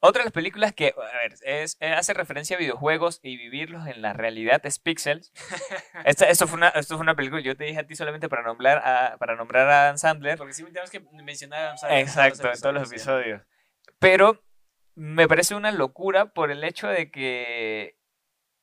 otra 0.00 0.20
de 0.20 0.26
las 0.26 0.32
películas 0.32 0.72
que, 0.74 0.94
a 0.96 1.16
ver, 1.18 1.34
es, 1.42 1.78
eh, 1.80 1.92
hace 1.92 2.12
referencia 2.12 2.56
a 2.56 2.60
videojuegos 2.60 3.20
y 3.22 3.36
vivirlos 3.36 3.86
en 3.86 4.02
la 4.02 4.12
realidad 4.12 4.60
es 4.64 4.78
Pixels. 4.78 5.32
Esta, 6.04 6.26
esto, 6.28 6.46
fue 6.46 6.58
una, 6.58 6.68
esto 6.68 6.96
fue 6.96 7.02
una 7.02 7.16
película, 7.16 7.40
yo 7.40 7.56
te 7.56 7.64
dije 7.64 7.80
a 7.80 7.86
ti 7.86 7.96
solamente 7.96 8.28
para 8.28 8.42
nombrar 8.42 8.78
a, 8.84 9.16
para 9.18 9.34
nombrar 9.34 9.68
a 9.68 9.84
Dan 9.84 9.98
Sandler. 9.98 10.36
Porque 10.36 10.52
sí 10.52 10.62
tenemos 10.64 10.90
que 10.90 11.00
mencionar 11.00 11.60
a 11.60 11.64
Adam 11.64 11.78
Sandler 11.78 12.00
Exacto, 12.00 12.52
en 12.52 12.60
todos 12.60 12.74
los 12.74 12.88
sí. 12.88 12.94
episodios. 12.94 13.42
Pero 13.98 14.44
me 14.94 15.26
parece 15.26 15.54
una 15.54 15.72
locura 15.72 16.26
por 16.26 16.50
el 16.50 16.62
hecho 16.62 16.88
de 16.88 17.10
que, 17.10 17.98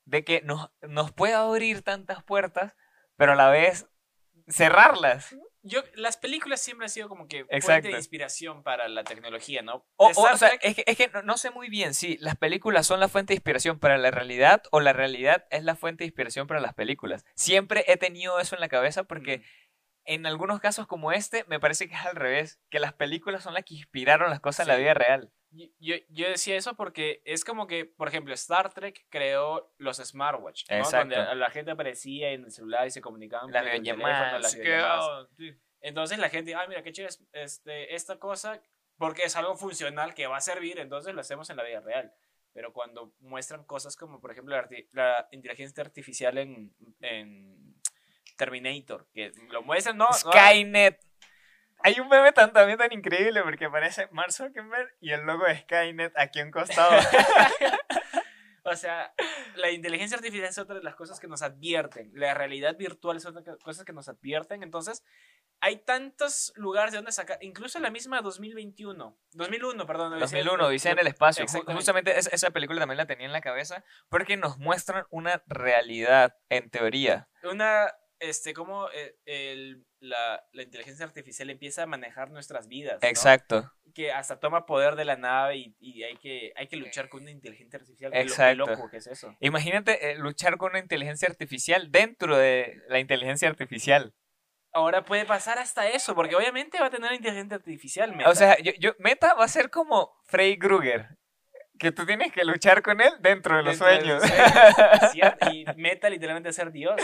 de 0.06 0.24
que 0.24 0.42
nos, 0.42 0.70
nos 0.82 1.12
pueda 1.12 1.42
abrir 1.42 1.82
tantas 1.82 2.24
puertas, 2.24 2.76
pero 3.18 3.34
a 3.34 3.36
la 3.36 3.50
vez 3.50 3.88
cerrarlas. 4.48 5.36
Yo, 5.66 5.82
las 5.96 6.18
películas 6.18 6.62
siempre 6.62 6.86
han 6.86 6.90
sido 6.90 7.08
como 7.08 7.28
que 7.28 7.46
fuente 7.62 7.88
de 7.88 7.96
inspiración 7.98 8.64
para 8.64 8.88
la 8.90 9.04
tecnología, 9.06 9.62
¿no? 9.62 9.86
O, 9.96 10.08
o- 10.08 10.10
Star 10.12 10.34
o 10.34 10.38
sea, 10.38 10.50
es 10.62 10.76
que, 10.76 10.84
es 10.86 10.98
que 10.98 11.08
no, 11.08 11.22
no 11.22 11.38
sé 11.38 11.52
muy 11.52 11.70
bien 11.70 11.94
si 11.94 12.18
las 12.18 12.36
películas 12.36 12.86
son 12.86 13.00
la 13.00 13.08
fuente 13.08 13.32
de 13.34 13.36
inspiración 13.38 13.80
para 13.80 13.98
la 13.98 14.12
realidad 14.12 14.64
o 14.72 14.82
la 14.82 14.92
realidad 14.92 15.46
es 15.52 15.64
la 15.64 15.76
fuente 15.76 16.04
de 16.04 16.08
inspiración 16.08 16.48
para 16.48 16.60
las 16.60 16.74
películas. 16.74 17.24
Siempre 17.36 17.86
he 17.88 17.96
tenido 17.98 18.40
eso 18.40 18.56
en 18.56 18.62
la 18.62 18.68
cabeza 18.70 19.06
porque 19.06 19.38
Mm. 19.38 19.42
en 20.06 20.26
algunos 20.26 20.60
casos 20.60 20.86
como 20.86 21.14
este 21.14 21.46
me 21.48 21.62
parece 21.62 21.88
que 21.88 21.96
es 21.96 22.02
al 22.06 22.18
revés, 22.18 22.60
que 22.70 22.80
las 22.82 22.92
películas 22.92 23.42
son 23.44 23.54
las 23.54 23.64
que 23.64 23.76
inspiraron 23.76 24.30
las 24.30 24.42
cosas 24.42 24.66
en 24.66 24.68
la 24.68 24.76
Sí. 24.76 24.82
vida 24.82 24.94
real. 24.96 25.32
Yo, 25.80 25.96
yo, 26.10 26.30
decía 26.30 26.56
eso 26.56 26.76
porque 26.76 27.22
es 27.26 27.46
como 27.46 27.68
que, 27.68 27.86
por 27.86 28.08
ejemplo, 28.08 28.34
Star 28.34 28.74
Trek 28.74 29.06
creó 29.10 29.72
los 29.78 29.98
smartwatch, 29.98 30.66
¿no? 30.70 30.90
Donde 30.90 31.16
la 31.36 31.50
gente 31.52 31.72
aparecía 31.72 32.32
en 32.32 32.46
el 32.46 32.52
celular 32.52 32.88
y 32.88 32.92
se 32.92 33.02
comunicaban 33.02 33.52
Las 33.52 33.64
teléfono, 33.64 33.84
videollamadas. 33.84 34.42
las 34.42 34.56
que, 34.56 34.62
videollamadas. 34.62 35.06
ah, 35.08 35.28
sí. 35.38 35.54
Entonces 35.82 36.18
la 36.18 36.30
gente, 36.30 36.56
ah, 36.56 36.66
mira, 36.68 36.82
qué 36.82 36.92
chévere 36.92 37.10
es 37.10 37.24
este, 37.34 37.94
esta 37.94 38.18
cosa, 38.18 38.62
porque 38.98 39.24
es 39.24 39.36
algo 39.36 39.56
funcional 39.56 40.16
que 40.16 40.28
va 40.28 40.38
a 40.38 40.42
servir, 40.42 40.80
entonces 40.80 41.14
lo 41.14 41.22
hacemos 41.22 41.50
en 41.50 41.58
la 41.58 41.64
vida 41.64 41.82
real. 41.82 42.14
Pero 42.54 42.72
cuando 42.72 43.14
muestran 43.20 43.64
cosas 43.64 43.96
como, 43.96 44.22
por 44.22 44.32
ejemplo, 44.32 44.56
la, 44.92 45.28
inteligencia 45.32 45.84
artificial 45.84 46.38
en, 46.38 46.74
en 47.02 47.76
Terminator, 48.38 49.08
que 49.14 49.32
lo 49.50 49.62
muestran, 49.62 49.98
no, 49.98 50.08
no, 50.08 50.14
Skynet. 50.14 51.00
Hay 51.84 52.00
un 52.00 52.08
meme 52.08 52.32
tan, 52.32 52.52
también 52.54 52.78
tan 52.78 52.92
increíble 52.94 53.42
porque 53.44 53.66
aparece 53.66 54.08
Mark 54.12 54.32
Zuckerberg 54.32 54.96
y 55.02 55.12
el 55.12 55.22
logo 55.22 55.46
de 55.46 55.58
Skynet 55.60 56.14
aquí 56.18 56.40
a 56.40 56.46
un 56.46 56.52
costado. 56.52 56.92
O 58.66 58.78
sea, 58.78 59.14
la 59.56 59.72
inteligencia 59.72 60.16
artificial 60.16 60.48
es 60.48 60.58
otra 60.58 60.76
de 60.76 60.84
las 60.84 60.96
cosas 60.96 61.20
que 61.20 61.28
nos 61.28 61.42
advierten. 61.42 62.12
La 62.14 62.34
realidad 62.34 62.78
virtual 62.78 63.18
es 63.18 63.26
otra 63.26 63.42
de 63.42 63.52
las 63.52 63.60
cosas 63.62 63.84
que 63.84 63.92
nos 63.92 64.08
advierten. 64.08 64.64
Entonces, 64.64 65.04
hay 65.60 65.84
tantos 65.84 66.54
lugares 66.56 66.94
de 66.94 67.00
donde 67.00 67.12
sacar. 67.12 67.40
Incluso 67.42 67.78
la 67.82 67.90
misma 67.90 68.22
2021. 68.22 69.18
2001, 69.34 69.86
perdón. 69.86 70.14
Odisea- 70.14 70.20
2001, 70.22 70.66
Odisea 70.68 70.92
en 70.94 71.00
el 71.00 71.08
espacio. 71.08 71.46
Justamente 71.76 72.18
es- 72.18 72.28
esa 72.32 72.52
película 72.52 72.80
también 72.80 72.96
la 72.98 73.06
tenía 73.06 73.26
en 73.26 73.34
la 73.34 73.42
cabeza 73.42 73.84
porque 74.08 74.38
nos 74.38 74.58
muestran 74.58 75.06
una 75.10 75.44
realidad 75.46 76.38
en 76.48 76.70
teoría. 76.70 77.28
Una, 77.44 77.92
este, 78.30 78.54
como 78.54 78.90
eh, 78.92 79.16
el, 79.26 79.86
la, 80.00 80.44
la 80.52 80.64
inteligencia 80.64 81.06
artificial 81.06 81.50
empieza 81.50 81.84
a 81.84 81.86
manejar 81.86 82.32
nuestras 82.32 82.68
vidas. 82.68 83.00
¿no? 83.02 83.08
Exacto. 83.08 83.72
Que 83.94 84.12
hasta 84.12 84.40
toma 84.40 84.66
poder 84.66 84.96
de 84.96 85.06
la 85.06 85.16
nave 85.16 85.58
y, 85.58 85.76
y 85.80 86.04
hay, 86.04 86.18
que, 86.18 86.52
hay 86.56 86.68
que 86.68 86.78
luchar 86.78 87.10
con 87.10 87.22
una 87.22 87.32
inteligencia 87.32 87.78
artificial. 87.78 88.12
Qué 88.12 88.18
qué 88.18 88.24
Exacto. 88.24 88.66
loco 88.66 88.90
que 88.90 88.98
es 88.98 89.08
eso. 89.08 89.36
Imagínate 89.40 90.12
eh, 90.12 90.18
luchar 90.18 90.58
con 90.58 90.72
una 90.72 90.80
inteligencia 90.80 91.28
artificial 91.28 91.92
dentro 91.92 92.36
de 92.38 92.82
la 92.90 93.00
inteligencia 93.00 93.48
artificial. 93.50 94.14
Ahora 94.76 95.06
puede 95.06 95.26
pasar 95.26 95.60
hasta 95.60 95.88
eso, 95.88 96.16
porque 96.16 96.36
obviamente 96.36 96.80
va 96.80 96.88
a 96.88 96.90
tener 96.90 97.12
inteligencia 97.14 97.56
artificial. 97.58 98.16
Meta. 98.16 98.30
O 98.30 98.34
sea, 98.36 98.58
yo, 98.60 98.72
yo- 98.80 98.96
Meta 98.98 99.36
va 99.36 99.46
a 99.46 99.48
ser 99.48 99.70
como 99.70 100.12
Freddy 100.26 100.58
Krueger. 100.58 101.10
Que 101.78 101.92
tú 101.92 102.06
tienes 102.06 102.32
que 102.32 102.44
luchar 102.46 102.82
con 102.82 103.02
él 103.02 103.12
dentro 103.20 103.58
de 103.58 103.64
los 103.64 103.78
Dentro 103.80 103.88
de 103.88 104.20
sueños. 104.20 104.22
los 104.22 104.30
sueños. 105.12 105.34
Y 105.54 105.66
meta 105.76 106.10
literalmente 106.10 106.50
a 106.50 106.54
ser 106.54 106.72
Dios. 106.72 106.96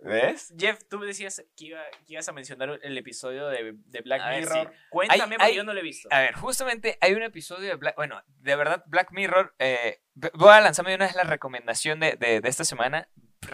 ¿Ves? 0.00 0.54
Jeff, 0.56 0.80
tú 0.88 1.00
decías 1.00 1.44
que, 1.56 1.64
iba- 1.66 1.82
que 2.06 2.12
ibas 2.14 2.28
a 2.28 2.32
mencionar 2.32 2.78
el 2.82 2.98
episodio 2.98 3.48
de, 3.48 3.74
de 3.74 4.00
Black 4.00 4.20
A 4.22 4.28
ver, 4.30 4.40
Mirror. 4.42 4.68
sí. 4.72 4.78
Cuéntame, 4.90 5.22
Hay- 5.22 5.30
porque 5.30 5.44
hay- 5.44 5.54
yo 5.56 5.64
no 5.64 5.74
lo 5.74 5.80
he 5.80 5.82
visto. 5.82 6.08
A 6.12 6.20
ver, 6.20 6.34
justamente 6.34 6.98
hay 7.00 7.14
un 7.14 7.22
episodio 7.22 7.68
de 7.68 7.74
Black... 7.74 7.96
Bueno, 7.96 8.22
de 8.26 8.56
verdad, 8.56 8.84
Black 8.86 9.10
Mirror... 9.10 9.54
eh, 9.58 10.00
voy 10.34 10.52
a 10.52 10.60
lanzarme 10.60 10.94
una 10.94 11.06
vez 11.06 11.14
la 11.16 11.24
recomendación 11.24 11.98
de, 12.00 12.12
de- 12.16 12.40
de 12.40 12.48
esta 12.48 12.64
semana. 12.64 13.08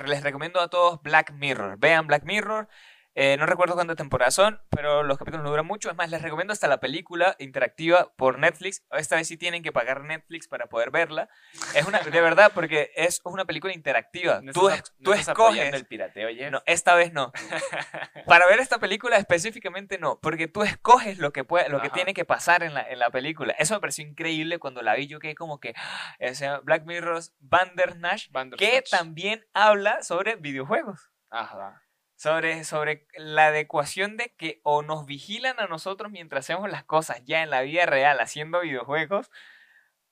Les 0.06 0.22
recomiendo 0.22 0.60
a 0.60 0.68
todos 0.68 1.00
Black 1.02 1.32
Mirror. 1.32 1.78
Vean 1.78 2.06
Black 2.06 2.24
Mirror. 2.24 2.68
Eh, 3.16 3.36
no 3.38 3.46
recuerdo 3.46 3.74
cuántas 3.74 3.96
temporadas 3.96 4.34
son, 4.34 4.60
pero 4.70 5.02
los 5.04 5.18
capítulos 5.18 5.44
no 5.44 5.50
duran 5.50 5.66
mucho. 5.66 5.88
Es 5.90 5.96
más, 5.96 6.10
les 6.10 6.20
recomiendo 6.22 6.52
hasta 6.52 6.66
la 6.68 6.80
película 6.80 7.36
interactiva 7.38 8.12
por 8.16 8.38
Netflix. 8.38 8.84
Esta 8.90 9.16
vez 9.16 9.28
sí 9.28 9.36
tienen 9.36 9.62
que 9.62 9.70
pagar 9.72 10.02
Netflix 10.02 10.48
para 10.48 10.66
poder 10.66 10.90
verla. 10.90 11.28
Es 11.74 11.86
una, 11.86 12.00
de 12.00 12.20
verdad, 12.20 12.50
porque 12.54 12.90
es 12.96 13.20
una 13.24 13.44
película 13.44 13.72
interactiva. 13.72 14.40
No 14.42 14.52
tú 14.52 14.68
estás- 14.68 14.90
es- 14.90 14.94
no 14.98 15.04
tú 15.04 15.12
apoyando 15.12 15.52
escoges. 15.62 15.74
el 15.74 15.86
pirateo, 15.86 16.28
Jeff. 16.34 16.50
No, 16.50 16.62
esta 16.66 16.94
vez 16.94 17.12
no. 17.12 17.32
Para 18.26 18.46
ver 18.46 18.58
esta 18.60 18.78
película 18.78 19.16
específicamente 19.16 19.98
no, 19.98 20.18
porque 20.20 20.48
tú 20.48 20.62
escoges 20.62 21.18
lo 21.18 21.32
que 21.32 21.44
puede, 21.44 21.68
lo 21.68 21.80
que 21.80 21.90
tiene 21.90 22.14
que 22.14 22.24
pasar 22.24 22.62
en 22.62 22.74
la, 22.74 22.82
en 22.82 22.98
la 22.98 23.10
película. 23.10 23.54
Eso 23.58 23.74
me 23.74 23.80
pareció 23.80 24.04
increíble 24.06 24.58
cuando 24.58 24.82
la 24.82 24.94
vi. 24.94 25.06
Yo 25.06 25.18
quedé 25.20 25.34
como 25.34 25.60
que 25.60 25.74
¡ah! 25.76 26.16
o 26.30 26.34
sea, 26.34 26.58
Black 26.60 26.84
Mirror's 26.84 27.34
Bandersnatch, 27.38 28.26
que 28.26 28.32
Bandersnatch. 28.32 28.90
también 28.90 29.46
habla 29.54 30.02
sobre 30.02 30.36
videojuegos. 30.36 31.10
Ajá. 31.30 31.80
Sobre, 32.24 32.64
sobre 32.64 33.06
la 33.18 33.48
adecuación 33.48 34.16
de 34.16 34.32
que 34.38 34.58
o 34.62 34.80
nos 34.80 35.04
vigilan 35.04 35.60
a 35.60 35.66
nosotros 35.66 36.10
mientras 36.10 36.46
hacemos 36.46 36.70
las 36.70 36.82
cosas 36.82 37.22
ya 37.26 37.42
en 37.42 37.50
la 37.50 37.60
vida 37.60 37.84
real 37.84 38.18
haciendo 38.18 38.62
videojuegos, 38.62 39.30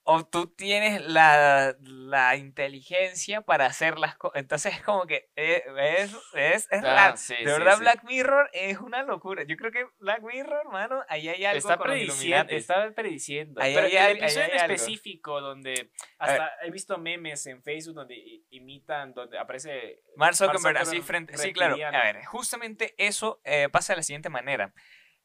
o 0.05 0.25
tú 0.27 0.49
tienes 0.49 1.01
la, 1.03 1.77
la 1.81 2.35
inteligencia 2.37 3.41
para 3.43 3.67
hacer 3.67 3.99
las 3.99 4.17
cosas. 4.17 4.41
Entonces 4.41 4.75
es 4.75 4.83
como 4.83 5.07
que 5.07 5.31
eh, 5.37 5.63
es, 5.99 6.13
es, 6.35 6.69
es 6.71 6.83
Ah, 6.85 6.95
raro. 6.95 7.17
sí, 7.17 7.37
de 7.37 7.45
verdad, 7.45 7.75
sí. 7.77 7.81
Black 7.81 8.05
Mirror 8.05 8.51
es 8.53 8.79
una 8.79 9.05
locura. 9.05 9.45
Yo 9.45 9.57
creo 9.57 9.71
que 9.71 9.87
Black 9.99 10.23
Mirror, 10.23 10.71
mano, 10.73 11.05
ahí 11.09 11.29
hay 11.29 11.45
algo 11.45 11.59
Está 11.59 11.77
con 11.77 11.87
prediciendo, 11.87 12.53
está 12.53 12.91
prediciendo. 12.95 13.63
Ahí 13.63 13.75
Pero 13.75 13.87
hay 13.87 13.97
el 13.97 14.17
episodio 14.17 14.47
en 14.47 14.61
algo. 14.61 14.75
específico 14.75 15.41
donde 15.41 15.91
hasta 16.19 16.51
he 16.63 16.71
visto 16.71 16.99
memes 16.99 17.47
en 17.47 17.63
Facebook 17.63 17.95
donde 17.95 18.43
imitan, 18.51 19.15
donde 19.15 19.39
aparece 19.39 20.03
Mark 20.17 20.35
Zuckerberg, 20.35 20.79
así 20.79 21.01
frente. 21.01 21.39
Sí, 21.39 21.53
claro. 21.53 21.77
A 21.77 21.91
ver, 22.03 22.25
justamente 22.25 22.95
eso 22.99 23.41
eh, 23.45 23.69
pasa 23.71 23.93
de 23.93 23.99
la 23.99 24.03
siguiente 24.03 24.31
manera. 24.31 24.75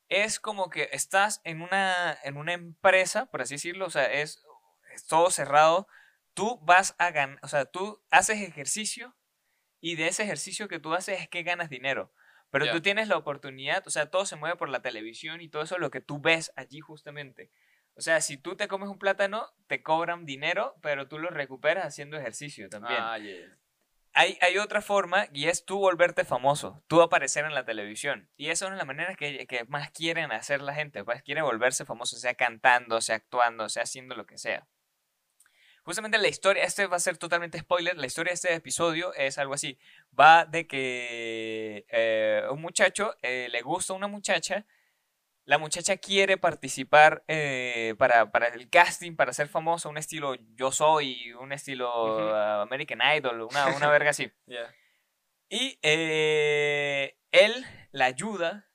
Es 0.09 0.39
como 0.39 0.69
que 0.69 0.87
estás 0.93 1.41
en 1.43 1.61
una, 1.61 2.17
en 2.23 2.37
una 2.37 2.53
empresa, 2.53 3.25
por 3.25 3.41
así 3.41 3.55
decirlo, 3.55 3.87
o 3.87 3.89
sea, 3.89 4.05
es 4.05 4.41
todo 5.05 5.29
cerrado. 5.29 5.87
Tú 6.33 6.59
vas 6.63 6.95
a 6.97 7.11
ganar, 7.11 7.39
o 7.43 7.47
sea, 7.47 7.65
tú 7.65 8.01
haces 8.09 8.41
ejercicio 8.41 9.15
y 9.79 9.95
de 9.95 10.07
ese 10.07 10.23
ejercicio 10.23 10.67
que 10.67 10.79
tú 10.79 10.93
haces 10.93 11.21
es 11.21 11.29
que 11.29 11.43
ganas 11.43 11.69
dinero. 11.69 12.11
Pero 12.49 12.71
tú 12.71 12.81
tienes 12.81 13.09
la 13.09 13.17
oportunidad, 13.17 13.85
o 13.85 13.89
sea, 13.89 14.09
todo 14.09 14.25
se 14.25 14.37
mueve 14.37 14.55
por 14.55 14.69
la 14.69 14.81
televisión 14.81 15.41
y 15.41 15.49
todo 15.49 15.63
eso 15.63 15.75
es 15.75 15.81
lo 15.81 15.91
que 15.91 16.01
tú 16.01 16.19
ves 16.19 16.53
allí 16.55 16.79
justamente. 16.79 17.51
O 17.95 18.01
sea, 18.01 18.21
si 18.21 18.37
tú 18.37 18.55
te 18.55 18.67
comes 18.67 18.89
un 18.89 18.99
plátano, 18.99 19.51
te 19.67 19.81
cobran 19.81 20.25
dinero, 20.25 20.75
pero 20.81 21.07
tú 21.07 21.19
lo 21.19 21.29
recuperas 21.29 21.85
haciendo 21.85 22.17
ejercicio 22.17 22.69
también. 22.69 22.99
Ah, 23.01 23.17
yeah. 23.17 23.57
Hay, 24.13 24.37
hay 24.41 24.57
otra 24.57 24.81
forma 24.81 25.27
y 25.33 25.47
es 25.47 25.65
tú 25.65 25.77
volverte 25.79 26.23
famoso, 26.23 26.83
tú 26.87 27.01
aparecer 27.01 27.45
en 27.45 27.53
la 27.53 27.65
televisión. 27.65 28.29
Y 28.37 28.49
esa 28.49 28.65
es 28.65 28.69
una 28.69 28.75
de 28.75 28.77
las 28.77 28.87
maneras 28.87 29.17
que, 29.17 29.45
que 29.45 29.65
más 29.65 29.91
quieren 29.91 30.31
hacer 30.31 30.61
la 30.61 30.73
gente, 30.73 31.03
pues 31.03 31.21
quieren 31.21 31.43
volverse 31.43 31.85
famoso, 31.85 32.17
sea 32.17 32.33
cantando, 32.33 33.01
sea 33.01 33.17
actuando, 33.17 33.67
sea 33.69 33.83
haciendo 33.83 34.15
lo 34.15 34.25
que 34.25 34.37
sea. 34.37 34.67
Justamente 35.87 36.17
la 36.17 36.27
historia, 36.27 36.65
este 36.65 36.85
va 36.85 36.97
a 36.97 36.99
ser 36.99 37.17
totalmente 37.17 37.59
spoiler, 37.59 37.95
la 37.95 38.07
historia 38.07 38.31
de 38.31 38.33
este 38.33 38.53
episodio 38.53 39.13
es 39.13 39.37
algo 39.37 39.53
así. 39.53 39.79
Va 40.19 40.43
de 40.43 40.67
que 40.67 41.85
eh, 41.87 42.43
un 42.51 42.59
muchacho 42.59 43.15
eh, 43.21 43.47
le 43.49 43.61
gusta 43.61 43.93
a 43.93 43.95
una 43.95 44.09
muchacha, 44.09 44.65
la 45.45 45.57
muchacha 45.57 45.95
quiere 45.95 46.35
participar 46.35 47.23
eh, 47.29 47.95
para, 47.97 48.29
para 48.33 48.47
el 48.47 48.69
casting, 48.69 49.15
para 49.15 49.31
ser 49.31 49.47
famoso, 49.47 49.89
un 49.89 49.97
estilo 49.97 50.35
Yo 50.55 50.73
Soy, 50.73 51.31
un 51.31 51.53
estilo 51.53 52.17
uh, 52.17 52.63
American 52.63 52.99
Idol, 53.15 53.43
una, 53.43 53.67
una 53.67 53.87
verga 53.89 54.09
así. 54.09 54.29
Yeah. 54.45 54.75
Y 55.47 55.79
eh, 55.83 57.17
él 57.31 57.65
la 57.93 58.07
ayuda 58.07 58.69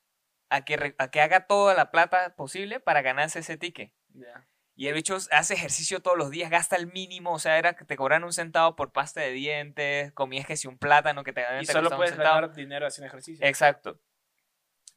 a 0.49 0.65
que, 0.65 0.95
a 0.97 1.11
que 1.11 1.21
haga 1.21 1.47
toda 1.47 1.75
la 1.75 1.91
plata 1.91 2.35
posible 2.37 2.81
para 2.81 3.03
ganarse 3.03 3.41
ese 3.41 3.59
ticket. 3.59 3.93
Yeah. 4.15 4.49
Y 4.75 4.89
el 4.89 4.95
bicho 4.95 5.17
hace 5.31 5.55
ejercicio 5.55 6.01
todos 6.01 6.17
los 6.17 6.31
días, 6.31 6.51
gasta 6.51 6.77
el 6.77 6.87
mínimo, 6.87 7.33
o 7.33 7.39
sea, 7.39 7.59
era 7.59 7.75
que 7.75 7.85
te 7.85 7.97
cobran 7.97 8.25
un 8.25 8.33
centavo 8.33 8.75
por 8.75 8.91
pasta 8.91 9.21
de 9.21 9.33
dientes, 9.33 10.13
comías 10.13 10.47
que 10.47 10.57
si 10.57 10.67
un 10.67 10.79
plátano 10.79 11.25
que 11.25 11.33
te, 11.33 11.43
Y 11.61 11.67
te 11.67 11.73
solo 11.73 11.91
puedes 11.91 12.17
ganar 12.17 12.55
dinero 12.55 12.87
haciendo 12.87 13.09
ejercicio. 13.09 13.47
Exacto. 13.47 14.01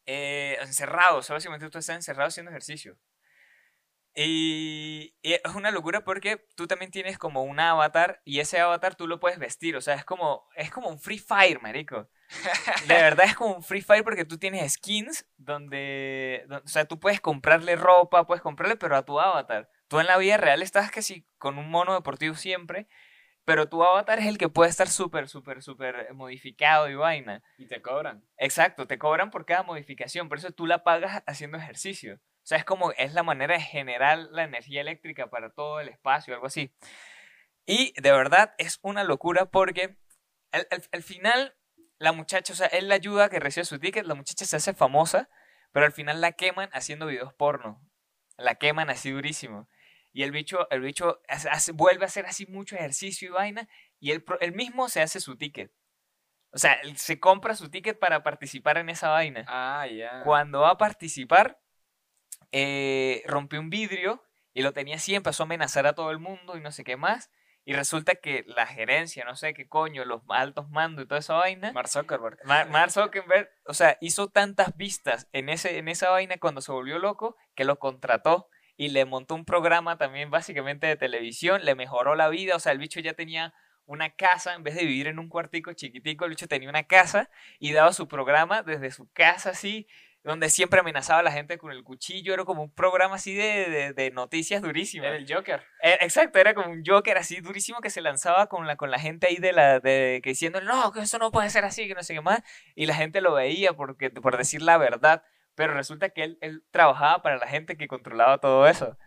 Eh, 0.06 0.58
encerrado, 0.62 1.18
o 1.18 1.22
sea, 1.22 1.34
básicamente 1.34 1.70
tú 1.70 1.78
estás 1.78 1.96
encerrado 1.96 2.28
haciendo 2.28 2.52
ejercicio. 2.52 2.98
Y, 4.16 5.14
y 5.22 5.34
es 5.34 5.56
una 5.56 5.72
locura 5.72 6.06
porque 6.06 6.48
tú 6.56 6.68
también 6.68 6.90
tienes 6.90 7.18
como 7.18 7.44
un 7.44 7.60
avatar 7.60 8.22
y 8.24 8.40
ese 8.40 8.60
avatar 8.60 8.96
tú 8.96 9.08
lo 9.08 9.20
puedes 9.20 9.40
vestir, 9.40 9.76
o 9.76 9.82
sea, 9.82 9.96
es 9.96 10.06
como, 10.06 10.48
es 10.56 10.72
como 10.72 10.88
un 10.88 11.00
Free 11.00 11.20
Fire, 11.20 11.62
marico. 11.62 12.10
De 12.88 12.94
verdad 12.96 13.26
es 13.26 13.36
como 13.36 13.56
un 13.56 13.64
Free 13.64 13.82
Fire 13.82 14.04
porque 14.04 14.26
tú 14.26 14.38
tienes 14.38 14.74
skins 14.74 15.26
donde, 15.38 16.46
don- 16.48 16.62
o 16.64 16.68
sea, 16.68 16.86
tú 16.86 17.00
puedes 17.00 17.22
comprarle 17.22 17.76
ropa, 17.76 18.26
puedes 18.26 18.42
comprarle, 18.42 18.76
pero 18.76 18.96
a 18.96 19.06
tu 19.06 19.20
avatar. 19.20 19.70
Tú 19.88 20.00
en 20.00 20.08
la 20.08 20.18
vida 20.18 20.38
real 20.38 20.62
estás 20.62 20.92
casi 20.92 21.26
con 21.38 21.58
un 21.58 21.70
mono 21.70 21.94
deportivo 21.94 22.36
siempre, 22.36 22.88
pero 23.46 23.70
tu 23.70 23.84
avatar 23.84 24.18
es 24.20 24.26
el 24.26 24.38
que 24.40 24.50
puede 24.50 24.70
estar 24.72 24.88
súper, 24.90 25.30
súper, 25.30 25.62
súper 25.62 26.12
modificado 26.14 26.90
y 26.90 26.96
vaina. 26.96 27.44
Y 27.58 27.68
te 27.68 27.82
cobran. 27.82 28.24
Exacto, 28.38 28.88
te 28.88 28.98
cobran 28.98 29.30
por 29.30 29.46
cada 29.46 29.62
modificación, 29.64 30.28
por 30.30 30.40
eso 30.40 30.52
tú 30.52 30.66
la 30.66 30.84
pagas 30.84 31.24
haciendo 31.28 31.58
ejercicio. 31.58 32.16
O 32.16 32.48
sea, 32.48 32.58
es 32.58 32.66
como, 32.66 32.92
es 32.94 33.14
la 33.14 33.24
manera 33.24 33.56
de 33.56 33.62
generar 33.62 34.18
la 34.32 34.44
energía 34.44 34.82
eléctrica 34.82 35.30
para 35.30 35.52
todo 35.52 35.80
el 35.80 35.90
espacio, 35.90 36.34
algo 36.34 36.48
así. 36.48 36.72
Y 37.66 37.94
de 38.00 38.12
verdad 38.12 38.54
es 38.58 38.80
una 38.82 39.04
locura 39.04 39.46
porque 39.46 39.98
al, 40.52 40.68
al- 40.72 40.84
al 40.92 41.04
final 41.04 41.56
la 41.98 42.12
muchacha, 42.12 42.54
o 42.54 42.56
sea, 42.56 42.68
él 42.68 42.90
la 42.90 42.96
ayuda 42.96 43.30
que 43.30 43.40
reciba 43.40 43.64
su 43.66 43.80
ticket, 43.80 44.06
la 44.06 44.16
muchacha 44.16 44.46
se 44.46 44.56
hace 44.56 44.74
famosa, 44.74 45.30
pero 45.72 45.86
al 45.86 45.92
final 45.92 46.22
la 46.22 46.34
queman 46.34 46.70
haciendo 46.74 47.06
videos 47.08 47.34
porno. 47.34 47.82
La 48.38 48.56
queman 48.56 48.90
así 48.90 49.12
durísimo. 49.12 49.70
Y 50.12 50.24
el 50.24 50.32
bicho, 50.32 50.70
el 50.72 50.82
bicho 50.82 51.22
hace- 51.28 51.50
hace- 51.50 51.72
vuelve 51.72 52.04
a 52.06 52.08
hacer 52.08 52.26
así 52.26 52.46
mucho 52.46 52.76
ejercicio 52.76 53.28
y 53.30 53.32
vaina, 53.32 53.68
y 54.00 54.12
él 54.12 54.24
mismo 54.54 54.88
se 54.90 55.02
hace 55.02 55.20
su 55.20 55.38
ticket. 55.38 55.72
O 56.52 56.58
sea, 56.58 56.74
él 56.74 56.96
se 56.98 57.20
compra 57.20 57.56
su 57.56 57.70
ticket 57.70 58.00
para 58.00 58.24
participar 58.24 58.78
en 58.78 58.90
esa 58.90 59.10
vaina. 59.10 59.44
Ah, 59.48 59.86
ya. 59.88 60.22
Cuando 60.24 60.62
va 60.62 60.72
a 60.72 60.78
participar, 60.78 61.60
eh, 62.52 63.24
rompió 63.26 63.60
un 63.60 63.70
vidrio 63.70 64.24
y 64.54 64.62
lo 64.62 64.72
tenía 64.72 64.96
así, 64.96 65.16
empezó 65.16 65.44
a 65.44 65.46
amenazar 65.46 65.86
a 65.88 65.94
todo 65.94 66.12
el 66.12 66.20
mundo 66.20 66.56
y 66.58 66.62
no 66.62 66.72
sé 66.72 66.84
qué 66.84 66.96
más. 66.96 67.30
Y 67.68 67.74
resulta 67.74 68.14
que 68.16 68.44
la 68.48 68.68
gerencia, 68.68 69.26
no 69.26 69.36
sé 69.36 69.56
qué 69.56 69.68
coño, 69.68 70.06
los 70.06 70.22
altos 70.30 70.70
mandos 70.70 71.04
y 71.04 71.08
toda 71.08 71.20
esa 71.20 71.34
vaina, 71.34 71.72
Mark 71.72 71.88
Zuckerberg. 71.90 72.38
Mar- 72.46 72.70
Mark 72.70 72.92
Zuckerberg, 72.92 73.50
o 73.66 73.74
sea, 73.74 73.98
hizo 74.02 74.28
tantas 74.30 74.78
vistas 74.78 75.28
en, 75.34 75.50
ese, 75.50 75.80
en 75.80 75.88
esa 75.88 76.12
vaina 76.12 76.38
cuando 76.38 76.62
se 76.62 76.72
volvió 76.72 77.00
loco 77.00 77.36
que 77.56 77.66
lo 77.66 77.80
contrató 77.80 78.48
y 78.78 78.90
le 78.90 79.06
montó 79.06 79.34
un 79.36 79.46
programa 79.46 79.98
también 79.98 80.30
básicamente 80.30 80.86
de 80.86 80.96
televisión, 80.96 81.66
le 81.66 81.74
mejoró 81.76 82.14
la 82.16 82.30
vida, 82.30 82.56
o 82.56 82.60
sea, 82.60 82.72
el 82.72 82.78
bicho 82.78 83.00
ya 83.00 83.14
tenía 83.14 83.54
una 83.88 84.12
casa, 84.12 84.54
en 84.54 84.64
vez 84.64 84.76
de 84.76 84.86
vivir 84.86 85.08
en 85.08 85.18
un 85.18 85.30
cuartico 85.30 85.74
chiquitico, 85.74 86.26
el 86.26 86.32
bicho 86.32 86.48
tenía 86.48 86.70
una 86.70 86.84
casa 86.84 87.30
y 87.60 87.72
daba 87.74 87.94
su 87.94 88.08
programa 88.08 88.62
desde 88.64 88.92
su 88.92 89.10
casa 89.12 89.52
así, 89.52 89.88
donde 90.26 90.50
siempre 90.50 90.80
amenazaba 90.80 91.20
a 91.20 91.24
la 91.24 91.32
gente 91.32 91.58
con 91.58 91.72
el 91.72 91.84
cuchillo, 91.84 92.34
era 92.34 92.44
como 92.46 92.64
un 92.64 92.72
programa 92.74 93.16
así 93.16 93.34
de, 93.36 93.70
de, 93.70 93.94
de 93.94 94.12
noticias 94.12 94.62
durísimas. 94.62 95.08
Era 95.08 95.18
el 95.18 95.32
Joker. 95.32 95.64
Eh, 95.82 95.98
Exacto, 96.02 96.40
era 96.40 96.54
como 96.54 96.72
un 96.72 96.84
Joker 96.86 97.18
así 97.18 97.40
durísimo 97.42 97.80
que 97.80 97.90
se 97.90 98.02
lanzaba 98.02 98.48
con 98.48 98.66
la, 98.68 98.76
con 98.76 98.90
la 98.92 99.00
gente 99.00 99.28
ahí 99.28 99.38
de 99.38 99.54
la, 99.54 99.80
de, 99.80 100.20
que 100.24 100.32
diciendo, 100.32 100.60
no, 100.62 100.92
que 100.92 101.00
eso 101.02 101.18
no 101.20 101.32
puede 101.32 101.50
ser 101.50 101.64
así, 101.64 101.88
que 101.88 101.94
no 101.96 102.04
sé 102.04 102.14
qué 102.16 102.22
más, 102.22 102.42
y 102.76 102.86
la 102.88 102.96
gente 102.96 103.22
lo 103.22 103.34
veía 103.34 103.74
porque, 103.74 104.10
por 104.10 104.36
decir 104.38 104.62
la 104.62 104.78
verdad, 104.78 105.24
pero 105.54 105.74
resulta 105.74 106.10
que 106.10 106.24
él, 106.24 106.38
él 106.42 106.64
trabajaba 106.72 107.22
para 107.22 107.38
la 107.38 107.48
gente 107.48 107.78
que 107.78 107.88
controlaba 107.88 108.40
todo 108.40 108.68
eso. 108.68 108.98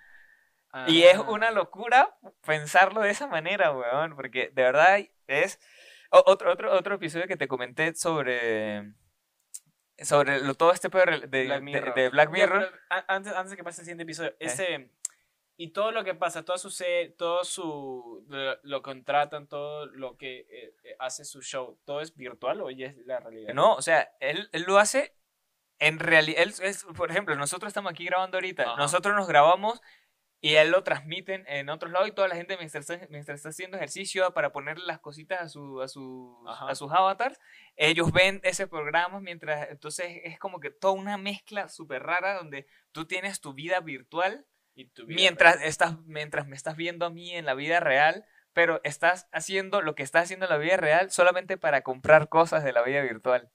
Y 0.87 1.03
es 1.03 1.17
Ah. 1.17 1.23
una 1.23 1.51
locura 1.51 2.17
pensarlo 2.47 3.01
de 3.01 3.11
esa 3.11 3.27
manera, 3.27 3.73
weón, 3.73 4.15
porque 4.15 4.51
de 4.55 4.63
verdad 4.63 5.01
es... 5.27 5.59
o- 6.11 6.23
otro, 6.27 6.53
otro, 6.53 6.73
otro 6.73 6.95
episodio 6.95 7.27
que 7.27 7.37
te 7.37 7.49
comenté 7.49 7.95
sobre... 7.95 8.93
Sobre 10.01 10.41
lo, 10.41 10.55
todo 10.55 10.73
este 10.73 10.91
pedo 10.91 11.05
de, 11.07 11.27
de- 11.27 11.45
Black 11.47 11.59
de- 11.59 11.61
Mirror. 11.61 11.95
de 11.95 12.09
Black 12.11 12.29
Ya, 12.29 12.33
Mirror. 12.33 12.65
pero 12.71 12.83
a- 12.91 13.15
antes, 13.15 13.33
antes 13.33 13.51
de 13.51 13.57
que 13.57 13.65
pase 13.65 13.81
el 13.81 13.85
siguiente 13.85 14.05
episodio, 14.05 14.35
ese, 14.39 14.91
y 15.57 15.69
todo 15.73 15.91
lo 15.91 16.05
que 16.05 16.15
pasa, 16.15 16.45
todo 16.45 16.57
su 16.57 16.71
todo 17.17 17.43
su, 17.45 18.25
lo, 18.29 18.59
lo 18.63 18.83
contratan, 18.83 19.49
todo 19.49 19.87
lo 19.87 20.17
que 20.17 20.47
eh, 20.51 20.75
eh, 20.85 20.97
hace 21.01 21.25
su 21.25 21.43
show, 21.43 21.79
¿todo 21.85 22.01
es 22.01 22.15
virtual 22.15 22.61
o 22.61 22.71
ya 22.71 22.87
es 22.87 22.97
la 23.07 23.19
realidad? 23.19 23.55
No, 23.55 23.75
o 23.75 23.83
sea, 23.83 24.09
él, 24.21 24.49
él 24.53 24.63
lo 24.69 24.79
hace 24.79 25.15
en 25.81 25.99
realidad. 25.99 26.43
Él 26.43 26.55
es, 26.63 26.85
por 26.97 27.11
ejemplo, 27.11 27.35
nosotros 27.35 27.71
estamos 27.71 27.91
aquí 27.91 28.05
grabando 28.05 28.37
ahorita. 28.37 28.63
Ajá. 28.63 28.77
Nosotros 28.77 29.15
nos 29.17 29.27
grabamos 29.27 29.81
y 30.41 30.55
él 30.55 30.71
lo 30.71 30.85
transmiten 30.85 31.45
en 31.49 31.69
otros 31.69 31.91
lados 31.91 32.09
y 32.09 32.13
toda 32.13 32.29
la 32.29 32.37
gente 32.37 32.57
mientras 32.57 32.89
está, 32.89 33.07
mientras 33.11 33.37
está 33.37 33.49
haciendo 33.49 33.77
ejercicio 33.77 34.33
para 34.35 34.53
ponerle 34.53 34.87
las 34.87 35.01
cositas 35.01 35.41
a, 35.41 35.49
su, 35.49 35.81
a, 35.81 35.89
sus, 35.89 36.37
a 36.47 36.75
sus 36.77 36.93
avatars, 36.93 37.41
ellos 37.77 38.13
ven 38.13 38.41
ese 38.45 38.69
programa 38.69 39.21
mientras. 39.21 39.69
Entonces 39.71 40.21
es 40.25 40.39
como 40.39 40.61
que 40.61 40.71
toda 40.71 40.95
una 40.95 41.19
mezcla 41.19 41.69
súper 41.69 42.05
rara 42.05 42.35
donde 42.35 42.67
tú 42.93 43.07
tienes 43.07 43.41
tu 43.41 43.53
vida 43.53 43.81
virtual 43.81 44.47
Y 44.75 44.87
tu 44.91 45.07
vida 45.07 45.17
mientras, 45.17 45.57
real. 45.57 45.69
estás, 45.69 45.99
mientras 46.07 46.47
me 46.47 46.55
estás 46.57 46.77
viendo 46.77 47.07
a 47.07 47.11
mí 47.11 47.35
en 47.35 47.45
la 47.45 47.55
vida 47.55 47.81
real, 47.81 48.25
pero 48.53 48.81
estás 48.85 49.29
haciendo 49.33 49.83
lo 49.83 49.95
que 49.95 50.05
estás 50.05 50.25
haciendo 50.25 50.47
en 50.47 50.51
la 50.51 50.59
vida 50.59 50.77
real 50.77 51.11
solamente 51.11 51.57
para 51.59 51.83
comprar 51.83 52.29
cosas 52.29 52.63
de 52.65 52.73
la 52.73 52.83
vida 52.83 53.03
virtual. 53.03 53.51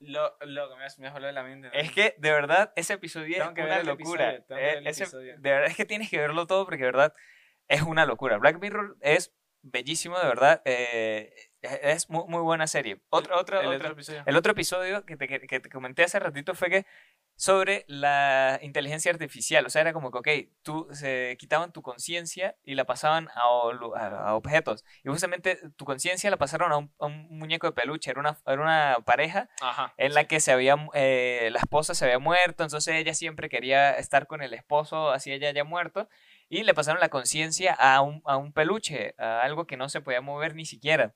Lo, 0.00 0.36
lo 0.42 0.68
que 0.70 0.76
me 0.76 0.84
has 0.84 0.96
volado 0.96 1.32
la 1.32 1.42
mente. 1.42 1.68
¿no? 1.68 1.72
Es 1.74 1.90
que, 1.92 2.14
de 2.18 2.30
verdad, 2.30 2.72
ese 2.76 2.94
episodio 2.94 3.36
Tengo 3.36 3.48
es 3.50 3.54
que 3.54 3.62
una 3.62 3.82
locura. 3.82 4.30
episodio, 4.30 4.44
tengo 4.46 4.60
Eh, 4.60 4.82
ese- 4.84 5.16
de 5.16 5.50
verdad 5.50 5.66
es 5.70 5.76
que 5.76 5.84
tienes 5.84 6.08
que 6.10 6.18
verlo 6.18 6.46
todo 6.46 6.64
porque, 6.64 6.78
de 6.84 6.86
verdad, 6.92 7.14
es 7.66 7.82
una 7.82 8.06
locura. 8.06 8.38
Black 8.38 8.60
Mirror 8.60 8.96
es 9.00 9.34
bellísimo, 9.62 10.18
de 10.18 10.26
verdad. 10.26 10.62
eh, 10.64 11.47
es- 11.62 12.08
muy, 12.10 12.24
muy 12.28 12.40
buena 12.42 12.66
serie. 12.66 13.00
Otra, 13.10 13.36
otra, 13.38 13.60
el 13.60 13.66
otra- 13.66 13.76
otro 13.78 13.92
episodio. 13.92 14.22
el 14.26 14.36
otro 14.36 14.52
episodio 14.52 15.04
que 15.04 15.16
te, 15.16 15.26
que- 15.28 15.60
te 15.60 15.68
comenté 15.68 16.04
hace 16.04 16.18
ratito 16.18 16.54
fue 16.54 16.70
que 16.70 16.86
sobre 17.36 17.84
la 17.86 18.58
inteligencia 18.62 19.12
artificial. 19.12 19.64
O 19.64 19.70
sea, 19.70 19.82
era 19.82 19.92
como 19.92 20.10
que, 20.10 20.18
ok, 20.18 20.52
tú 20.62 20.88
se 20.92 21.36
quitaban 21.38 21.70
tu 21.72 21.82
conciencia 21.82 22.56
y 22.64 22.74
la 22.74 22.84
pasaban 22.84 23.28
a, 23.34 23.44
olu- 23.46 23.96
a- 23.96 24.30
a 24.30 24.34
objetos. 24.34 24.84
Y 25.04 25.08
justamente 25.08 25.56
tu 25.76 25.84
conciencia 25.84 26.30
la 26.30 26.36
pasaron 26.36 26.72
a 26.72 26.76
un, 26.78 26.92
a 26.98 27.06
un 27.06 27.28
muñeco 27.38 27.68
de 27.68 27.72
peluche. 27.74 28.10
Era 28.10 28.18
una, 28.20 28.36
era 28.44 28.60
una 28.60 28.96
pareja 29.04 29.48
Ajá. 29.60 29.94
en 29.98 30.14
la 30.14 30.24
que 30.24 30.40
se 30.40 30.50
había, 30.50 30.74
eh, 30.94 31.48
la 31.52 31.60
esposa 31.60 31.94
se 31.94 32.04
había 32.06 32.18
muerto, 32.18 32.64
entonces 32.64 32.92
ella 32.96 33.14
siempre 33.14 33.48
quería 33.48 33.92
estar 33.92 34.26
con 34.26 34.42
el 34.42 34.52
esposo, 34.52 35.10
así 35.10 35.32
ella 35.32 35.48
haya 35.50 35.62
muerto, 35.62 36.08
y 36.48 36.64
le 36.64 36.74
pasaron 36.74 37.00
la 37.00 37.08
conciencia 37.08 37.72
a 37.72 38.00
un, 38.00 38.20
a 38.24 38.36
un 38.36 38.52
peluche, 38.52 39.14
a 39.18 39.42
algo 39.42 39.66
que 39.66 39.76
no 39.76 39.88
se 39.88 40.00
podía 40.00 40.20
mover 40.20 40.56
ni 40.56 40.64
siquiera. 40.64 41.14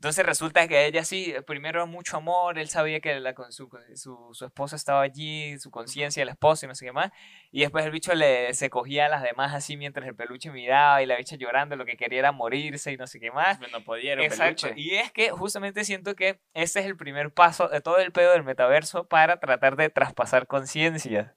Entonces 0.00 0.24
resulta 0.24 0.66
que 0.66 0.86
ella 0.86 1.04
sí, 1.04 1.34
primero 1.46 1.86
mucho 1.86 2.16
amor, 2.16 2.58
él 2.58 2.70
sabía 2.70 3.00
que 3.00 3.20
la, 3.20 3.34
su, 3.50 3.68
su, 3.94 4.30
su 4.32 4.44
esposa 4.46 4.74
estaba 4.74 5.02
allí, 5.02 5.58
su 5.58 5.70
conciencia, 5.70 6.22
el 6.22 6.30
esposo 6.30 6.64
y 6.64 6.68
no 6.68 6.74
sé 6.74 6.86
qué 6.86 6.92
más, 6.92 7.10
y 7.52 7.60
después 7.60 7.84
el 7.84 7.90
bicho 7.90 8.14
le, 8.14 8.54
se 8.54 8.70
cogía 8.70 9.04
a 9.04 9.08
las 9.10 9.22
demás 9.22 9.52
así 9.54 9.76
mientras 9.76 10.06
el 10.08 10.14
peluche 10.16 10.50
miraba 10.50 11.02
y 11.02 11.06
la 11.06 11.18
bicha 11.18 11.36
llorando, 11.36 11.76
lo 11.76 11.84
que 11.84 11.98
quería 11.98 12.20
era 12.20 12.32
morirse 12.32 12.90
y 12.92 12.96
no 12.96 13.06
sé 13.06 13.20
qué 13.20 13.30
más. 13.30 13.60
No 13.70 13.84
podía, 13.84 14.14
era 14.14 14.24
Exacto. 14.24 14.68
peluche. 14.68 14.80
Y 14.80 14.94
es 14.94 15.12
que 15.12 15.32
justamente 15.32 15.84
siento 15.84 16.16
que 16.16 16.40
ese 16.54 16.80
es 16.80 16.86
el 16.86 16.96
primer 16.96 17.30
paso 17.34 17.68
de 17.68 17.82
todo 17.82 17.98
el 17.98 18.10
pedo 18.10 18.32
del 18.32 18.42
metaverso 18.42 19.06
para 19.06 19.38
tratar 19.38 19.76
de 19.76 19.90
traspasar 19.90 20.46
conciencia. 20.46 21.36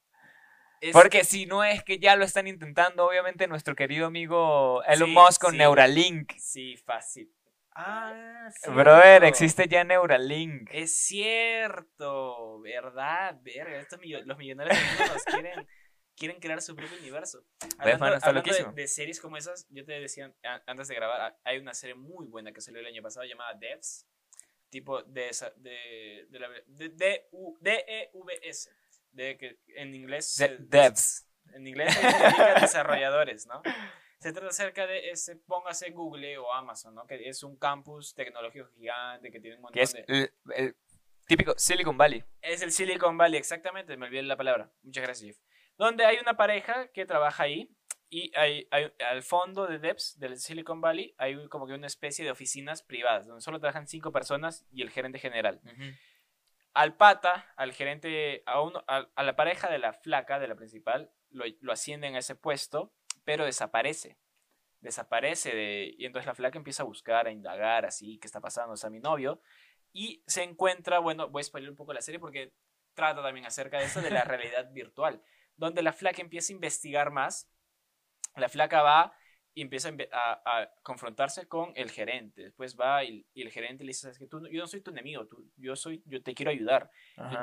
Es- 0.80 0.94
Porque 0.94 1.26
si 1.26 1.46
no 1.48 1.66
es 1.66 1.84
que 1.84 2.00
ya 2.00 2.16
lo 2.16 2.24
están 2.24 2.48
intentando, 2.48 3.06
obviamente 3.06 3.46
nuestro 3.48 3.76
querido 3.76 4.08
amigo 4.08 4.82
Elon 4.86 5.10
Sí, 5.10 5.14
Musk 5.16 5.42
con 5.42 5.52
sí. 5.52 5.58
Neuralink. 5.58 6.32
Sí, 6.38 6.78
fácil. 6.78 7.30
Ah, 7.76 8.50
Brother, 8.68 9.04
cierto. 9.04 9.26
existe 9.28 9.68
ya 9.68 9.84
Neuralink. 9.84 10.70
Es 10.72 10.96
cierto, 10.98 12.60
verdad, 12.62 13.38
verga. 13.42 13.80
Estos 13.80 14.00
millo- 14.00 14.24
los 14.26 14.38
millonarios 14.38 14.78
nos 15.00 15.24
quieren, 15.24 15.68
quieren 16.16 16.40
crear 16.40 16.62
su 16.62 16.76
propio 16.76 16.98
universo. 17.00 17.44
Hablando, 17.80 18.00
mano, 18.06 18.16
está 18.18 18.30
hablando 18.30 18.54
de, 18.54 18.72
de 18.74 18.88
series 18.88 19.20
como 19.20 19.38
esas, 19.38 19.66
yo 19.70 19.84
te 19.86 19.94
decía 19.94 20.32
antes 20.68 20.88
de 20.88 20.96
grabar, 20.96 21.38
hay 21.44 21.58
una 21.58 21.74
serie 21.74 21.96
muy 21.96 22.28
buena 22.28 22.52
que 22.52 22.62
salió 22.62 22.80
el 22.80 22.86
año 22.88 23.02
pasado 23.02 23.26
llamada 23.26 23.54
Devs, 23.56 24.08
tipo 24.70 25.02
de 25.04 25.30
esa, 25.30 25.52
de, 25.58 26.28
de 26.30 26.40
la 26.40 26.50
de, 26.68 26.90
de, 26.90 27.28
U- 27.32 27.58
D-E-V-S, 27.62 28.70
de 29.12 29.38
que 29.38 29.60
en 29.76 29.94
inglés 29.96 30.36
De- 30.38 30.48
se- 30.48 30.58
devs. 30.60 31.28
en 31.54 31.68
inglés 31.68 31.94
significa 31.94 32.60
desarrolladores, 32.62 33.46
¿no? 33.48 33.62
Se 34.24 34.32
trata 34.34 34.48
acerca 34.48 34.88
de 34.88 35.10
ese, 35.12 35.36
póngase 35.36 35.92
Google 35.92 36.38
o 36.38 36.52
Amazon, 36.54 36.96
¿no? 36.96 37.06
Que 37.06 37.28
es 37.28 37.44
un 37.44 37.58
campus 37.58 38.14
tecnológico 38.16 38.68
gigante 38.76 39.30
que 39.32 39.40
tiene 39.40 39.58
un 39.58 39.62
montón 39.64 39.74
Que 39.76 39.82
es 39.84 39.94
de... 39.94 40.04
el, 40.08 40.34
el 40.56 40.76
típico 41.28 41.54
Silicon 41.58 41.98
Valley. 41.98 42.24
Es 42.42 42.62
el 42.62 42.72
Silicon 42.72 43.18
Valley, 43.18 43.38
exactamente, 43.38 43.96
me 43.98 44.06
olvidé 44.08 44.24
la 44.24 44.38
palabra. 44.38 44.72
Muchas 44.82 45.04
gracias, 45.04 45.36
Jeff. 45.36 45.46
Donde 45.78 46.06
hay 46.06 46.18
una 46.18 46.38
pareja 46.38 46.88
que 46.90 47.06
trabaja 47.06 47.44
ahí 47.44 47.70
y 48.10 48.32
hay, 48.38 48.68
hay- 48.72 48.94
al 49.06 49.24
fondo 49.24 49.68
de 49.68 49.80
Debs, 49.80 50.18
del 50.20 50.38
Silicon 50.38 50.80
Valley, 50.82 51.14
hay 51.18 51.48
como 51.50 51.66
que 51.68 51.74
una 51.74 51.88
especie 51.88 52.24
de 52.24 52.32
oficinas 52.32 52.82
privadas, 52.84 53.28
donde 53.28 53.42
solo 53.42 53.60
trabajan 53.60 53.88
cinco 53.88 54.12
personas 54.12 54.66
y 54.72 54.84
el 54.84 54.90
gerente 54.92 55.20
general. 55.20 55.60
Al 56.74 56.96
pata, 56.96 57.54
al 57.56 57.72
gerente, 57.74 58.42
a, 58.46 58.62
uno, 58.62 58.84
a, 58.88 59.08
a 59.16 59.24
la 59.24 59.36
pareja 59.36 59.70
de 59.70 59.78
la 59.80 59.94
flaca, 59.94 60.40
de 60.40 60.48
la 60.48 60.56
principal, 60.56 61.12
lo, 61.30 61.46
lo 61.62 61.72
ascienden 61.72 62.16
a 62.16 62.20
ese 62.20 62.36
puesto, 62.36 62.94
pero 63.24 63.46
desaparece. 63.46 64.18
Desaparece 64.82 65.56
de, 65.56 65.96
y 65.98 66.06
entonces 66.06 66.28
la 66.28 66.36
flaca 66.36 66.58
empieza 66.58 66.84
a 66.84 66.86
buscar, 66.86 67.28
a 67.28 67.32
indagar, 67.32 67.86
así, 67.86 68.18
¿qué 68.20 68.28
está 68.28 68.42
pasando? 68.42 68.74
O 68.74 68.78
sea, 68.78 68.90
mi 68.90 69.00
novio. 69.00 69.42
Y 69.94 70.24
se 70.28 70.44
encuentra, 70.44 71.00
bueno, 71.00 71.30
voy 71.30 71.42
a 71.42 71.44
spoiler 71.44 71.70
un 71.70 71.76
poco 71.76 71.94
la 71.94 72.02
serie 72.02 72.20
porque 72.20 72.54
trata 72.94 73.22
también 73.22 73.46
acerca 73.46 73.80
de 73.80 73.86
eso, 73.86 74.02
de 74.02 74.12
la 74.12 74.24
realidad 74.24 74.72
virtual, 74.72 75.22
donde 75.56 75.82
la 75.82 75.94
flaca 75.94 76.22
empieza 76.22 76.52
a 76.52 76.56
investigar 76.56 77.12
más. 77.12 77.50
La 78.36 78.50
flaca 78.50 78.82
va 78.82 79.14
y 79.54 79.62
empieza 79.62 79.90
a, 80.12 80.70
confrontarse 80.82 81.48
con 81.48 81.72
el 81.76 81.92
gerente. 81.92 82.44
Después 82.44 82.76
va 82.76 83.04
y, 83.04 83.26
y 83.34 83.44
el 83.44 83.52
gerente 83.52 83.84
le 83.84 83.90
dice, 83.90 84.02
¿sabes 84.02 84.18
qué? 84.18 84.28
Tú, 84.28 84.48
yo 84.50 84.62
no 84.62 84.68
soy 84.68 84.82
tu 84.82 84.92
enemigo, 84.92 85.28
tú, 85.28 85.50
yo, 85.58 85.76
soy, 85.76 86.02
yo 86.06 86.22
te 86.24 86.34
quiero 86.34 86.52
ayudar. 86.52 86.90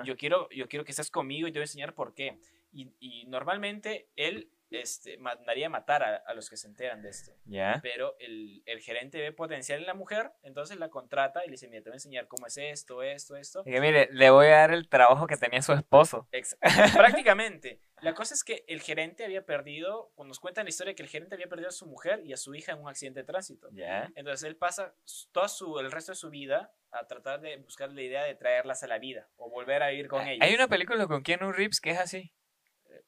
Yo, 0.05 0.17
quiero, 0.17 0.49
yo 0.51 0.69
quiero 0.69 0.85
que 0.85 0.91
estés 0.91 1.11
conmigo 1.11 1.47
y 1.47 1.53
te 1.53 1.59
voy 1.59 1.63
a 1.63 1.65
enseñar 1.65 1.95
por 1.95 2.15
qué. 2.15 2.39
Y, 2.73 2.93
y 2.99 3.27
normalmente 3.27 4.11
él 4.17 4.51
este, 4.71 5.17
mandaría 5.19 5.69
matar 5.69 6.03
a, 6.03 6.17
a 6.17 6.35
los 6.35 6.49
que 6.49 6.57
se 6.57 6.69
enteran 6.69 7.03
de 7.03 7.11
esto. 7.11 7.33
Ya. 7.45 7.81
Pero 7.83 8.17
el, 8.19 8.63
el 8.67 8.81
gerente 8.81 9.21
ve 9.21 9.33
potencial 9.33 9.81
en 9.81 9.87
la 9.87 9.95
mujer, 9.95 10.33
entonces 10.43 10.79
la 10.79 10.89
contrata 10.89 11.45
y 11.45 11.49
le 11.49 11.53
dice, 11.53 11.69
mira, 11.69 11.83
te 11.83 11.91
voy 11.91 11.95
a 11.95 11.97
enseñar 11.97 12.29
cómo 12.29 12.47
es 12.47 12.57
esto, 12.57 13.03
esto, 13.03 13.37
esto. 13.37 13.63
Y 13.67 13.73
que 13.73 13.81
mire, 13.81 14.09
le 14.13 14.31
voy 14.31 14.47
a 14.47 14.59
dar 14.59 14.73
el 14.73 14.89
trabajo 14.89 15.27
que 15.27 15.37
tenía 15.37 15.63
su 15.63 15.73
esposo. 15.73 16.29
Prácticamente. 16.95 17.81
La 18.01 18.15
cosa 18.15 18.33
es 18.33 18.45
que 18.45 18.65
el 18.67 18.81
gerente 18.81 19.25
había 19.25 19.45
perdido, 19.45 20.11
cuando 20.15 20.31
nos 20.31 20.41
cuentan 20.41 20.65
la 20.65 20.71
historia, 20.71 20.95
que 20.95 21.03
el 21.03 21.09
gerente 21.09 21.35
había 21.35 21.49
perdido 21.49 21.69
a 21.69 21.73
su 21.73 21.87
mujer 21.87 22.23
y 22.25 22.33
a 22.33 22.37
su 22.39 22.55
hija 22.55 22.73
en 22.73 22.81
un 22.81 22.89
accidente 22.89 23.21
de 23.21 23.27
tránsito. 23.27 23.69
Ya. 23.73 24.11
Entonces 24.15 24.49
él 24.49 24.57
pasa 24.57 24.95
todo 25.33 25.49
su, 25.49 25.79
el 25.79 25.93
resto 25.93 26.13
de 26.13 26.17
su 26.17 26.31
vida 26.31 26.73
a 26.93 27.07
tratar 27.07 27.41
de 27.41 27.59
buscar 27.59 27.93
la 27.93 28.03
idea 28.03 28.25
de 28.25 28.35
traerlas 28.35 28.83
a 28.83 28.87
la 28.87 28.99
vida 28.99 29.29
o 29.37 29.51
volver 29.51 29.83
a 29.83 29.89
vivir 29.89 30.09
con 30.09 30.27
ellos. 30.27 30.47
Hay 30.47 30.55
una 30.55 30.69
película 30.69 31.07
con 31.07 31.23
Keanu 31.23 31.53
Reeves 31.53 31.81
que 31.81 31.91
es 31.91 31.99
así. 31.99 32.33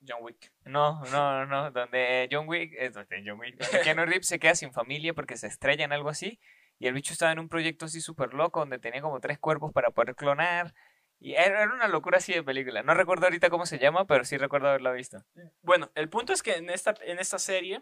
John 0.06 0.22
Wick. 0.22 0.52
No, 0.64 1.04
no, 1.06 1.46
no, 1.46 1.70
donde 1.70 2.28
John 2.30 2.48
Wick, 2.48 2.74
eh, 2.78 2.90
donde 2.90 3.22
John 3.24 3.38
Wick, 3.38 3.56
donde 3.56 3.80
Keanu 3.82 4.04
Reeves 4.04 4.26
se 4.26 4.38
queda 4.38 4.54
sin 4.54 4.72
familia 4.72 5.14
porque 5.14 5.36
se 5.36 5.46
estrella 5.46 5.84
en 5.84 5.92
algo 5.92 6.08
así 6.08 6.40
y 6.78 6.86
el 6.86 6.94
bicho 6.94 7.12
estaba 7.12 7.32
en 7.32 7.38
un 7.38 7.48
proyecto 7.48 7.86
así 7.86 8.00
súper 8.00 8.34
loco 8.34 8.60
donde 8.60 8.78
tenía 8.78 9.00
como 9.00 9.20
tres 9.20 9.38
cuerpos 9.38 9.72
para 9.72 9.90
poder 9.90 10.16
clonar 10.16 10.74
y 11.22 11.34
era 11.34 11.72
una 11.72 11.86
locura 11.86 12.18
así 12.18 12.32
de 12.32 12.42
película. 12.42 12.82
No 12.82 12.94
recuerdo 12.94 13.26
ahorita 13.26 13.48
cómo 13.48 13.64
se 13.64 13.78
llama, 13.78 14.06
pero 14.08 14.24
sí 14.24 14.36
recuerdo 14.36 14.68
haberla 14.68 14.90
visto. 14.90 15.24
Bueno, 15.62 15.92
el 15.94 16.08
punto 16.08 16.32
es 16.32 16.42
que 16.42 16.56
en 16.56 16.68
esta, 16.68 16.96
en 17.02 17.20
esta 17.20 17.38
serie, 17.38 17.80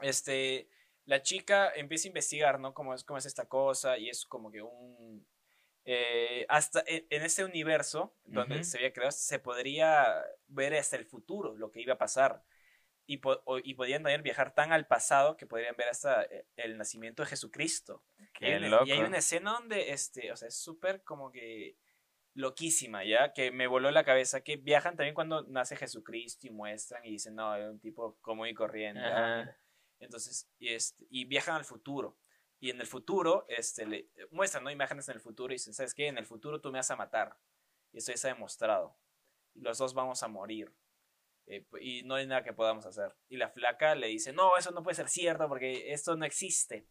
este, 0.00 0.70
la 1.04 1.20
chica 1.20 1.70
empieza 1.74 2.08
a 2.08 2.12
investigar, 2.12 2.58
¿no? 2.60 2.72
Cómo 2.72 2.94
es, 2.94 3.04
cómo 3.04 3.18
es 3.18 3.26
esta 3.26 3.46
cosa 3.46 3.98
y 3.98 4.08
es 4.08 4.24
como 4.24 4.50
que 4.50 4.62
un... 4.62 5.26
eh, 5.84 6.46
hasta 6.48 6.82
en, 6.86 7.06
en 7.10 7.22
este 7.22 7.44
universo 7.44 8.14
donde 8.24 8.64
se 8.64 8.78
había 8.78 8.92
creado, 8.92 9.12
se 9.12 9.38
podría 9.38 10.24
ver 10.48 10.74
hasta 10.74 10.96
el 10.96 11.04
futuro, 11.06 11.54
lo 11.54 11.70
que 11.70 11.80
iba 11.82 11.94
a 11.94 11.98
pasar. 11.98 12.42
Y, 13.06 13.18
po- 13.18 13.42
y 13.62 13.74
podían 13.74 14.02
también 14.02 14.22
viajar 14.22 14.54
tan 14.54 14.72
al 14.72 14.86
pasado 14.86 15.36
que 15.36 15.46
podrían 15.46 15.76
ver 15.76 15.88
hasta 15.90 16.22
eh, 16.22 16.46
el 16.56 16.78
nacimiento 16.78 17.22
de 17.22 17.28
Jesucristo. 17.28 18.02
Y 18.18 18.26
Qué 18.32 18.46
hay, 18.46 18.54
una, 18.54 18.68
loco. 18.68 18.86
y 18.86 18.92
hay 18.92 19.00
una 19.00 19.18
escena 19.18 19.52
donde, 19.52 19.92
este, 19.92 20.32
o 20.32 20.36
sea, 20.36 20.48
es 20.48 20.56
súper 20.56 21.02
como 21.02 21.30
que 21.30 21.76
loquísima, 22.32 23.04
¿ya? 23.04 23.34
Que 23.34 23.50
me 23.50 23.66
voló 23.66 23.90
la 23.90 24.04
cabeza, 24.04 24.40
que 24.40 24.56
viajan 24.56 24.96
también 24.96 25.14
cuando 25.14 25.42
nace 25.48 25.76
Jesucristo 25.76 26.46
y 26.46 26.50
muestran 26.50 27.04
y 27.04 27.10
dicen, 27.10 27.34
no, 27.34 27.54
era 27.54 27.70
un 27.70 27.78
tipo 27.78 28.16
común 28.22 28.48
y 28.48 28.54
corriente. 28.54 29.02
Entonces, 30.00 30.48
y, 30.58 30.72
este, 30.72 31.04
y 31.10 31.26
viajan 31.26 31.56
al 31.56 31.64
futuro. 31.66 32.16
Y 32.60 32.70
en 32.70 32.80
el 32.80 32.86
futuro, 32.86 33.44
este, 33.48 33.86
le, 33.86 34.08
muestran, 34.30 34.64
¿no? 34.64 34.70
Imágenes 34.70 35.08
en 35.08 35.16
el 35.16 35.20
futuro 35.20 35.52
y 35.52 35.56
dicen, 35.56 35.74
¿sabes 35.74 35.94
qué? 35.94 36.06
En 36.06 36.18
el 36.18 36.26
futuro 36.26 36.60
tú 36.60 36.70
me 36.70 36.78
vas 36.78 36.90
a 36.90 36.96
matar. 36.96 37.36
Y 37.92 37.98
eso 37.98 38.08
ya 38.08 38.14
está 38.14 38.28
demostrado. 38.28 38.96
Y 39.54 39.60
los 39.60 39.78
dos 39.78 39.94
vamos 39.94 40.22
a 40.22 40.28
morir. 40.28 40.72
Eh, 41.46 41.66
y 41.80 42.02
no 42.04 42.14
hay 42.14 42.26
nada 42.26 42.42
que 42.42 42.52
podamos 42.52 42.86
hacer. 42.86 43.14
Y 43.28 43.36
la 43.36 43.50
flaca 43.50 43.94
le 43.94 44.06
dice, 44.06 44.32
no, 44.32 44.56
eso 44.56 44.70
no 44.70 44.82
puede 44.82 44.94
ser 44.94 45.08
cierto 45.08 45.48
porque 45.48 45.92
esto 45.92 46.16
no 46.16 46.24
existe. 46.24 46.86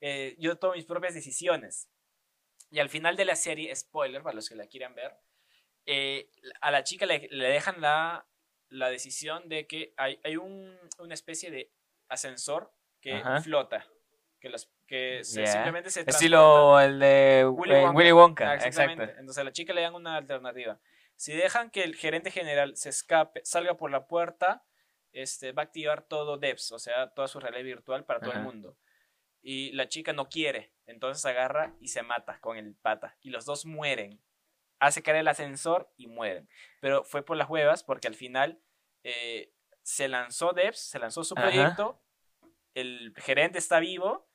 Eh, 0.00 0.36
yo 0.38 0.58
tomo 0.58 0.74
mis 0.74 0.84
propias 0.84 1.14
decisiones. 1.14 1.88
Y 2.70 2.80
al 2.80 2.88
final 2.88 3.16
de 3.16 3.24
la 3.24 3.36
serie, 3.36 3.74
spoiler 3.74 4.22
para 4.22 4.34
los 4.34 4.48
que 4.48 4.56
la 4.56 4.66
quieran 4.66 4.94
ver, 4.94 5.16
eh, 5.86 6.30
a 6.60 6.70
la 6.70 6.82
chica 6.84 7.06
le, 7.06 7.28
le 7.30 7.48
dejan 7.48 7.80
la, 7.80 8.28
la 8.68 8.90
decisión 8.90 9.48
de 9.48 9.66
que 9.66 9.94
hay, 9.96 10.20
hay 10.24 10.36
un, 10.36 10.76
una 10.98 11.14
especie 11.14 11.50
de 11.50 11.72
ascensor 12.08 12.72
que 13.00 13.14
Ajá. 13.14 13.40
flota. 13.40 13.86
Que, 14.86 15.24
se- 15.24 15.46
simplemente 15.46 15.90
se. 15.90 16.00
Estilo 16.02 16.78
el 16.80 16.98
de 16.98 17.46
Willy 17.48 17.74
Wonka. 17.74 17.90
Willy 17.90 18.12
Wonka. 18.12 18.44
Ah, 18.50 18.54
exacto. 18.54 18.68
exactamente. 18.82 19.12
Entonces 19.18 19.38
a 19.40 19.44
la 19.44 19.52
chica 19.52 19.72
le 19.74 19.82
dan 19.82 19.94
una 19.94 20.16
alternativa. 20.16 20.78
Si 21.16 21.32
dejan 21.32 21.70
que 21.70 21.82
el 21.82 21.96
gerente 21.96 22.30
general 22.30 22.76
se 22.76 22.90
escape, 22.90 23.40
salga 23.44 23.76
por 23.76 23.90
la 23.90 24.06
puerta, 24.06 24.64
este, 25.12 25.52
va 25.52 25.62
a 25.62 25.64
activar 25.64 26.02
todo 26.02 26.36
DEPS, 26.36 26.72
o 26.72 26.78
sea, 26.78 27.08
toda 27.14 27.26
su 27.26 27.40
realidad 27.40 27.64
virtual 27.64 28.04
para 28.04 28.20
todo 28.20 28.32
el 28.32 28.40
mundo. 28.42 28.76
Y 29.40 29.72
la 29.72 29.88
chica 29.88 30.12
no 30.12 30.28
quiere, 30.28 30.72
entonces 30.86 31.24
agarra 31.24 31.74
y 31.80 31.88
se 31.88 32.02
mata 32.02 32.38
con 32.40 32.56
el 32.58 32.74
pata. 32.74 33.16
Y 33.22 33.30
los 33.30 33.44
dos 33.46 33.64
mueren. 33.64 34.20
Hace 34.78 35.02
caer 35.02 35.18
el 35.18 35.28
ascensor 35.28 35.90
y 35.96 36.06
mueren. 36.06 36.48
Pero 36.80 37.02
fue 37.02 37.24
por 37.24 37.38
las 37.38 37.48
huevas 37.48 37.82
porque 37.82 38.08
al 38.08 38.14
final 38.14 38.60
eh, 39.04 39.52
se 39.82 40.08
lanzó 40.08 40.52
DEPS, 40.52 40.78
se 40.90 40.98
lanzó 40.98 41.24
su 41.24 41.34
Ajá. 41.34 41.46
proyecto, 41.48 42.02
el 42.74 43.14
gerente 43.16 43.58
está 43.58 43.80
vivo 43.80 44.25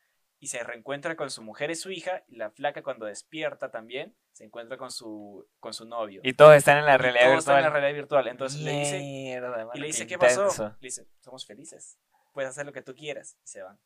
y 0.42 0.48
se 0.48 0.64
reencuentra 0.64 1.16
con 1.16 1.30
su 1.30 1.44
mujer 1.44 1.70
y 1.70 1.76
su 1.76 1.92
hija, 1.92 2.24
y 2.28 2.36
la 2.36 2.50
flaca 2.50 2.82
cuando 2.82 3.06
despierta 3.06 3.70
también 3.70 4.18
se 4.32 4.44
encuentra 4.44 4.76
con 4.76 4.90
su, 4.90 5.48
con 5.60 5.72
su 5.72 5.86
novio. 5.86 6.20
Y 6.24 6.34
todos 6.34 6.56
están 6.56 6.80
en 6.80 6.86
la 6.86 6.98
realidad 6.98 7.26
todo 7.26 7.38
está 7.38 7.52
virtual. 7.52 7.58
en 7.60 7.64
la 7.64 7.70
realidad 7.70 7.96
virtual. 7.96 8.28
Entonces 8.28 8.60
le 8.62 8.80
dice, 8.80 9.40
mano, 9.40 9.72
y 9.76 9.80
le 9.80 9.88
dice, 9.88 10.08
qué 10.08 10.16
¿qué 10.16 10.18
pasó? 10.18 10.76
Le 10.80 10.88
dice, 10.88 11.06
somos 11.20 11.46
felices. 11.46 12.00
Puedes 12.34 12.50
hacer 12.50 12.66
lo 12.66 12.74
que 12.74 12.82
tú 12.82 12.96
quieras. 12.96 13.38
Y 13.44 13.48
se 13.48 13.62
van. 13.62 13.80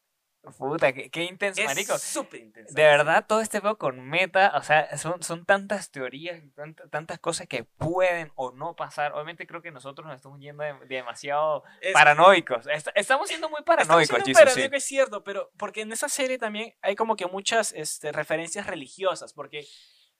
Puta, 0.58 0.94
qué, 0.94 1.10
qué 1.10 1.24
intenso, 1.24 1.62
marico. 1.64 1.96
Es 1.96 2.02
súper 2.02 2.42
intenso. 2.42 2.74
De 2.74 2.84
verdad, 2.84 3.26
todo 3.28 3.42
este 3.42 3.60
juego 3.60 3.78
con 3.78 4.00
meta, 4.08 4.54
o 4.56 4.64
sea, 4.64 4.98
son, 4.98 5.22
son 5.24 5.46
tantas 5.46 5.92
teorías, 5.92 6.42
tant- 6.56 6.90
tantas 6.90 7.20
cosas 7.20 7.48
que 7.48 7.64
pueden 7.64 8.32
o 8.36 8.52
no 8.52 8.76
pasar. 8.76 9.14
Obviamente 9.14 9.46
creo 9.48 9.62
que 9.62 9.72
nosotros 9.72 10.06
nos 10.08 10.16
estamos 10.16 10.40
yendo 10.40 10.64
de- 10.64 10.76
demasiado 10.88 11.64
Es- 11.82 11.94
paranoicos. 11.94 12.68
Est- 12.68 12.90
estamos 12.96 13.28
siendo 13.28 13.50
muy 13.50 13.60
Estamos 13.60 13.86
paranoicos, 13.88 14.08
siendo 14.08 14.26
Jesus, 14.26 14.38
sí. 14.40 14.46
paranoicos, 14.46 14.78
es 14.78 14.84
cierto, 14.86 15.24
pero 15.24 15.52
porque 15.58 15.82
en 15.82 15.92
esa 15.92 16.10
serie 16.10 16.38
también 16.38 16.76
hay 16.82 16.96
como 16.96 17.16
que 17.16 17.26
muchas 17.26 17.74
este, 17.74 18.12
referencias 18.12 18.68
religiosas, 18.68 19.34
porque 19.34 19.66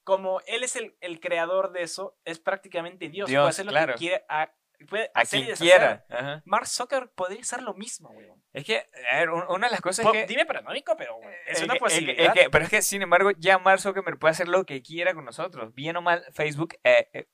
como 0.04 0.40
él 0.46 0.62
es 0.62 0.76
el, 0.76 0.96
el 1.00 1.18
creador 1.20 1.72
de 1.72 1.82
eso, 1.82 2.16
es 2.24 2.38
prácticamente 2.38 3.08
Dios, 3.08 3.28
Dios, 3.28 3.40
puede 3.42 3.50
hacer 3.50 3.66
lo 3.66 3.72
claro. 3.72 3.92
que 3.94 3.98
quiere, 3.98 4.24
a- 4.28 4.52
puede 4.88 5.10
A 5.14 5.24
quien 5.24 5.46
quiera. 5.56 6.04
Ajá. 6.10 6.42
Mark 6.44 6.66
Zuckerberg 6.66 7.12
podría 7.14 7.40
hacer 7.40 7.62
lo 7.62 7.74
mismo, 7.74 8.10
weón. 8.10 8.42
Es 8.52 8.64
que, 8.64 8.86
a 9.10 9.16
ver, 9.18 9.30
un- 9.30 9.44
una 9.48 9.66
de 9.68 9.70
las 9.72 9.80
cosas 9.80 10.04
Po- 10.04 10.12
es 10.14 10.20
que... 10.22 10.26
Dime 10.26 10.46
paranoico, 10.46 10.96
pero 10.96 11.18
es 11.46 11.58
es 11.58 11.64
una 11.64 11.74
que- 11.74 11.80
posibilidad. 11.80 12.26
es 12.26 12.32
que- 12.32 12.50
pero 12.50 12.64
es 12.64 12.70
que, 12.70 12.82
sin 12.82 13.02
embargo, 13.02 13.30
ya 13.38 13.58
Mark 13.58 13.80
Zuckerberg 13.80 14.18
puede 14.18 14.32
hacer 14.32 14.48
lo 14.48 14.64
que 14.64 14.82
quiera 14.82 15.14
con 15.14 15.24
nosotros. 15.24 15.74
Bien 15.74 15.96
o 15.96 16.02
mal, 16.02 16.24
Facebook 16.32 16.74
eh, 16.84 17.08
eh, 17.12 17.26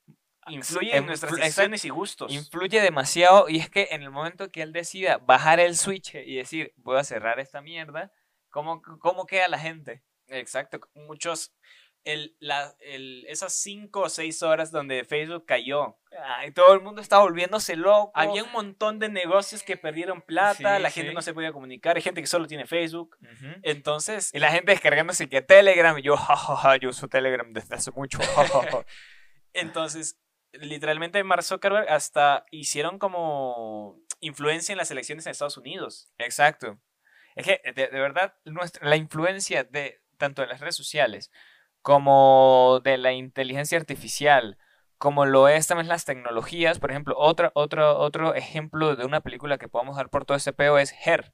Influye 0.48 0.96
en 0.96 1.04
influ- 1.04 1.06
nuestras 1.06 1.36
decisiones 1.36 1.84
y 1.84 1.88
gustos. 1.90 2.32
influye 2.32 2.80
demasiado 2.80 3.48
y 3.48 3.58
es 3.58 3.70
que 3.70 3.88
en 3.92 4.02
el 4.02 4.10
momento 4.10 4.50
que 4.50 4.62
él 4.62 4.72
decida 4.72 5.18
bajar 5.18 5.60
el 5.60 5.76
switch 5.76 6.16
y 6.16 6.34
decir, 6.36 6.72
voy 6.78 6.98
a 6.98 7.04
cerrar 7.04 7.38
esta 7.38 7.60
mierda, 7.62 8.10
¿cómo, 8.50 8.82
cómo 9.00 9.24
queda 9.26 9.46
la 9.46 9.58
gente? 9.60 10.02
Exacto. 10.26 10.80
Muchos. 10.94 11.54
El, 12.04 12.36
la, 12.40 12.74
el, 12.80 13.24
esas 13.28 13.52
cinco 13.54 14.00
o 14.00 14.08
seis 14.08 14.42
horas 14.42 14.72
donde 14.72 15.04
Facebook 15.04 15.46
cayó. 15.46 15.96
Ay, 16.36 16.50
todo 16.50 16.74
el 16.74 16.80
mundo 16.80 17.00
está 17.00 17.18
volviéndose 17.18 17.76
loco. 17.76 18.10
Había 18.14 18.42
un 18.42 18.50
montón 18.52 18.98
de 18.98 19.08
negocios 19.08 19.62
que 19.62 19.76
perdieron 19.76 20.20
plata, 20.20 20.76
Sí, 20.76 20.82
la 20.82 20.90
gente 20.90 21.10
sí. 21.10 21.14
no 21.14 21.22
se 21.22 21.32
podía 21.32 21.52
comunicar, 21.52 21.96
hay 21.96 22.02
gente 22.02 22.20
que 22.20 22.26
solo 22.26 22.46
tiene 22.48 22.66
Facebook. 22.66 23.16
Entonces, 23.62 24.30
Y 24.34 24.40
la 24.40 24.50
gente 24.50 24.72
descargándose 24.72 25.28
que 25.28 25.42
Telegram, 25.42 25.96
y 25.96 26.02
yo, 26.02 26.16
jajaja, 26.16 26.76
yo 26.76 26.88
uso 26.90 27.08
Telegram 27.08 27.52
desde 27.52 27.76
hace 27.76 27.90
mucho. 27.92 28.18
ja, 28.18 28.46
ja, 28.48 28.62
ja". 28.70 28.84
entonces, 29.52 30.18
literalmente 30.52 31.22
Mark 31.24 31.44
Zuckerberg 31.44 31.88
hasta 31.88 32.44
hicieron 32.50 32.98
como 32.98 33.98
influencia 34.20 34.72
en 34.72 34.78
las 34.78 34.90
elecciones 34.90 35.24
en 35.26 35.30
Estados 35.30 35.56
Unidos. 35.56 36.12
Exacto. 36.18 36.78
Es 37.36 37.46
que, 37.46 37.60
de, 37.72 37.88
de 37.88 38.00
verdad, 38.00 38.34
nuestra, 38.44 38.86
la 38.86 38.96
influencia 38.96 39.64
de 39.64 40.02
tanto 40.18 40.42
de 40.42 40.48
las 40.48 40.60
redes 40.60 40.76
sociales 40.76 41.30
como 41.82 42.80
de 42.84 42.96
la 42.98 43.12
inteligencia 43.12 43.76
artificial, 43.78 44.56
como 44.98 45.26
lo 45.26 45.48
es 45.48 45.66
también 45.66 45.88
las 45.88 46.04
tecnologías, 46.04 46.78
por 46.78 46.90
ejemplo, 46.90 47.14
otro, 47.18 47.50
otro, 47.54 47.98
otro 47.98 48.34
ejemplo 48.34 48.94
de 48.96 49.04
una 49.04 49.20
película 49.20 49.58
que 49.58 49.68
podemos 49.68 49.96
dar 49.96 50.08
por 50.08 50.24
todo 50.24 50.36
ese 50.36 50.52
peo 50.52 50.78
es 50.78 50.94
Her, 51.04 51.32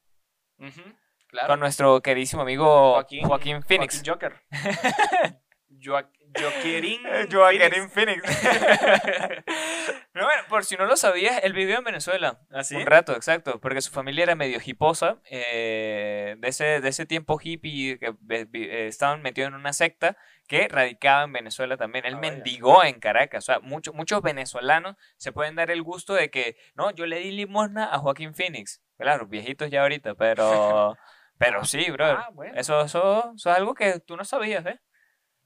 Claro. 1.28 1.48
con 1.48 1.60
nuestro 1.60 2.00
queridísimo 2.00 2.40
amigo 2.42 2.94
Joaquín- 2.94 3.26
Joaquín, 3.26 3.62
Phoenix. 3.62 4.02
Joaquín 4.02 4.12
Joker. 4.12 4.42
Joaquín 5.84 6.17
Joaquín 7.30 7.90
Phoenix. 7.90 8.22
Pero 10.12 10.24
bueno, 10.26 10.42
por 10.48 10.64
si 10.64 10.76
no 10.76 10.86
lo 10.86 10.96
sabías, 10.96 11.40
él 11.42 11.52
vivió 11.52 11.78
en 11.78 11.84
Venezuela. 11.84 12.40
¿Así? 12.50 12.76
Un 12.76 12.86
rato, 12.86 13.14
exacto, 13.14 13.60
porque 13.60 13.80
su 13.80 13.90
familia 13.90 14.24
era 14.24 14.34
medio 14.34 14.58
hiposa, 14.64 15.18
eh, 15.30 16.36
de, 16.38 16.48
ese, 16.48 16.80
de 16.80 16.88
ese 16.88 17.06
tiempo 17.06 17.38
hippie 17.42 17.98
que 17.98 18.14
eh, 18.30 18.86
estaban 18.88 19.22
metidos 19.22 19.48
en 19.48 19.54
una 19.54 19.72
secta 19.72 20.16
que 20.46 20.66
radicaba 20.68 21.24
en 21.24 21.32
Venezuela 21.32 21.76
también. 21.76 22.06
Él 22.06 22.14
Ah, 22.14 22.20
mendigó 22.20 22.82
en 22.84 23.00
Caracas, 23.00 23.44
o 23.44 23.46
sea, 23.52 23.60
muchos 23.60 23.94
muchos 23.94 24.22
venezolanos 24.22 24.96
se 25.16 25.30
pueden 25.30 25.54
dar 25.54 25.70
el 25.70 25.82
gusto 25.82 26.14
de 26.14 26.30
que, 26.30 26.56
no, 26.74 26.90
yo 26.90 27.06
le 27.06 27.20
di 27.20 27.30
limosna 27.30 27.92
a 27.92 27.98
Joaquín 27.98 28.34
Phoenix. 28.34 28.82
Claro, 28.96 29.26
viejitos 29.26 29.70
ya 29.70 29.82
ahorita, 29.82 30.14
pero, 30.14 30.96
pero 31.38 31.64
sí, 31.64 31.90
bro. 31.90 32.06
Ah, 32.06 32.30
bueno. 32.32 32.58
Eso, 32.58 32.80
eso, 32.80 33.32
eso 33.36 33.50
es 33.50 33.56
algo 33.56 33.74
que 33.74 34.00
tú 34.00 34.16
no 34.16 34.24
sabías, 34.24 34.64
¿eh? 34.66 34.80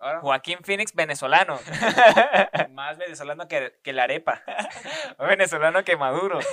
Ahora, 0.02 0.20
Joaquín 0.20 0.58
Phoenix 0.64 0.92
venezolano. 0.94 1.60
más 2.70 2.98
venezolano 2.98 3.46
que, 3.46 3.78
que 3.84 3.92
la 3.92 4.02
arepa. 4.02 4.42
venezolano 5.18 5.84
que 5.84 5.96
Maduro. 5.96 6.40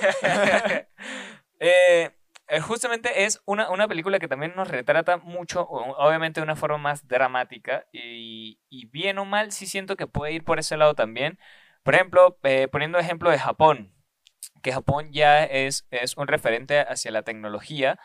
Eh, 1.62 2.10
eh, 2.48 2.60
justamente 2.60 3.24
es 3.24 3.42
una, 3.44 3.68
una 3.68 3.86
película 3.86 4.18
que 4.18 4.28
también 4.28 4.54
nos 4.56 4.68
retrata 4.68 5.18
mucho, 5.18 5.68
obviamente 5.68 6.40
de 6.40 6.44
una 6.44 6.56
forma 6.56 6.78
más 6.78 7.06
dramática, 7.06 7.84
y, 7.92 8.58
y 8.70 8.86
bien 8.86 9.18
o 9.18 9.26
mal 9.26 9.52
sí 9.52 9.66
siento 9.66 9.94
que 9.94 10.06
puede 10.06 10.32
ir 10.32 10.42
por 10.42 10.58
ese 10.58 10.78
lado 10.78 10.94
también. 10.94 11.38
Por 11.82 11.94
ejemplo, 11.94 12.38
eh, 12.44 12.66
poniendo 12.68 12.98
ejemplo 12.98 13.28
de 13.30 13.38
Japón, 13.38 13.92
que 14.62 14.72
Japón 14.72 15.12
ya 15.12 15.44
es, 15.44 15.86
es 15.90 16.16
un 16.16 16.28
referente 16.28 16.80
hacia 16.80 17.10
la 17.10 17.24
tecnología 17.24 17.98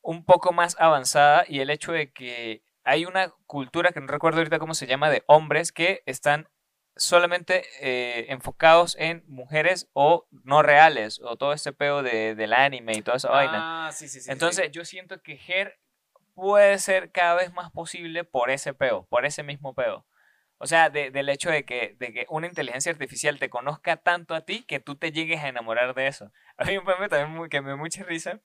un 0.00 0.24
poco 0.24 0.52
más 0.52 0.76
avanzada 0.78 1.44
y 1.48 1.58
el 1.58 1.70
hecho 1.70 1.90
de 1.90 2.12
que 2.12 2.62
hay 2.84 3.04
una 3.04 3.30
cultura 3.46 3.92
que 3.92 4.00
no 4.00 4.06
recuerdo 4.06 4.38
ahorita 4.38 4.58
cómo 4.58 4.74
se 4.74 4.86
llama 4.86 5.10
de 5.10 5.22
hombres 5.26 5.72
que 5.72 6.02
están 6.06 6.48
solamente 6.96 7.64
eh, 7.80 8.26
enfocados 8.28 8.96
en 8.98 9.24
mujeres 9.26 9.88
o 9.94 10.26
no 10.44 10.62
reales 10.62 11.20
o 11.22 11.36
todo 11.36 11.52
este 11.52 11.72
peo 11.72 12.02
de, 12.02 12.34
del 12.34 12.52
anime 12.52 12.92
y 12.94 13.02
toda 13.02 13.16
esa 13.16 13.30
vaina. 13.30 13.86
Ah, 13.88 13.92
sí, 13.92 14.08
sí, 14.08 14.20
sí. 14.20 14.30
Entonces 14.30 14.70
yo 14.72 14.84
siento 14.84 15.22
que 15.22 15.40
Her 15.46 15.78
puede 16.34 16.78
ser 16.78 17.10
cada 17.10 17.34
vez 17.34 17.52
más 17.52 17.70
posible 17.70 18.24
por 18.24 18.50
ese 18.50 18.74
peo, 18.74 19.06
por 19.06 19.24
ese 19.24 19.42
mismo 19.42 19.74
peo. 19.74 20.06
O 20.58 20.66
sea, 20.66 20.90
de- 20.90 21.10
del 21.10 21.28
hecho 21.28 21.50
de 21.50 21.64
que, 21.64 21.96
de 21.98 22.12
que 22.12 22.26
una 22.28 22.46
inteligencia 22.46 22.92
artificial 22.92 23.38
te 23.38 23.50
conozca 23.50 23.96
tanto 23.96 24.34
a 24.34 24.42
ti 24.42 24.62
que 24.64 24.78
tú 24.78 24.96
te 24.96 25.10
llegues 25.12 25.40
a 25.42 25.48
enamorar 25.48 25.94
de 25.94 26.06
eso. 26.06 26.30
A 26.56 26.64
mí 26.64 26.76
un 26.78 26.84
meme 26.84 27.08
también 27.08 27.30
muy- 27.36 27.48
que 27.48 27.60
me 27.60 27.68
dio 27.70 27.78
mucha 27.78 28.04
risa 28.04 28.40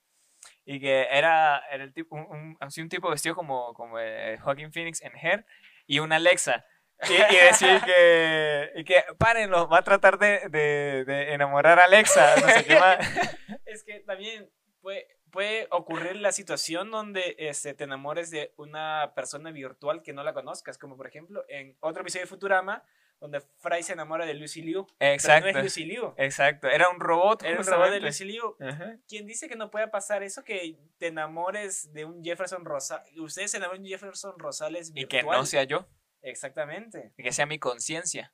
y 0.70 0.82
que 0.82 1.08
era, 1.10 1.64
era 1.72 1.84
el 1.86 1.94
tipo, 1.94 2.16
un, 2.18 2.24
un- 2.30 2.58
así 2.60 2.82
un 2.82 2.90
tipo 2.90 3.10
vestido 3.10 3.36
como, 3.36 3.74
como 3.74 3.98
eh, 4.00 4.38
Joaquin 4.42 4.74
Phoenix 4.74 5.02
en 5.02 5.14
Her 5.16 5.46
y 5.88 6.00
una 6.00 6.18
Alexa. 6.18 6.66
Y, 7.10 7.14
y 7.14 7.38
decir 7.38 7.80
que, 7.86 8.72
y 8.76 8.84
que 8.84 9.04
párenlo, 9.18 9.70
va 9.70 9.78
a 9.80 9.84
tratar 9.84 10.18
de, 10.20 10.50
de, 10.50 11.06
de 11.06 11.34
enamorar 11.34 11.80
a 11.80 11.86
Alexa, 11.86 12.36
no 12.42 12.50
sé 12.50 12.66
qué 12.66 12.76
más. 12.80 12.98
Es 13.66 13.84
que 13.84 14.00
también 14.02 14.50
puede, 14.82 15.08
puede 15.32 15.68
ocurrir 15.72 16.16
la 16.18 16.32
situación 16.32 16.90
donde 16.92 17.36
este, 17.38 17.74
te 17.74 17.84
enamores 17.86 18.30
de 18.32 18.54
una 18.58 19.14
persona 19.16 19.52
virtual 19.52 20.02
que 20.02 20.12
no 20.14 20.24
la 20.24 20.34
conozcas, 20.34 20.78
como 20.78 20.98
por 20.98 21.08
ejemplo 21.08 21.46
en 21.48 21.78
otro 21.80 22.02
episodio 22.02 22.24
de 22.24 22.30
Futurama, 22.30 22.84
donde 23.20 23.42
Fry 23.58 23.82
se 23.84 23.94
enamora 23.94 24.26
de 24.26 24.34
Lucy 24.36 24.62
Liu. 24.62 24.86
Exacto. 25.00 25.46
Pero 25.46 25.54
no 25.54 25.60
es 25.60 25.66
Lucy 25.66 25.86
Liu. 25.86 26.14
Exacto, 26.18 26.68
era 26.70 26.90
un 26.90 27.00
robot. 27.00 27.44
Era 27.44 27.60
un 27.60 27.66
robot 27.66 27.90
de. 27.92 28.00
Lucy 28.00 28.26
Liu. 28.26 28.56
¿Quién 29.08 29.26
dice 29.26 29.48
que 29.50 29.56
no 29.56 29.70
pueda 29.72 29.90
pasar 29.92 30.24
eso? 30.24 30.44
Que 30.44 30.78
te 31.00 31.08
enamores 31.08 31.92
de 31.94 32.06
un 32.06 32.24
Jefferson 32.24 32.64
Rosales. 32.66 33.12
Ustedes 33.18 33.52
se 33.52 33.58
enamoran 33.58 33.82
de 33.82 33.88
un 33.88 33.92
Jefferson 33.92 34.38
Rosales 34.38 34.90
Y 34.92 35.06
virtual. 35.06 35.24
que 35.26 35.32
no 35.32 35.46
sea 35.46 35.64
yo, 35.64 35.88
Exactamente. 36.22 37.14
y 37.18 37.24
que 37.24 37.32
sea 37.32 37.46
mi 37.46 37.60
conciencia. 37.60 38.34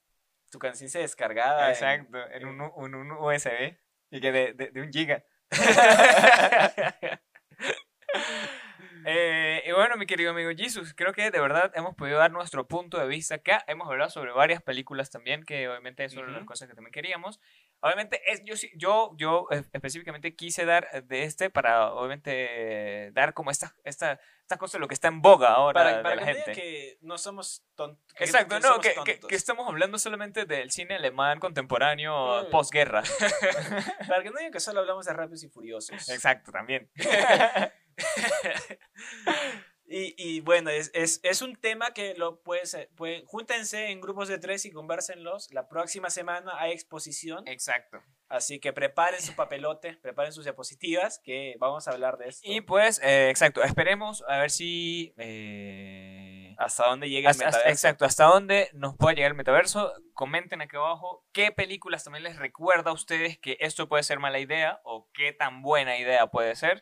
Tu 0.52 0.60
conciencia 0.60 1.00
descargada. 1.00 1.70
Exacto, 1.70 2.18
en 2.32 2.46
un, 2.46 2.62
U- 2.62 2.86
en 2.86 2.96
un 2.96 3.12
USB 3.12 3.78
y 4.12 4.22
que 4.22 4.32
de, 4.32 4.54
de- 4.54 4.72
de 4.72 4.82
un 4.82 4.92
giga. 4.92 5.24
Eh, 9.06 9.64
y 9.66 9.72
bueno, 9.72 9.96
mi 9.98 10.06
querido 10.06 10.32
amigo 10.32 10.50
Jesus, 10.56 10.94
creo 10.96 11.14
que 11.14 11.30
de 11.32 11.40
verdad 11.40 11.72
hemos 11.76 11.96
podido 11.96 12.18
dar 12.20 12.32
nuestro 12.32 12.68
punto 12.68 12.98
de 13.00 13.08
vista 13.08 13.36
acá. 13.36 13.64
Hemos 13.68 13.88
hablado 13.90 14.10
sobre 14.10 14.32
varias 14.32 14.62
películas 14.62 15.10
también, 15.10 15.44
que 15.44 15.68
obviamente 15.68 16.08
son 16.10 16.34
las 16.34 16.38
Ujú. 16.38 16.46
cosas 16.46 16.68
que 16.70 16.76
también 16.76 16.92
queríamos. 16.94 17.40
Obviamente, 17.86 18.22
es, 18.32 18.42
yo, 18.46 18.56
yo, 18.76 19.12
yo 19.18 19.48
eh, 19.52 19.62
específicamente 19.74 20.34
quise 20.36 20.64
dar 20.64 20.88
eh, 20.94 21.02
de 21.02 21.24
este 21.24 21.50
para, 21.50 21.92
obviamente, 21.92 23.12
dar 23.12 23.34
como 23.34 23.52
esta, 23.52 23.76
esta, 23.84 24.22
esta 24.42 24.58
cosa, 24.58 24.78
lo 24.80 24.88
que 24.88 24.94
está 24.94 25.10
en 25.10 25.22
boga 25.22 25.50
ahora 25.50 26.02
para, 26.02 26.10
de 26.12 26.16
la 26.16 26.26
que 26.26 26.34
gente. 26.34 26.52
que 26.54 26.98
no 27.02 27.18
somos 27.18 27.66
tontos. 27.76 28.02
Exacto, 28.20 28.58
no, 28.62 28.80
que, 28.80 28.96
que- 29.04 29.20
que 29.20 29.36
estamos 29.36 29.68
hablando 29.68 30.00
solamente 30.00 30.46
del 30.46 30.72
cine 30.72 30.96
alemán 30.96 31.40
contemporáneo 31.40 32.46
Mm. 32.46 32.52
posguerra. 32.52 33.04
Para 34.08 34.24
que 34.24 34.30
no 34.30 34.38
digan 34.38 34.54
que 34.54 34.60
solo 34.62 34.80
hablamos 34.80 35.06
de 35.06 35.14
Rápidos 35.14 35.44
y 35.44 35.50
Furiosos. 35.50 36.08
Exacto, 36.10 36.52
también. 36.54 36.90
Y, 39.96 40.16
y 40.18 40.40
bueno, 40.42 40.72
es, 40.72 40.90
es, 40.96 41.20
es 41.22 41.44
un 41.44 41.56
tema 41.56 41.92
que 41.92 42.16
lo 42.16 42.42
puedes, 42.42 42.76
pueden, 42.96 43.26
júntense 43.26 43.92
en 43.92 44.02
grupos 44.02 44.28
de 44.28 44.40
tres 44.40 44.66
y 44.66 44.72
conversenlos. 44.72 45.54
La 45.54 45.68
próxima 45.70 46.10
semana 46.10 46.54
hay 46.58 46.72
exposición, 46.72 47.48
Exacto. 47.48 48.00
así 48.28 48.60
que 48.60 48.74
preparen 48.74 49.22
su 49.22 49.36
papelote, 49.36 49.96
preparen 50.02 50.34
sus 50.34 50.46
diapositivas, 50.46 51.20
que 51.24 51.56
vamos 51.60 51.88
a 51.88 51.92
hablar 51.92 52.18
de 52.18 52.30
esto. 52.30 52.42
Y 52.50 52.62
pues, 52.62 53.00
eh, 53.04 53.30
exacto, 53.30 53.62
esperemos 53.62 54.24
a 54.28 54.40
ver 54.40 54.50
si... 54.50 55.14
eh, 55.18 56.56
hasta 56.58 56.88
dónde 56.88 57.10
llega 57.10 57.30
el 57.30 57.32
hasta- 57.32 57.46
metaverso. 57.46 57.70
exacto, 57.70 58.06
hasta 58.06 58.26
dónde 58.26 58.70
nos 58.74 58.96
puede 58.96 59.16
llegar 59.16 59.32
el 59.32 59.38
metaverso. 59.38 59.94
Comenten 60.14 60.62
aquí 60.62 60.76
abajo 60.76 61.24
qué 61.34 61.52
películas 61.52 62.04
también 62.04 62.24
les 62.24 62.38
recuerda 62.38 62.92
a 62.92 62.94
ustedes 62.94 63.38
que 63.38 63.58
esto 63.60 63.88
puede 63.88 64.04
ser 64.04 64.20
mala 64.20 64.40
idea 64.40 64.80
o 64.84 65.08
qué 65.14 65.34
tan 65.34 65.62
buena 65.62 65.98
idea 65.98 66.28
puede 66.28 66.56
ser. 66.56 66.82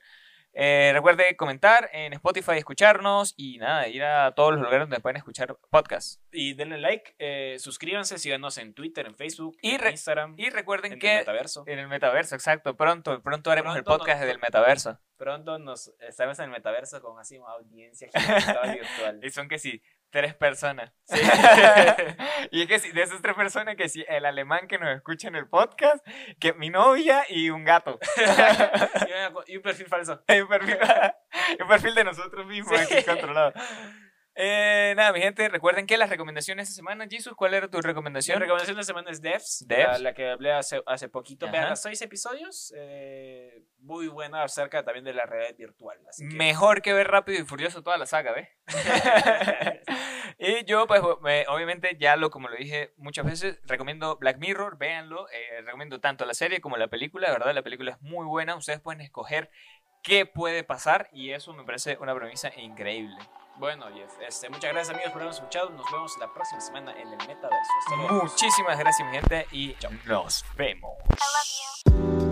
Eh, 0.54 0.92
recuerde 0.94 1.36
comentar 1.38 1.90
en 1.94 2.12
Spotify, 2.14 2.58
escucharnos 2.58 3.34
y 3.38 3.58
nada, 3.58 3.88
ir 3.88 4.04
a 4.04 4.34
todos 4.34 4.52
los 4.52 4.60
lugares 4.62 4.82
donde 4.82 5.00
pueden 5.00 5.16
escuchar 5.18 5.56
podcasts. 5.70 6.22
Y 6.32 6.54
denle 6.56 6.78
like, 6.78 7.16
eh, 7.20 7.56
suscríbanse, 7.60 8.18
síganos 8.18 8.58
en 8.58 8.74
Twitter, 8.74 9.06
en 9.08 9.16
Facebook, 9.16 9.58
Y 9.62 9.72
en 9.76 9.88
Instagram, 9.92 10.36
Y 10.38 10.50
recuerden 10.50 10.94
en 10.94 11.00
que 11.00 11.12
el 11.14 11.20
metaverso. 11.20 11.64
en 11.68 11.80
el 11.80 11.88
metaverso, 11.88 12.36
exacto, 12.36 12.76
pronto, 12.76 13.22
pronto 13.22 13.50
haremos 13.50 13.78
el 13.78 13.84
podcast 13.86 14.20
nos- 14.20 14.28
del 14.28 14.40
metaverso. 14.40 15.00
Pronto 15.18 15.60
nos 15.60 15.94
estaremos 16.00 16.38
en 16.40 16.46
el 16.46 16.52
metaverso 16.52 17.00
con 17.02 17.20
así 17.20 17.38
una 17.38 17.52
audiencia 17.54 18.10
virtual. 18.82 19.20
Y 19.24 19.30
son 19.30 19.48
que 19.48 19.60
sí, 19.60 19.82
tres 20.12 20.36
personas. 20.36 20.92
y 22.52 22.62
es 22.62 22.68
que 22.68 22.80
sí, 22.80 22.92
de 22.92 23.02
esas 23.02 23.22
tres 23.22 23.36
personas 23.36 23.76
que 23.76 23.90
sí, 23.90 24.06
el 24.08 24.26
alemán 24.26 24.68
que 24.68 24.78
nos 24.78 24.90
escucha 24.96 25.28
en 25.28 25.36
el 25.36 25.48
podcast, 25.48 26.06
que 26.40 26.54
mi 26.54 26.70
novia 26.70 27.24
y 27.30 27.50
un 27.50 27.64
gato. 27.64 28.00
Y 29.48 29.52
y 29.54 29.58
un 29.58 29.64
perfil 29.64 29.88
falso. 29.88 30.22
Hay 30.28 30.42
un 30.42 30.48
perfil, 30.48 30.78
un 31.62 31.68
perfil 31.68 31.96
de 31.96 32.04
nosotros 32.04 32.46
mismos 32.46 32.80
Sí. 32.82 32.94
aquí 32.94 33.04
controlado. 33.06 33.54
Eh, 34.34 34.94
nada, 34.96 35.12
mi 35.12 35.20
gente, 35.22 35.50
recuerden 35.50 35.86
que 35.86 35.98
las 35.98 36.10
recomendaciones 36.10 36.70
de 36.70 36.74
semana, 36.74 37.06
Jesus, 37.10 37.34
¿cuál 37.36 37.54
era 37.54 37.68
tu 37.68 37.78
Mi 37.78 37.82
recomendación? 37.82 38.40
recomendación 38.40 38.78
de 38.78 38.84
semana 38.84 39.12
es 39.12 39.22
Devs, 39.22 39.66
Devs. 39.68 39.88
La, 39.94 40.00
la 40.00 40.14
que 40.14 40.30
hablé 40.32 40.54
hace, 40.54 40.82
hace 40.86 41.10
poquito. 41.10 41.50
Vean 41.52 41.70
los 41.70 41.82
seis 41.82 42.02
episodios. 42.02 42.74
eh, 42.78 43.64
muy 43.80 44.08
buena 44.08 44.44
acerca 44.44 44.84
también 44.86 45.04
de 45.04 45.14
la 45.14 45.26
realidad 45.26 45.56
virtual. 45.58 45.98
Así 46.08 46.28
que- 46.30 46.36
Mejor 46.36 46.82
que 46.82 46.94
ver 46.94 47.08
Rápido 47.10 47.42
y 47.42 47.46
Furioso 47.46 47.82
toda 47.84 47.98
la 47.98 48.06
saga, 48.06 48.32
¿ves? 48.32 48.48
y 50.40 50.64
yo, 50.66 50.88
pues, 50.88 51.02
me- 51.22 51.46
obviamente, 51.48 51.98
ya 52.00 52.16
lo, 52.16 52.30
como 52.30 52.48
lo 52.48 52.56
dije 52.56 52.94
muchas 52.98 53.26
veces, 53.26 53.60
recomiendo 53.66 54.18
Black 54.18 54.38
Mirror, 54.38 54.78
véanlo. 54.78 55.28
eh, 55.30 55.62
recomiendo 55.66 56.00
tanto 56.00 56.26
la 56.26 56.34
serie 56.34 56.62
como 56.62 56.78
la 56.78 56.88
película, 56.88 57.30
verdad, 57.32 57.54
la 57.54 57.64
película 57.64 57.92
es 57.92 58.02
muy 58.02 58.26
buena. 58.26 58.56
Ustedes 58.56 58.80
pueden 58.80 59.02
escoger 59.02 59.50
qué 60.04 60.26
puede 60.26 60.64
pasar 60.64 61.10
y 61.12 61.32
eso 61.32 61.54
me 61.54 61.64
parece 61.64 61.98
una 62.00 62.16
premisa 62.16 62.52
increíble. 62.58 63.18
Bueno, 63.62 63.86
Jeff, 63.94 64.10
este, 64.28 64.50
muchas 64.50 64.74
gracias 64.74 64.90
amigos 64.90 65.12
por 65.12 65.22
habernos 65.22 65.36
escuchado. 65.36 65.70
Nos 65.70 65.86
vemos 65.92 66.18
la 66.20 66.34
próxima 66.34 66.60
semana 66.60 66.94
en 66.94 67.10
el 67.10 67.28
Metaverso. 67.28 67.72
Hasta 67.78 67.96
luego. 67.96 68.24
Muchísimas 68.24 68.80
gracias, 68.80 69.08
mi 69.08 69.14
gente, 69.14 69.46
y 69.52 69.76
chao. 69.76 69.92
nos 70.08 70.44
vemos. 70.58 72.31